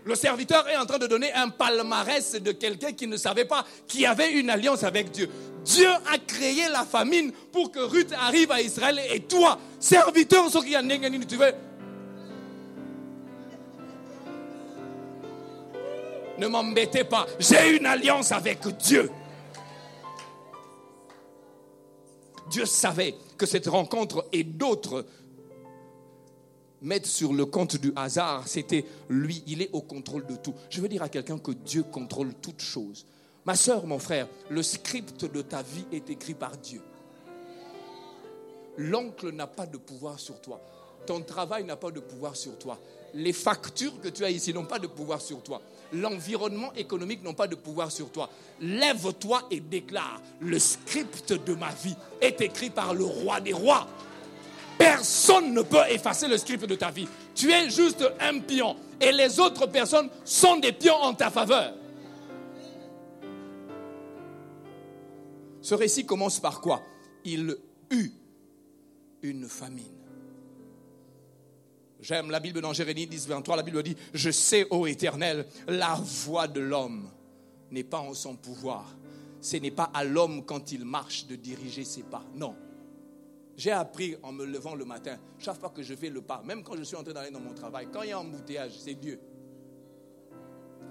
Le 0.05 0.13
serviteur 0.13 0.69
est 0.69 0.77
en 0.77 0.85
train 0.85 0.99
de 0.99 1.07
donner 1.07 1.33
un 1.33 1.49
palmarès 1.49 2.33
de 2.33 2.51
quelqu'un 2.51 2.93
qui 2.93 3.07
ne 3.07 3.17
savait 3.17 3.45
pas, 3.45 3.65
qui 3.87 4.05
avait 4.05 4.33
une 4.33 4.51
alliance 4.51 4.83
avec 4.83 5.09
Dieu. 5.09 5.27
Dieu 5.63 5.89
a 5.89 6.19
créé 6.19 6.69
la 6.69 6.85
famine 6.85 7.31
pour 7.51 7.71
que 7.71 7.79
Ruth 7.79 8.13
arrive 8.13 8.51
à 8.51 8.61
Israël 8.61 9.01
et 9.11 9.21
toi, 9.21 9.57
serviteur, 9.79 10.47
ce 10.51 10.59
qui 10.59 10.75
a 10.75 10.83
tu 10.83 11.35
veux. 11.37 11.53
Ne 16.37 16.47
m'embêtez 16.47 17.03
pas. 17.03 17.25
J'ai 17.39 17.75
une 17.75 17.87
alliance 17.87 18.31
avec 18.31 18.59
Dieu. 18.77 19.09
Dieu 22.51 22.65
savait 22.65 23.15
que 23.39 23.47
cette 23.47 23.67
rencontre 23.67 24.27
et 24.31 24.43
d'autres 24.43 25.05
mettre 26.85 27.09
sur 27.09 27.33
le 27.33 27.45
compte 27.45 27.77
du 27.77 27.91
hasard, 27.95 28.47
c'était 28.47 28.85
lui, 29.09 29.43
il 29.47 29.61
est 29.61 29.69
au 29.73 29.81
contrôle 29.81 30.25
de 30.25 30.35
tout. 30.35 30.53
Je 30.69 30.79
veux 30.79 30.87
dire 30.87 31.01
à 31.01 31.09
quelqu'un 31.09 31.37
que 31.37 31.51
Dieu 31.51 31.83
contrôle 31.83 32.33
toutes 32.41 32.61
choses. 32.61 33.05
Ma 33.43 33.55
soeur, 33.55 33.85
mon 33.85 33.99
frère, 33.99 34.27
le 34.49 34.63
script 34.63 35.25
de 35.25 35.41
ta 35.41 35.61
vie 35.61 35.85
est 35.91 36.09
écrit 36.09 36.33
par 36.33 36.55
Dieu. 36.57 36.81
L'oncle 38.77 39.31
n'a 39.31 39.47
pas 39.47 39.65
de 39.65 39.77
pouvoir 39.77 40.19
sur 40.19 40.39
toi. 40.41 40.61
Ton 41.05 41.21
travail 41.21 41.63
n'a 41.63 41.75
pas 41.75 41.91
de 41.91 41.99
pouvoir 41.99 42.35
sur 42.35 42.57
toi. 42.57 42.79
Les 43.13 43.33
factures 43.33 44.01
que 44.01 44.09
tu 44.09 44.25
as 44.25 44.29
ici 44.29 44.53
n'ont 44.53 44.65
pas 44.65 44.79
de 44.79 44.87
pouvoir 44.87 45.21
sur 45.21 45.41
toi. 45.41 45.61
L'environnement 45.93 46.73
économique 46.73 47.23
n'a 47.23 47.33
pas 47.33 47.47
de 47.47 47.55
pouvoir 47.55 47.91
sur 47.91 48.09
toi. 48.09 48.29
Lève-toi 48.59 49.43
et 49.51 49.59
déclare, 49.59 50.21
le 50.39 50.59
script 50.59 51.33
de 51.33 51.53
ma 51.53 51.71
vie 51.71 51.95
est 52.21 52.41
écrit 52.41 52.69
par 52.69 52.93
le 52.93 53.05
roi 53.05 53.39
des 53.39 53.53
rois. 53.53 53.87
Personne 54.77 55.53
ne 55.53 55.61
peut 55.61 55.83
effacer 55.89 56.27
le 56.27 56.37
script 56.37 56.65
de 56.65 56.75
ta 56.75 56.91
vie. 56.91 57.07
Tu 57.33 57.51
es 57.51 57.69
juste 57.69 58.03
un 58.19 58.39
pion 58.39 58.75
et 58.99 59.11
les 59.11 59.39
autres 59.39 59.67
personnes 59.67 60.09
sont 60.23 60.57
des 60.57 60.71
pions 60.71 60.95
en 60.95 61.13
ta 61.13 61.29
faveur. 61.29 61.73
Ce 65.61 65.73
récit 65.73 66.05
commence 66.05 66.39
par 66.39 66.61
quoi? 66.61 66.83
Il 67.23 67.57
eut 67.89 68.11
une 69.23 69.47
famine. 69.47 69.95
J'aime 71.99 72.29
la 72.29 72.39
Bible 72.39 72.61
dans 72.61 72.71
Jérémie 72.71 73.07
10, 73.07 73.27
23. 73.27 73.55
La 73.55 73.63
Bible 73.63 73.81
dit 73.81 73.95
Je 74.13 74.29
sais, 74.29 74.67
ô 74.69 74.85
éternel, 74.85 75.47
la 75.67 75.95
voix 75.95 76.47
de 76.47 76.59
l'homme 76.59 77.09
n'est 77.71 77.83
pas 77.83 77.99
en 77.99 78.13
son 78.13 78.35
pouvoir. 78.35 78.95
Ce 79.41 79.57
n'est 79.57 79.71
pas 79.71 79.89
à 79.91 80.03
l'homme 80.03 80.45
quand 80.45 80.71
il 80.71 80.85
marche 80.85 81.25
de 81.25 81.35
diriger 81.35 81.83
ses 81.83 82.03
pas. 82.03 82.23
Non. 82.35 82.55
J'ai 83.57 83.71
appris 83.71 84.17
en 84.21 84.31
me 84.33 84.45
levant 84.45 84.75
le 84.75 84.83
matin, 84.83 85.17
chaque 85.39 85.59
fois 85.59 85.69
que 85.69 85.81
je 85.81 85.93
fais 85.95 86.09
le 86.09 86.21
pas, 86.21 86.41
même 86.43 86.61
quand 86.63 86.75
je 86.75 86.83
suis 86.83 86.97
en 86.97 87.03
train 87.03 87.13
d'aller 87.13 87.31
dans 87.31 87.39
mon 87.39 87.53
travail, 87.53 87.87
quand 87.91 88.01
il 88.01 88.09
y 88.09 88.11
a 88.11 88.19
embouteillage, 88.19 88.71
c'est 88.79 88.95
Dieu. 88.95 89.19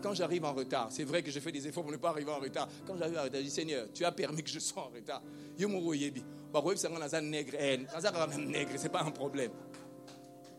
Quand 0.02 0.14
j'arrive 0.14 0.44
en 0.44 0.52
retard, 0.52 0.88
c'est 0.90 1.04
vrai 1.04 1.22
que 1.22 1.30
je 1.30 1.40
fais 1.40 1.52
des 1.52 1.66
efforts 1.66 1.82
pour 1.82 1.92
ne 1.92 1.96
pas 1.96 2.10
arriver 2.10 2.30
en 2.30 2.38
retard. 2.38 2.68
Quand 2.86 2.96
j'arrive 2.96 3.18
en 3.18 3.22
retard, 3.22 3.40
je 3.40 3.44
dis 3.44 3.50
Seigneur, 3.50 3.86
tu 3.92 4.04
as 4.04 4.12
permis 4.12 4.42
que 4.42 4.50
je 4.50 4.58
sois 4.58 4.82
en 4.82 4.94
retard. 4.94 5.22
Bah, 6.52 6.62
c'est 8.76 8.92
pas 8.92 9.02
un 9.02 9.10
problème. 9.10 9.50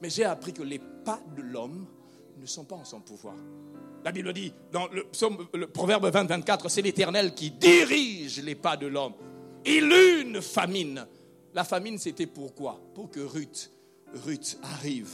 Mais 0.01 0.09
j'ai 0.09 0.25
appris 0.25 0.53
que 0.53 0.63
les 0.63 0.79
pas 0.79 1.19
de 1.35 1.41
l'homme 1.41 1.87
ne 2.39 2.45
sont 2.45 2.65
pas 2.65 2.75
en 2.75 2.85
son 2.85 3.01
pouvoir. 3.01 3.35
La 4.03 4.11
Bible 4.11 4.33
dit 4.33 4.53
dans 4.71 4.87
le, 4.87 5.07
le 5.53 5.67
proverbe 5.67 6.07
20, 6.07 6.25
24, 6.25 6.69
c'est 6.69 6.81
l'Éternel 6.81 7.33
qui 7.33 7.51
dirige 7.51 8.41
les 8.41 8.55
pas 8.55 8.77
de 8.77 8.87
l'homme. 8.87 9.13
Il 9.65 9.91
une 10.21 10.41
famine 10.41 11.07
la 11.55 11.63
famine, 11.63 11.97
c'était 11.97 12.27
pourquoi? 12.27 12.79
Pour 12.93 13.09
que 13.09 13.21
Ruth, 13.21 13.71
Ruth 14.25 14.59
arrive. 14.61 15.09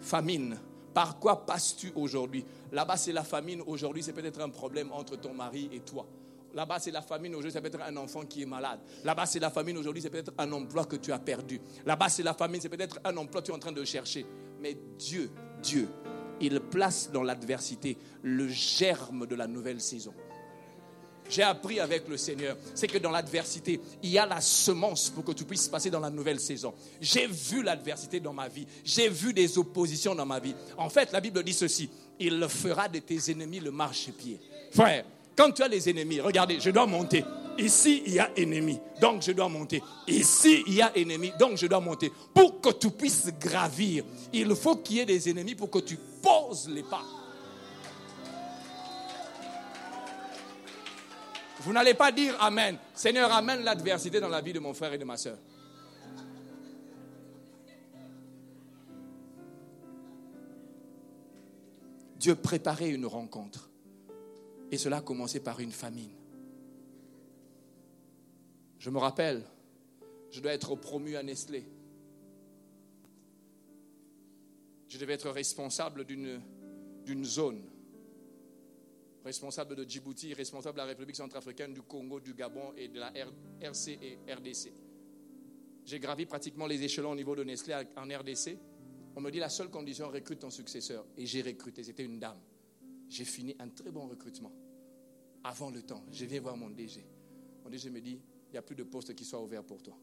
Famine. 0.00 0.58
Par 0.92 1.20
quoi 1.20 1.46
passes-tu 1.46 1.92
aujourd'hui? 1.94 2.44
Là-bas, 2.72 2.96
c'est 2.96 3.12
la 3.12 3.22
famine. 3.22 3.62
Aujourd'hui, 3.64 4.02
c'est 4.02 4.12
peut-être 4.12 4.40
un 4.40 4.48
problème 4.48 4.90
entre 4.90 5.16
ton 5.16 5.32
mari 5.32 5.70
et 5.72 5.80
toi. 5.80 6.04
Là-bas, 6.52 6.80
c'est 6.80 6.90
la 6.90 7.02
famine. 7.02 7.32
Aujourd'hui, 7.34 7.52
c'est 7.52 7.60
peut-être 7.60 7.80
un 7.80 7.96
enfant 7.96 8.24
qui 8.24 8.42
est 8.42 8.46
malade. 8.46 8.80
Là-bas, 9.04 9.26
c'est 9.26 9.38
la 9.38 9.50
famine. 9.50 9.78
Aujourd'hui, 9.78 10.02
c'est 10.02 10.10
peut-être 10.10 10.32
un 10.36 10.50
emploi 10.50 10.84
que 10.84 10.96
tu 10.96 11.12
as 11.12 11.18
perdu. 11.20 11.60
Là-bas, 11.84 12.08
c'est 12.08 12.24
la 12.24 12.34
famine. 12.34 12.60
C'est 12.60 12.68
peut-être 12.68 12.98
un 13.04 13.16
emploi 13.16 13.40
que 13.40 13.46
tu 13.46 13.52
es 13.52 13.54
en 13.54 13.60
train 13.60 13.72
de 13.72 13.84
chercher. 13.84 14.26
Mais 14.60 14.76
Dieu, 14.98 15.30
Dieu, 15.62 15.88
il 16.40 16.58
place 16.60 17.10
dans 17.12 17.22
l'adversité 17.22 17.96
le 18.22 18.48
germe 18.48 19.26
de 19.26 19.36
la 19.36 19.46
nouvelle 19.46 19.80
saison 19.80 20.14
j'ai 21.28 21.42
appris 21.42 21.80
avec 21.80 22.08
le 22.08 22.16
Seigneur, 22.16 22.56
c'est 22.74 22.86
que 22.86 22.98
dans 22.98 23.10
l'adversité, 23.10 23.80
il 24.02 24.10
y 24.10 24.18
a 24.18 24.26
la 24.26 24.40
semence 24.40 25.10
pour 25.10 25.24
que 25.24 25.32
tu 25.32 25.44
puisses 25.44 25.68
passer 25.68 25.90
dans 25.90 26.00
la 26.00 26.10
nouvelle 26.10 26.40
saison. 26.40 26.72
J'ai 27.00 27.26
vu 27.26 27.62
l'adversité 27.62 28.20
dans 28.20 28.32
ma 28.32 28.48
vie, 28.48 28.66
j'ai 28.84 29.08
vu 29.08 29.32
des 29.32 29.58
oppositions 29.58 30.14
dans 30.14 30.26
ma 30.26 30.38
vie. 30.38 30.54
En 30.76 30.88
fait, 30.88 31.12
la 31.12 31.20
Bible 31.20 31.42
dit 31.42 31.52
ceci, 31.52 31.88
il 32.18 32.46
fera 32.48 32.88
de 32.88 32.98
tes 32.98 33.30
ennemis 33.30 33.60
le 33.60 33.70
marchepied. 33.70 34.40
Frère, 34.70 35.04
quand 35.36 35.52
tu 35.52 35.62
as 35.62 35.68
les 35.68 35.88
ennemis, 35.88 36.20
regardez, 36.20 36.58
je 36.60 36.70
dois 36.70 36.86
monter. 36.86 37.24
Ici, 37.58 38.02
il 38.06 38.14
y 38.14 38.18
a 38.18 38.30
ennemi, 38.36 38.78
donc 39.00 39.22
je 39.22 39.32
dois 39.32 39.48
monter. 39.48 39.82
Ici, 40.06 40.62
il 40.66 40.74
y 40.74 40.82
a 40.82 40.92
ennemi, 40.96 41.32
donc 41.38 41.56
je 41.56 41.66
dois 41.66 41.80
monter. 41.80 42.12
Pour 42.34 42.60
que 42.60 42.70
tu 42.70 42.90
puisses 42.90 43.30
gravir, 43.40 44.04
il 44.32 44.54
faut 44.54 44.76
qu'il 44.76 44.96
y 44.96 45.00
ait 45.00 45.06
des 45.06 45.30
ennemis 45.30 45.54
pour 45.54 45.70
que 45.70 45.78
tu 45.78 45.98
poses 46.22 46.68
les 46.68 46.82
pas. 46.82 47.02
Vous 51.66 51.72
n'allez 51.72 51.94
pas 51.94 52.12
dire 52.12 52.40
Amen. 52.40 52.78
Seigneur, 52.94 53.32
amène 53.32 53.64
l'adversité 53.64 54.20
dans 54.20 54.28
la 54.28 54.40
vie 54.40 54.52
de 54.52 54.60
mon 54.60 54.72
frère 54.72 54.92
et 54.92 54.98
de 54.98 55.04
ma 55.04 55.16
soeur. 55.16 55.36
Dieu 62.20 62.36
préparait 62.36 62.90
une 62.90 63.04
rencontre. 63.04 63.68
Et 64.70 64.78
cela 64.78 64.98
a 64.98 65.00
commencé 65.00 65.40
par 65.40 65.58
une 65.58 65.72
famine. 65.72 66.12
Je 68.78 68.88
me 68.88 68.98
rappelle, 68.98 69.42
je 70.30 70.40
dois 70.40 70.52
être 70.52 70.76
promu 70.76 71.16
à 71.16 71.24
Nestlé. 71.24 71.68
Je 74.86 74.98
devais 74.98 75.14
être 75.14 75.30
responsable 75.30 76.04
d'une 76.04 77.24
zone 77.24 77.60
responsable 79.26 79.74
de 79.74 79.84
Djibouti, 79.84 80.32
responsable 80.34 80.76
de 80.76 80.82
la 80.82 80.86
République 80.86 81.16
centrafricaine, 81.16 81.74
du 81.74 81.82
Congo, 81.82 82.20
du 82.20 82.32
Gabon 82.32 82.72
et 82.76 82.88
de 82.88 83.00
la 83.00 83.12
RC 83.60 83.98
et 84.00 84.32
RDC. 84.32 84.72
J'ai 85.84 85.98
gravi 85.98 86.26
pratiquement 86.26 86.66
les 86.66 86.80
échelons 86.82 87.10
au 87.10 87.16
niveau 87.16 87.34
de 87.34 87.42
Nestlé 87.42 87.74
en 87.74 88.04
RDC. 88.04 88.56
On 89.16 89.20
me 89.20 89.30
dit 89.30 89.38
la 89.38 89.48
seule 89.48 89.68
condition, 89.68 90.08
recrute 90.08 90.38
ton 90.38 90.50
successeur. 90.50 91.04
Et 91.16 91.26
j'ai 91.26 91.42
recruté, 91.42 91.82
c'était 91.82 92.04
une 92.04 92.20
dame. 92.20 92.40
J'ai 93.08 93.24
fini 93.24 93.54
un 93.58 93.68
très 93.68 93.90
bon 93.90 94.06
recrutement. 94.06 94.52
Avant 95.42 95.70
le 95.70 95.82
temps, 95.82 96.04
je 96.10 96.24
viens 96.24 96.40
voir 96.40 96.56
mon 96.56 96.70
DG. 96.70 97.04
Mon 97.64 97.70
DG 97.70 97.90
me 97.90 98.00
dit, 98.00 98.20
il 98.48 98.52
n'y 98.52 98.58
a 98.58 98.62
plus 98.62 98.76
de 98.76 98.84
poste 98.84 99.14
qui 99.14 99.24
soit 99.24 99.42
ouvert 99.42 99.64
pour 99.64 99.82
toi. 99.82 99.98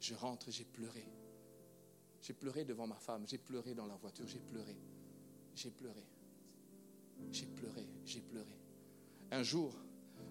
Je 0.00 0.14
rentre, 0.14 0.50
j'ai 0.50 0.64
pleuré. 0.64 1.04
J'ai 2.20 2.34
pleuré 2.34 2.64
devant 2.64 2.86
ma 2.86 2.98
femme, 2.98 3.24
j'ai 3.28 3.38
pleuré 3.38 3.74
dans 3.74 3.86
la 3.86 3.96
voiture, 3.96 4.26
j'ai 4.26 4.40
pleuré. 4.40 4.76
J'ai 5.54 5.70
pleuré. 5.70 6.06
J'ai 7.30 7.46
pleuré, 7.46 7.86
j'ai 8.04 8.20
pleuré. 8.20 8.58
Un 9.30 9.42
jour, 9.42 9.74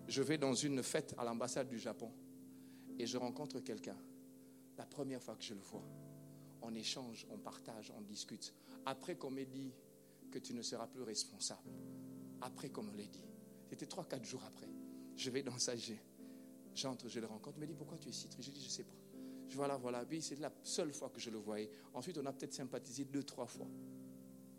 je 0.08 0.22
vais 0.22 0.38
dans 0.38 0.54
une 0.54 0.84
fête 0.84 1.16
à 1.18 1.24
l'ambassade 1.24 1.68
du 1.68 1.80
Japon 1.80 2.12
et 3.00 3.06
je 3.06 3.18
rencontre 3.18 3.60
quelqu'un. 3.60 3.98
La 4.78 4.86
première 4.86 5.22
fois 5.22 5.36
que 5.36 5.44
je 5.44 5.54
le 5.54 5.62
vois, 5.62 5.84
on 6.62 6.74
échange, 6.76 7.26
on 7.30 7.38
partage, 7.38 7.92
on 7.98 8.02
discute. 8.02 8.54
Après 8.86 9.16
qu'on 9.16 9.32
m'ait 9.32 9.46
dit 9.46 9.74
que 10.32 10.40
tu 10.40 10.54
ne 10.54 10.62
seras 10.62 10.88
plus 10.88 11.04
responsable, 11.04 11.72
après 12.42 12.70
qu'on 12.70 12.84
me 12.84 12.96
l'ait 12.96 13.08
dit, 13.08 13.26
c'était 13.70 13.88
trois, 13.88 14.06
quatre 14.06 14.26
jours 14.26 14.44
après, 14.46 14.70
je 15.16 15.30
vais 15.30 15.44
dans 15.44 15.58
sa. 15.58 15.74
J'entre, 16.74 17.08
je 17.08 17.20
le 17.20 17.26
rencontre, 17.26 17.58
il 17.58 17.62
me 17.62 17.68
dit 17.68 17.74
pourquoi 17.74 17.98
tu 17.98 18.10
es 18.10 18.12
si 18.12 18.28
triste? 18.28 18.50
Je 18.50 18.54
dis 18.54 18.64
je 18.64 18.70
sais 18.70 18.84
pas. 18.84 18.96
Je 19.48 19.56
vois 19.56 19.68
là, 19.68 19.78
voilà. 19.78 20.06
Puis 20.06 20.22
c'est 20.22 20.40
la 20.40 20.52
seule 20.64 20.94
fois 20.94 21.10
que 21.10 21.20
je 21.20 21.30
le 21.30 21.38
voyais. 21.38 21.70
Ensuite, 21.94 22.18
on 22.18 22.26
a 22.26 22.32
peut-être 22.32 22.54
sympathisé 22.54 23.06
deux, 23.06 23.24
trois 23.24 23.46
fois 23.46 23.68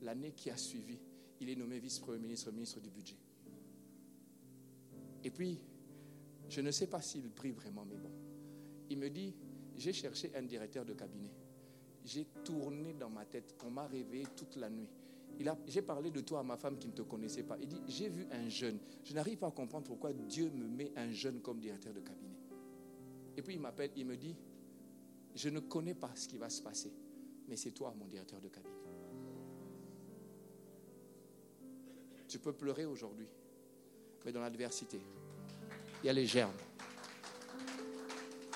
l'année 0.02 0.32
qui 0.32 0.50
a 0.50 0.56
suivi, 0.56 0.98
il 1.40 1.48
est 1.48 1.56
nommé 1.56 1.78
vice-premier 1.78 2.18
ministre, 2.18 2.50
ministre 2.52 2.80
du 2.80 2.90
budget. 2.90 3.16
Et 5.24 5.30
puis, 5.30 5.58
je 6.48 6.60
ne 6.60 6.70
sais 6.70 6.86
pas 6.86 7.00
s'il 7.00 7.30
prie 7.30 7.52
vraiment, 7.52 7.84
mais 7.84 7.96
bon. 7.96 8.10
Il 8.90 8.98
me 8.98 9.08
dit, 9.08 9.34
j'ai 9.76 9.92
cherché 9.92 10.30
un 10.34 10.42
directeur 10.42 10.84
de 10.84 10.92
cabinet. 10.92 11.30
J'ai 12.04 12.26
tourné 12.44 12.94
dans 12.94 13.08
ma 13.08 13.24
tête. 13.24 13.54
On 13.64 13.70
m'a 13.70 13.86
réveillé 13.86 14.26
toute 14.36 14.56
la 14.56 14.68
nuit. 14.68 14.88
J'ai 15.66 15.82
parlé 15.82 16.10
de 16.10 16.20
toi 16.20 16.40
à 16.40 16.42
ma 16.42 16.56
femme 16.56 16.78
qui 16.78 16.88
ne 16.88 16.92
te 16.92 17.02
connaissait 17.02 17.44
pas. 17.44 17.56
Il 17.60 17.68
dit, 17.68 17.80
j'ai 17.86 18.08
vu 18.08 18.26
un 18.30 18.48
jeune. 18.48 18.78
Je 19.04 19.14
n'arrive 19.14 19.38
pas 19.38 19.48
à 19.48 19.50
comprendre 19.50 19.86
pourquoi 19.86 20.12
Dieu 20.12 20.50
me 20.50 20.68
met 20.68 20.92
un 20.96 21.10
jeune 21.10 21.40
comme 21.40 21.58
directeur 21.58 21.92
de 21.94 22.00
cabinet. 22.00 22.36
Et 23.36 23.42
puis 23.42 23.54
il 23.54 23.60
m'appelle, 23.60 23.90
il 23.96 24.04
me 24.04 24.16
dit, 24.16 24.36
je 25.34 25.48
ne 25.48 25.60
connais 25.60 25.94
pas 25.94 26.10
ce 26.14 26.28
qui 26.28 26.36
va 26.36 26.50
se 26.50 26.60
passer, 26.60 26.92
mais 27.48 27.56
c'est 27.56 27.70
toi 27.70 27.94
mon 27.98 28.06
directeur 28.06 28.40
de 28.40 28.48
cabinet. 28.48 28.81
Tu 32.32 32.38
peux 32.38 32.54
pleurer 32.54 32.86
aujourd'hui, 32.86 33.28
mais 34.24 34.32
dans 34.32 34.40
l'adversité, 34.40 34.98
il 36.02 36.06
y 36.06 36.08
a 36.08 36.14
les 36.14 36.24
germes. 36.24 36.56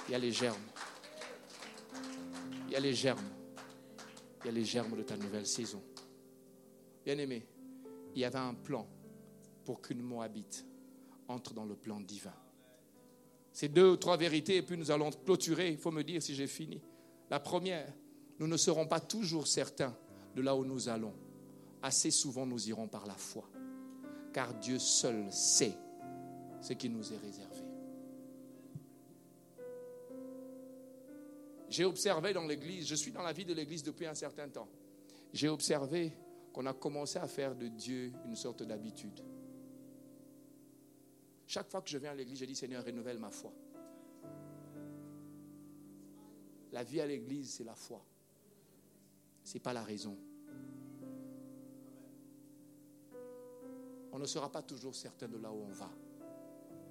Il 0.08 0.12
y 0.12 0.14
a 0.14 0.18
les 0.18 0.32
germes. 0.32 0.56
Il 2.68 2.72
y 2.72 2.76
a 2.76 2.80
les 2.80 2.94
germes. 2.94 3.28
Il 4.40 4.46
y 4.46 4.48
a 4.48 4.52
les 4.52 4.64
germes 4.64 4.96
de 4.96 5.02
ta 5.02 5.18
nouvelle 5.18 5.46
saison. 5.46 5.82
Bien 7.04 7.18
aimé, 7.18 7.46
il 8.14 8.22
y 8.22 8.24
avait 8.24 8.38
un 8.38 8.54
plan 8.54 8.88
pour 9.66 9.82
qu'une 9.82 10.00
Moabite 10.00 10.64
entre 11.28 11.52
dans 11.52 11.66
le 11.66 11.76
plan 11.76 12.00
divin. 12.00 12.32
Ces 13.52 13.68
deux 13.68 13.90
ou 13.90 13.96
trois 13.98 14.16
vérités, 14.16 14.56
et 14.56 14.62
puis 14.62 14.78
nous 14.78 14.90
allons 14.90 15.10
clôturer. 15.10 15.70
Il 15.70 15.76
faut 15.76 15.92
me 15.92 16.02
dire 16.02 16.22
si 16.22 16.34
j'ai 16.34 16.46
fini. 16.46 16.80
La 17.28 17.40
première, 17.40 17.92
nous 18.38 18.46
ne 18.46 18.56
serons 18.56 18.86
pas 18.86 19.00
toujours 19.00 19.46
certains 19.46 19.94
de 20.34 20.40
là 20.40 20.56
où 20.56 20.64
nous 20.64 20.88
allons. 20.88 21.12
assez 21.82 22.10
souvent 22.10 22.46
nous 22.46 22.70
irons 22.70 22.88
par 22.88 23.06
la 23.06 23.14
foi, 23.14 23.46
car 24.36 24.52
Dieu 24.52 24.78
seul 24.78 25.32
sait 25.32 25.72
ce 26.60 26.74
qui 26.74 26.90
nous 26.90 27.10
est 27.10 27.16
réservé. 27.16 27.64
J'ai 31.70 31.86
observé 31.86 32.34
dans 32.34 32.46
l'Église, 32.46 32.86
je 32.86 32.96
suis 32.96 33.12
dans 33.12 33.22
la 33.22 33.32
vie 33.32 33.46
de 33.46 33.54
l'Église 33.54 33.82
depuis 33.82 34.04
un 34.04 34.12
certain 34.12 34.46
temps, 34.50 34.68
j'ai 35.32 35.48
observé 35.48 36.12
qu'on 36.52 36.66
a 36.66 36.74
commencé 36.74 37.18
à 37.18 37.26
faire 37.26 37.56
de 37.56 37.68
Dieu 37.68 38.12
une 38.26 38.36
sorte 38.36 38.62
d'habitude. 38.62 39.24
Chaque 41.46 41.70
fois 41.70 41.80
que 41.80 41.88
je 41.88 41.96
viens 41.96 42.10
à 42.10 42.14
l'église, 42.14 42.38
je 42.38 42.44
dis 42.44 42.54
Seigneur, 42.54 42.84
renouvelle 42.84 43.18
ma 43.18 43.30
foi. 43.30 43.54
La 46.72 46.84
vie 46.84 47.00
à 47.00 47.06
l'église, 47.06 47.54
c'est 47.54 47.64
la 47.64 47.74
foi. 47.74 48.04
Ce 49.44 49.54
n'est 49.54 49.60
pas 49.60 49.72
la 49.72 49.82
raison. 49.82 50.18
On 54.16 54.18
ne 54.18 54.24
sera 54.24 54.50
pas 54.50 54.62
toujours 54.62 54.94
certain 54.94 55.28
de 55.28 55.36
là 55.36 55.52
où 55.52 55.62
on 55.68 55.72
va. 55.72 55.90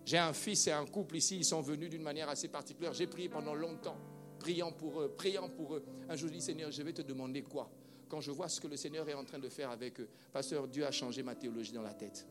J'ai 0.06 0.20
un 0.20 0.32
fils 0.32 0.68
et 0.68 0.72
un 0.72 0.86
couple 0.86 1.16
ici, 1.16 1.38
ils 1.38 1.44
sont 1.44 1.60
venus 1.60 1.90
d'une 1.90 2.04
manière 2.04 2.30
assez 2.30 2.50
particulière. 2.50 2.94
J'ai 2.94 3.08
prié 3.08 3.30
pendant 3.30 3.56
longtemps, 3.56 3.98
priant 4.38 4.72
pour 4.72 5.02
eux, 5.02 5.10
priant 5.10 5.50
pour 5.50 5.74
eux. 5.74 5.84
Un 6.08 6.16
jour, 6.16 6.30
je 6.30 6.36
dis 6.36 6.42
Seigneur, 6.42 6.70
je 6.70 6.84
vais 6.84 6.94
te 6.94 7.02
demander 7.02 7.42
quoi? 7.42 7.72
Quand 8.08 8.22
je 8.22 8.30
vois 8.30 8.48
ce 8.48 8.62
que 8.62 8.68
le 8.68 8.78
Seigneur 8.78 9.10
est 9.10 9.16
en 9.16 9.24
train 9.26 9.40
de 9.40 9.50
faire 9.50 9.72
avec 9.72 10.00
eux, 10.02 10.08
Pasteur, 10.32 10.68
Dieu 10.68 10.86
a 10.86 10.92
changé 10.92 11.24
ma 11.24 11.34
théologie 11.34 11.72
dans 11.72 11.82
la 11.82 11.96
tête. 11.96 12.28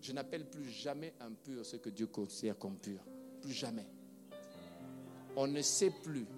Je 0.00 0.12
n'appelle 0.12 0.48
plus 0.48 0.70
jamais 0.70 1.12
impur 1.18 1.66
ce 1.66 1.74
que 1.74 1.90
Dieu 1.90 2.06
considère 2.06 2.56
comme 2.56 2.78
pur. 2.78 3.00
Plus 3.42 3.50
jamais. 3.50 3.88
On 5.34 5.48
ne 5.48 5.60
sait 5.60 5.90
plus 5.90 6.28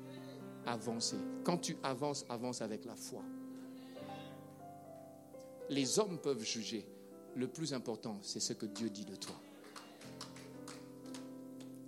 avancer. 0.65 1.19
Quand 1.45 1.59
tu 1.59 1.77
avances, 1.83 2.25
avance 2.31 2.63
avec 2.63 2.87
la 2.87 2.97
foi. 2.97 3.23
Les 5.69 5.99
hommes 5.99 6.19
peuvent 6.19 6.43
juger. 6.43 6.87
Le 7.37 7.47
plus 7.47 7.73
important, 7.73 8.19
c'est 8.23 8.41
ce 8.41 8.53
que 8.53 8.67
Dieu 8.67 8.91
dit 8.91 9.05
de 9.05 9.17
toi. 9.17 9.35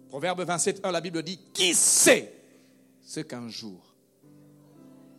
Proverbe 0.09 0.43
27, 0.43 0.85
1, 0.85 0.93
la 0.93 1.01
Bible 1.01 1.23
dit, 1.23 1.39
qui 1.53 1.75
sait 1.75 2.33
ce 3.03 3.21
qu'un 3.21 3.49
jour 3.49 3.95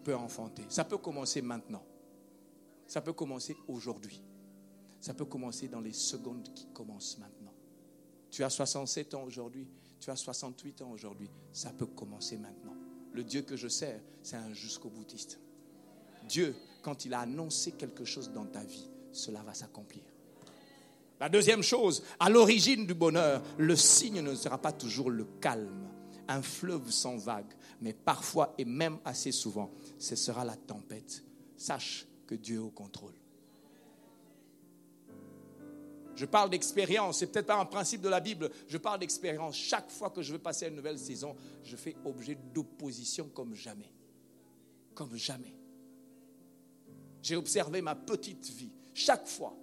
peut 0.04 0.16
enfanter? 0.16 0.64
Ça 0.70 0.84
peut 0.84 0.98
commencer 0.98 1.42
maintenant. 1.42 1.84
Ça 2.88 3.02
peut 3.02 3.14
commencer 3.14 3.58
aujourd'hui. 3.68 4.22
Ça 5.02 5.14
peut 5.14 5.26
commencer 5.26 5.68
dans 5.68 5.82
les 5.82 5.94
secondes 5.94 6.48
qui 6.54 6.68
commencent 6.68 7.18
maintenant. 7.18 7.54
Tu 8.30 8.44
as 8.44 8.50
67 8.50 9.16
ans 9.16 9.24
aujourd'hui, 9.24 9.68
tu 10.00 10.10
as 10.10 10.16
68 10.16 10.82
ans 10.84 10.92
aujourd'hui, 10.92 11.30
ça 11.52 11.72
peut 11.72 11.86
commencer 11.86 12.38
maintenant. 12.38 12.76
Le 13.14 13.24
Dieu 13.24 13.42
que 13.42 13.56
je 13.56 13.68
sers, 13.68 14.00
c'est 14.22 14.38
un 14.38 14.54
jusqu'au 14.54 14.90
boutiste. 14.90 15.40
Dieu, 16.28 16.56
quand 16.82 17.06
il 17.06 17.14
a 17.14 17.20
annoncé 17.20 17.74
quelque 17.74 18.06
chose 18.06 18.32
dans 18.32 18.46
ta 18.46 18.64
vie, 18.64 18.90
cela 19.12 19.44
va 19.44 19.54
s'accomplir. 19.54 20.04
La 21.24 21.30
deuxième 21.30 21.64
chose, 21.64 22.04
à 22.20 22.30
l'origine 22.30 22.86
du 22.86 22.94
bonheur, 22.94 23.42
le 23.58 23.78
signe 23.78 24.20
ne 24.20 24.36
sera 24.36 24.58
pas 24.58 24.74
toujours 24.74 25.10
le 25.10 25.24
calme, 25.40 25.90
un 26.28 26.42
fleuve 26.42 26.92
sans 26.92 27.16
vagues, 27.16 27.54
mais 27.80 27.94
parfois 27.94 28.54
et 28.58 28.66
même 28.66 28.98
assez 29.06 29.32
souvent, 29.32 29.72
ce 29.98 30.18
sera 30.18 30.44
la 30.44 30.58
tempête. 30.58 31.24
Sache 31.56 32.06
que 32.28 32.36
Dieu 32.36 32.56
est 32.56 32.60
au 32.60 32.72
contrôle. 32.72 33.14
Je 36.18 36.26
parle 36.26 36.50
d'expérience, 36.50 37.20
c'est 37.20 37.28
peut-être 37.28 37.48
pas 37.48 37.58
un 37.58 37.68
principe 37.68 38.02
de 38.02 38.10
la 38.10 38.20
Bible, 38.20 38.52
je 38.68 38.78
parle 38.78 39.00
d'expérience. 39.00 39.56
Chaque 39.56 39.92
fois 39.92 40.10
que 40.10 40.22
je 40.22 40.34
veux 40.34 40.40
passer 40.40 40.66
à 40.66 40.68
une 40.68 40.76
nouvelle 40.76 41.00
saison, 41.00 41.38
je 41.64 41.78
fais 41.78 41.96
objet 42.04 42.38
d'opposition 42.54 43.30
comme 43.34 43.56
jamais. 43.56 43.94
Comme 44.94 45.16
jamais. 45.16 45.56
J'ai 47.22 47.38
observé 47.38 47.82
ma 47.82 47.96
petite 47.96 48.50
vie. 48.50 48.74
Chaque 48.94 49.26
fois, 49.26 49.56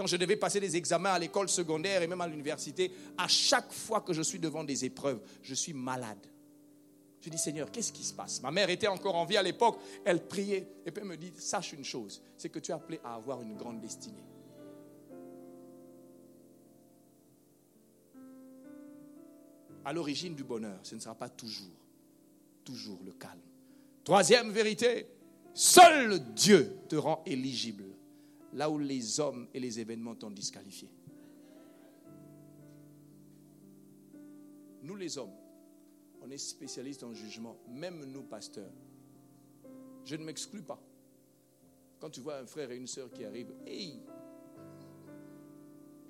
quand 0.00 0.06
je 0.06 0.16
devais 0.16 0.36
passer 0.36 0.60
des 0.60 0.78
examens 0.78 1.12
à 1.12 1.18
l'école 1.18 1.50
secondaire 1.50 2.00
et 2.00 2.06
même 2.06 2.22
à 2.22 2.26
l'université, 2.26 2.90
à 3.18 3.28
chaque 3.28 3.70
fois 3.70 4.00
que 4.00 4.14
je 4.14 4.22
suis 4.22 4.38
devant 4.38 4.64
des 4.64 4.86
épreuves, 4.86 5.20
je 5.42 5.54
suis 5.54 5.74
malade. 5.74 6.26
Je 7.20 7.28
dis, 7.28 7.36
Seigneur, 7.36 7.70
qu'est-ce 7.70 7.92
qui 7.92 8.02
se 8.02 8.14
passe? 8.14 8.40
Ma 8.40 8.50
mère 8.50 8.70
était 8.70 8.86
encore 8.86 9.14
en 9.14 9.26
vie 9.26 9.36
à 9.36 9.42
l'époque, 9.42 9.78
elle 10.06 10.26
priait, 10.26 10.66
et 10.86 10.90
puis 10.90 11.02
elle 11.02 11.08
me 11.08 11.18
dit, 11.18 11.30
sache 11.36 11.74
une 11.74 11.84
chose, 11.84 12.22
c'est 12.38 12.48
que 12.48 12.58
tu 12.60 12.70
es 12.70 12.74
appelé 12.74 12.98
à 13.04 13.16
avoir 13.16 13.42
une 13.42 13.56
grande 13.56 13.80
destinée. 13.80 14.24
à 19.82 19.94
l'origine 19.94 20.34
du 20.34 20.44
bonheur, 20.44 20.78
ce 20.82 20.94
ne 20.94 21.00
sera 21.00 21.14
pas 21.14 21.30
toujours, 21.30 21.72
toujours 22.64 23.00
le 23.02 23.12
calme. 23.12 23.40
Troisième 24.04 24.50
vérité, 24.50 25.06
seul 25.54 26.20
Dieu 26.34 26.76
te 26.86 26.96
rend 26.96 27.22
éligible 27.24 27.89
là 28.52 28.70
où 28.70 28.78
les 28.78 29.20
hommes 29.20 29.48
et 29.54 29.60
les 29.60 29.78
événements 29.80 30.14
t'ont 30.14 30.30
disqualifié. 30.30 30.88
Nous 34.82 34.96
les 34.96 35.18
hommes, 35.18 35.34
on 36.22 36.30
est 36.30 36.38
spécialistes 36.38 37.02
en 37.02 37.12
jugement, 37.12 37.56
même 37.68 38.04
nous 38.04 38.22
pasteurs. 38.22 38.72
Je 40.04 40.16
ne 40.16 40.24
m'exclus 40.24 40.62
pas. 40.62 40.80
Quand 42.00 42.10
tu 42.10 42.20
vois 42.20 42.38
un 42.38 42.46
frère 42.46 42.70
et 42.70 42.76
une 42.76 42.86
sœur 42.86 43.10
qui 43.10 43.24
arrivent, 43.24 43.54
hey, 43.66 44.00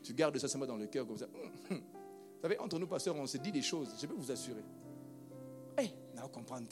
tu 0.03 0.14
gardes 0.14 0.38
ça 0.38 0.49
seulement 0.49 0.66
dans 0.66 0.76
le 0.76 0.86
cœur 0.86 1.07
comme 1.07 1.18
ça. 1.18 1.26
Vous 1.70 2.49
savez, 2.49 2.59
entre 2.59 2.78
nous, 2.78 2.86
pasteurs, 2.86 3.16
on 3.16 3.26
se 3.26 3.36
dit 3.38 3.53
des 3.53 3.61
choses, 3.61 3.95
je 4.01 4.07
peux 4.07 4.14
vous 4.14 4.30
assurer. 4.30 4.64
Eh, 5.76 5.82
hey, 5.82 5.95
vous 6.14 6.28
comprenez 6.28 6.66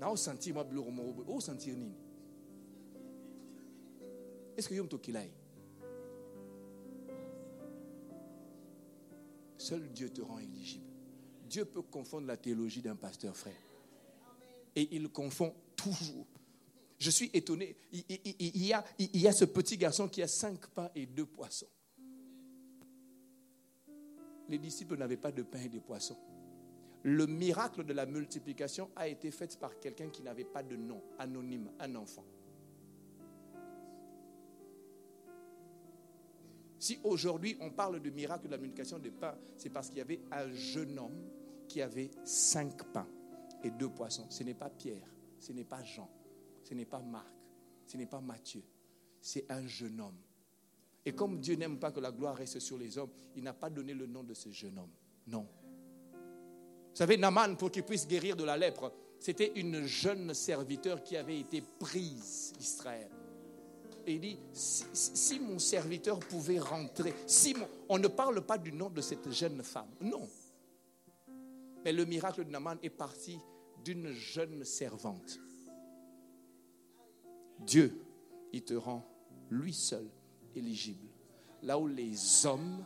Vous 0.00 0.16
sentir 0.16 0.54
moi 0.54 0.64
bleu 0.64 0.80
vous 0.80 1.40
sentir 1.40 1.74
nini 4.58 4.64
Est-ce 4.64 4.68
que 4.68 4.74
yom 4.74 4.88
tokilai 4.88 5.30
Seul 9.56 9.92
Dieu 9.92 10.10
te 10.10 10.20
rend 10.20 10.38
éligible. 10.38 10.86
Dieu 11.48 11.64
peut 11.64 11.82
confondre 11.82 12.26
la 12.26 12.36
théologie 12.36 12.82
d'un 12.82 12.96
pasteur 12.96 13.36
frère. 13.36 13.60
Et 14.76 14.94
il 14.94 15.08
confond 15.08 15.54
toujours. 15.74 16.26
Je 16.98 17.10
suis 17.10 17.30
étonné. 17.32 17.76
Il, 17.92 18.04
il, 18.08 18.66
y 18.66 18.72
a, 18.72 18.84
il 18.98 19.20
y 19.20 19.26
a 19.26 19.32
ce 19.32 19.44
petit 19.44 19.76
garçon 19.76 20.08
qui 20.08 20.22
a 20.22 20.28
cinq 20.28 20.68
pains 20.68 20.90
et 20.94 21.06
deux 21.06 21.26
poissons 21.26 21.66
les 24.48 24.58
disciples 24.58 24.96
n'avaient 24.96 25.16
pas 25.16 25.32
de 25.32 25.42
pain 25.42 25.60
et 25.60 25.68
de 25.68 25.78
poissons. 25.78 26.16
Le 27.02 27.26
miracle 27.26 27.84
de 27.84 27.92
la 27.92 28.06
multiplication 28.06 28.90
a 28.96 29.06
été 29.06 29.30
fait 29.30 29.58
par 29.58 29.78
quelqu'un 29.78 30.08
qui 30.08 30.22
n'avait 30.22 30.44
pas 30.44 30.62
de 30.62 30.76
nom, 30.76 31.02
anonyme, 31.18 31.70
un 31.78 31.94
enfant. 31.94 32.24
Si 36.88 36.98
aujourd'hui 37.04 37.54
on 37.60 37.68
parle 37.68 38.00
de 38.00 38.08
miracle 38.08 38.46
de 38.46 38.52
la 38.52 38.56
multiplication 38.56 38.98
des 38.98 39.10
pains, 39.10 39.36
c'est 39.58 39.68
parce 39.68 39.88
qu'il 39.88 39.98
y 39.98 40.00
avait 40.00 40.22
un 40.32 40.50
jeune 40.54 40.98
homme 40.98 41.28
qui 41.68 41.82
avait 41.82 42.10
cinq 42.24 42.82
pains 42.94 43.06
et 43.62 43.70
deux 43.70 43.90
poissons. 43.90 44.24
Ce 44.30 44.42
n'est 44.42 44.54
pas 44.54 44.70
Pierre, 44.70 45.06
ce 45.38 45.52
n'est 45.52 45.64
pas 45.64 45.84
Jean, 45.84 46.08
ce 46.64 46.72
n'est 46.72 46.86
pas 46.86 47.00
Marc, 47.00 47.34
ce 47.84 47.98
n'est 47.98 48.06
pas 48.06 48.22
Matthieu, 48.22 48.62
c'est 49.20 49.44
un 49.50 49.66
jeune 49.66 50.00
homme 50.00 50.16
et 51.04 51.12
comme 51.12 51.40
Dieu 51.40 51.56
n'aime 51.56 51.78
pas 51.78 51.92
que 51.92 52.00
la 52.00 52.10
gloire 52.10 52.36
reste 52.36 52.58
sur 52.58 52.78
les 52.78 52.96
hommes, 52.96 53.12
il 53.36 53.42
n'a 53.42 53.52
pas 53.52 53.68
donné 53.68 53.92
le 53.92 54.06
nom 54.06 54.24
de 54.24 54.32
ce 54.32 54.48
jeune 54.48 54.78
homme. 54.78 54.92
Non. 55.26 55.46
Vous 56.12 56.94
savez, 56.94 57.18
Naman, 57.18 57.54
pour 57.56 57.70
qu'il 57.70 57.82
puisse 57.82 58.08
guérir 58.08 58.34
de 58.34 58.44
la 58.44 58.56
lèpre, 58.56 58.90
c'était 59.20 59.52
une 59.56 59.84
jeune 59.84 60.32
serviteur 60.32 61.02
qui 61.02 61.18
avait 61.18 61.38
été 61.38 61.60
prise 61.60 62.54
d'Israël. 62.58 63.10
Et 64.06 64.14
il 64.14 64.20
dit, 64.20 64.38
si, 64.52 65.38
mon 65.40 65.58
serviteur 65.58 66.18
pouvait 66.18 66.58
rentrer, 66.58 67.14
si 67.26 67.54
on 67.88 67.98
ne 67.98 68.08
parle 68.08 68.40
pas 68.40 68.56
du 68.56 68.72
nom 68.72 68.88
de 68.88 69.00
cette 69.00 69.30
jeune 69.30 69.62
femme, 69.62 69.90
non. 70.00 70.26
Mais 71.84 71.92
le 71.92 72.04
miracle 72.04 72.44
de 72.44 72.50
Naman 72.50 72.76
est 72.82 72.90
parti 72.90 73.38
d'une 73.84 74.10
jeune 74.12 74.64
servante. 74.64 75.38
Dieu, 77.60 78.00
il 78.52 78.62
te 78.62 78.74
rend 78.74 79.04
lui 79.50 79.72
seul 79.72 80.08
éligible. 80.54 81.08
Là 81.62 81.78
où 81.78 81.86
les 81.86 82.46
hommes 82.46 82.84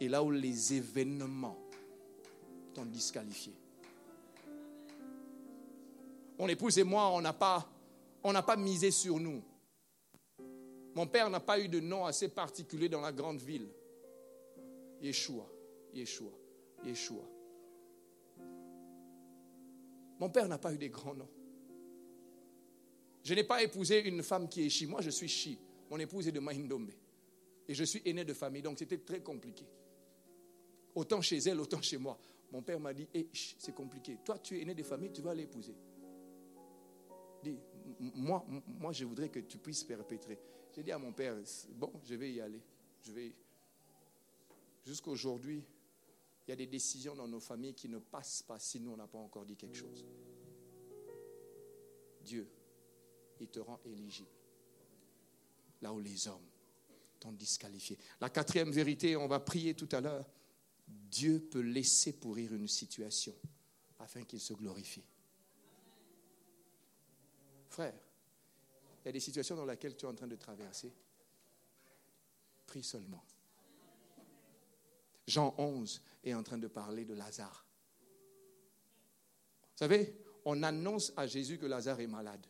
et 0.00 0.08
là 0.08 0.22
où 0.22 0.30
les 0.30 0.74
événements 0.74 1.56
t'ont 2.72 2.86
disqualifié. 2.86 3.52
Mon 6.38 6.48
épouse 6.48 6.78
et 6.78 6.84
moi, 6.84 7.10
on 7.10 7.20
n'a 7.20 7.32
pas, 7.32 7.66
on 8.22 8.32
n'a 8.32 8.42
pas 8.42 8.56
misé 8.56 8.90
sur 8.90 9.20
nous. 9.20 9.42
Mon 10.94 11.06
père 11.06 11.28
n'a 11.28 11.40
pas 11.40 11.58
eu 11.58 11.68
de 11.68 11.80
nom 11.80 12.04
assez 12.04 12.28
particulier 12.28 12.88
dans 12.88 13.00
la 13.00 13.12
grande 13.12 13.40
ville. 13.40 13.68
Yeshua, 15.00 15.46
Yeshua, 15.92 16.30
Yeshua. 16.84 17.24
Mon 20.20 20.30
père 20.30 20.48
n'a 20.48 20.58
pas 20.58 20.72
eu 20.72 20.78
des 20.78 20.88
grands 20.88 21.14
noms. 21.14 21.28
Je 23.22 23.34
n'ai 23.34 23.44
pas 23.44 23.62
épousé 23.62 24.06
une 24.06 24.22
femme 24.22 24.48
qui 24.48 24.64
est 24.64 24.68
chi. 24.68 24.86
Moi, 24.86 25.00
je 25.00 25.10
suis 25.10 25.28
chi. 25.28 25.58
Mon 25.90 25.98
épouse 25.98 26.28
est 26.28 26.32
de 26.32 26.40
Mahindombe. 26.40 26.90
Et 27.66 27.74
je 27.74 27.84
suis 27.84 28.02
aîné 28.04 28.24
de 28.24 28.34
famille, 28.34 28.62
donc 28.62 28.78
c'était 28.78 28.98
très 28.98 29.20
compliqué. 29.20 29.66
Autant 30.94 31.20
chez 31.20 31.38
elle, 31.38 31.58
autant 31.58 31.82
chez 31.82 31.96
moi. 31.96 32.18
Mon 32.52 32.62
père 32.62 32.78
m'a 32.78 32.92
dit, 32.92 33.08
hey, 33.12 33.28
c'est 33.32 33.74
compliqué. 33.74 34.18
Toi, 34.24 34.38
tu 34.38 34.58
es 34.58 34.62
aîné 34.62 34.74
de 34.74 34.82
famille, 34.82 35.10
tu 35.10 35.22
vas 35.22 35.34
l'épouser. 35.34 35.74
Dis, 37.42 37.58
moi, 38.14 38.44
moi, 38.66 38.92
je 38.92 39.04
voudrais 39.04 39.28
que 39.28 39.40
tu 39.40 39.58
puisses 39.58 39.82
perpétrer. 39.82 40.38
J'ai 40.74 40.82
dit 40.82 40.92
à 40.92 40.98
mon 40.98 41.12
père, 41.12 41.36
bon, 41.76 41.92
je 42.04 42.14
vais 42.14 42.32
y 42.32 42.40
aller. 42.40 42.60
Je 43.02 43.12
vais. 43.12 43.32
Jusqu'aujourd'hui, 44.84 45.62
il 46.46 46.50
y 46.50 46.52
a 46.52 46.56
des 46.56 46.66
décisions 46.66 47.14
dans 47.14 47.28
nos 47.28 47.40
familles 47.40 47.74
qui 47.74 47.88
ne 47.88 47.98
passent 47.98 48.42
pas 48.42 48.58
si 48.58 48.80
nous, 48.80 48.90
on 48.90 48.96
n'a 48.96 49.06
pas 49.06 49.18
encore 49.18 49.46
dit 49.46 49.56
quelque 49.56 49.76
chose. 49.76 50.04
Dieu, 52.22 52.48
il 53.40 53.48
te 53.48 53.60
rend 53.60 53.78
éligible. 53.84 54.28
Là 55.80 55.92
où 55.92 56.00
les 56.00 56.28
hommes 56.28 56.46
t'ont 57.20 57.32
disqualifié. 57.32 57.98
La 58.20 58.30
quatrième 58.30 58.70
vérité, 58.70 59.16
on 59.16 59.28
va 59.28 59.40
prier 59.40 59.74
tout 59.74 59.88
à 59.92 60.00
l'heure. 60.00 60.28
Dieu 60.86 61.40
peut 61.40 61.60
laisser 61.60 62.14
pourrir 62.14 62.52
une 62.52 62.68
situation 62.68 63.34
afin 63.98 64.22
qu'il 64.24 64.40
se 64.40 64.52
glorifie. 64.54 65.04
Frère, 67.68 67.94
il 69.04 69.08
y 69.08 69.10
a 69.10 69.12
des 69.12 69.20
situations 69.20 69.54
dans 69.54 69.66
lesquelles 69.66 69.96
tu 69.96 70.06
es 70.06 70.08
en 70.08 70.14
train 70.14 70.26
de 70.26 70.36
traverser. 70.36 70.90
Prie 72.66 72.82
seulement. 72.82 73.22
Jean 75.26 75.54
11 75.58 76.02
est 76.24 76.32
en 76.32 76.42
train 76.42 76.56
de 76.56 76.68
parler 76.68 77.04
de 77.04 77.12
Lazare. 77.12 77.66
Vous 79.72 79.78
savez, 79.78 80.16
on 80.46 80.62
annonce 80.62 81.12
à 81.16 81.26
Jésus 81.26 81.58
que 81.58 81.66
Lazare 81.66 82.00
est 82.00 82.06
malade. 82.06 82.46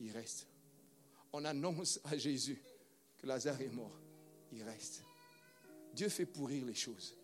Il 0.00 0.10
reste. 0.10 0.48
On 1.32 1.44
annonce 1.44 2.00
à 2.04 2.16
Jésus 2.16 2.60
que 3.18 3.26
Lazare 3.26 3.60
est 3.60 3.68
mort. 3.68 3.96
Il 4.52 4.62
reste. 4.64 5.04
Dieu 5.92 6.08
fait 6.08 6.26
pourrir 6.26 6.64
les 6.64 6.74
choses. 6.74 7.16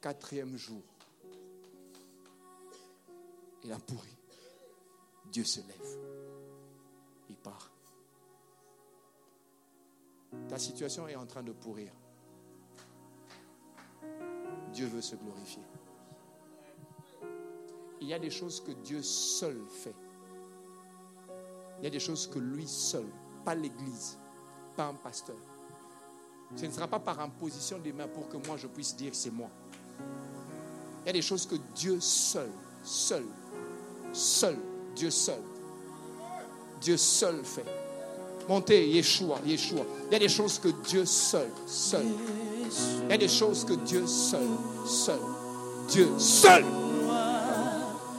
Quatrième 0.00 0.56
jour, 0.56 0.82
il 3.64 3.72
a 3.72 3.78
pourri. 3.78 4.16
Dieu 5.30 5.44
se 5.44 5.60
lève. 5.60 6.31
Part. 7.42 7.70
Ta 10.48 10.58
situation 10.58 11.08
est 11.08 11.16
en 11.16 11.26
train 11.26 11.42
de 11.42 11.52
pourrir. 11.52 11.92
Dieu 14.72 14.86
veut 14.86 15.02
se 15.02 15.16
glorifier. 15.16 15.62
Il 18.00 18.08
y 18.08 18.14
a 18.14 18.18
des 18.18 18.30
choses 18.30 18.60
que 18.60 18.72
Dieu 18.72 19.02
seul 19.02 19.60
fait. 19.68 19.94
Il 21.78 21.84
y 21.84 21.86
a 21.86 21.90
des 21.90 22.00
choses 22.00 22.26
que 22.26 22.38
lui 22.38 22.66
seul, 22.66 23.06
pas 23.44 23.54
l'Église, 23.54 24.18
pas 24.76 24.86
un 24.86 24.94
pasteur. 24.94 25.36
Ce 26.56 26.66
ne 26.66 26.70
sera 26.70 26.86
pas 26.86 27.00
par 27.00 27.20
imposition 27.20 27.78
des 27.78 27.92
mains 27.92 28.08
pour 28.08 28.28
que 28.28 28.36
moi 28.46 28.56
je 28.56 28.66
puisse 28.66 28.94
dire 28.96 29.14
c'est 29.14 29.30
moi. 29.30 29.48
Il 31.02 31.06
y 31.06 31.10
a 31.10 31.12
des 31.12 31.22
choses 31.22 31.46
que 31.46 31.56
Dieu 31.74 32.00
seul, 32.00 32.50
seul, 32.82 33.24
seul, 34.12 34.56
Dieu 34.94 35.10
seul, 35.10 35.40
Dieu 36.82 36.96
seul 36.96 37.36
fait. 37.44 37.64
Montez, 38.48 38.88
Yeshua, 38.88 39.38
Yeshua. 39.46 39.82
Il 40.10 40.12
y 40.12 40.16
a 40.16 40.18
des 40.18 40.28
choses 40.28 40.58
que 40.58 40.68
Dieu 40.88 41.04
seul, 41.06 41.48
seul. 41.64 42.04
Il 43.04 43.10
y 43.10 43.14
a 43.14 43.16
des 43.16 43.28
choses 43.28 43.64
que 43.64 43.74
Dieu 43.74 44.04
seul, 44.06 44.40
seul, 44.84 45.20
Dieu 45.88 46.08
seul. 46.18 46.64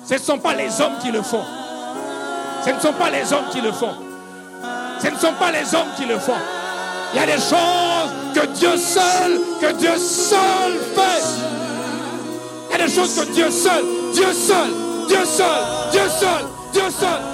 Ce 0.06 0.14
ne 0.14 0.20
sont 0.20 0.40
pas 0.40 0.56
les 0.56 0.80
hommes 0.80 0.98
qui 1.02 1.12
le 1.12 1.22
font. 1.22 1.44
Ce 2.66 2.70
ne 2.70 2.80
sont 2.80 2.94
pas 2.94 3.10
les 3.10 3.34
hommes 3.34 3.50
qui 3.52 3.60
le 3.60 3.72
font. 3.74 3.94
Ce 5.02 5.08
ne 5.08 5.18
sont 5.18 5.34
pas 5.38 5.52
les 5.52 5.76
hommes 5.76 5.90
qui 5.98 6.06
le 6.06 6.18
font. 6.18 6.32
Il 7.14 7.18
y 7.18 7.20
a 7.20 7.26
des 7.26 7.34
choses 7.34 8.12
que 8.34 8.46
Dieu 8.58 8.78
seul, 8.78 9.40
que 9.60 9.74
Dieu 9.74 9.98
seul 9.98 10.74
fait. 10.96 11.24
Il 12.70 12.80
y 12.80 12.82
a 12.82 12.88
des 12.88 12.92
choses 12.92 13.14
que 13.14 13.34
Dieu 13.34 13.52
seul, 13.52 13.84
Dieu 14.14 14.34
seul, 14.34 14.70
Dieu 15.08 15.26
seul, 15.26 15.92
Dieu 15.92 16.02
seul, 16.10 16.46
Dieu 16.72 16.90
seul, 16.90 17.33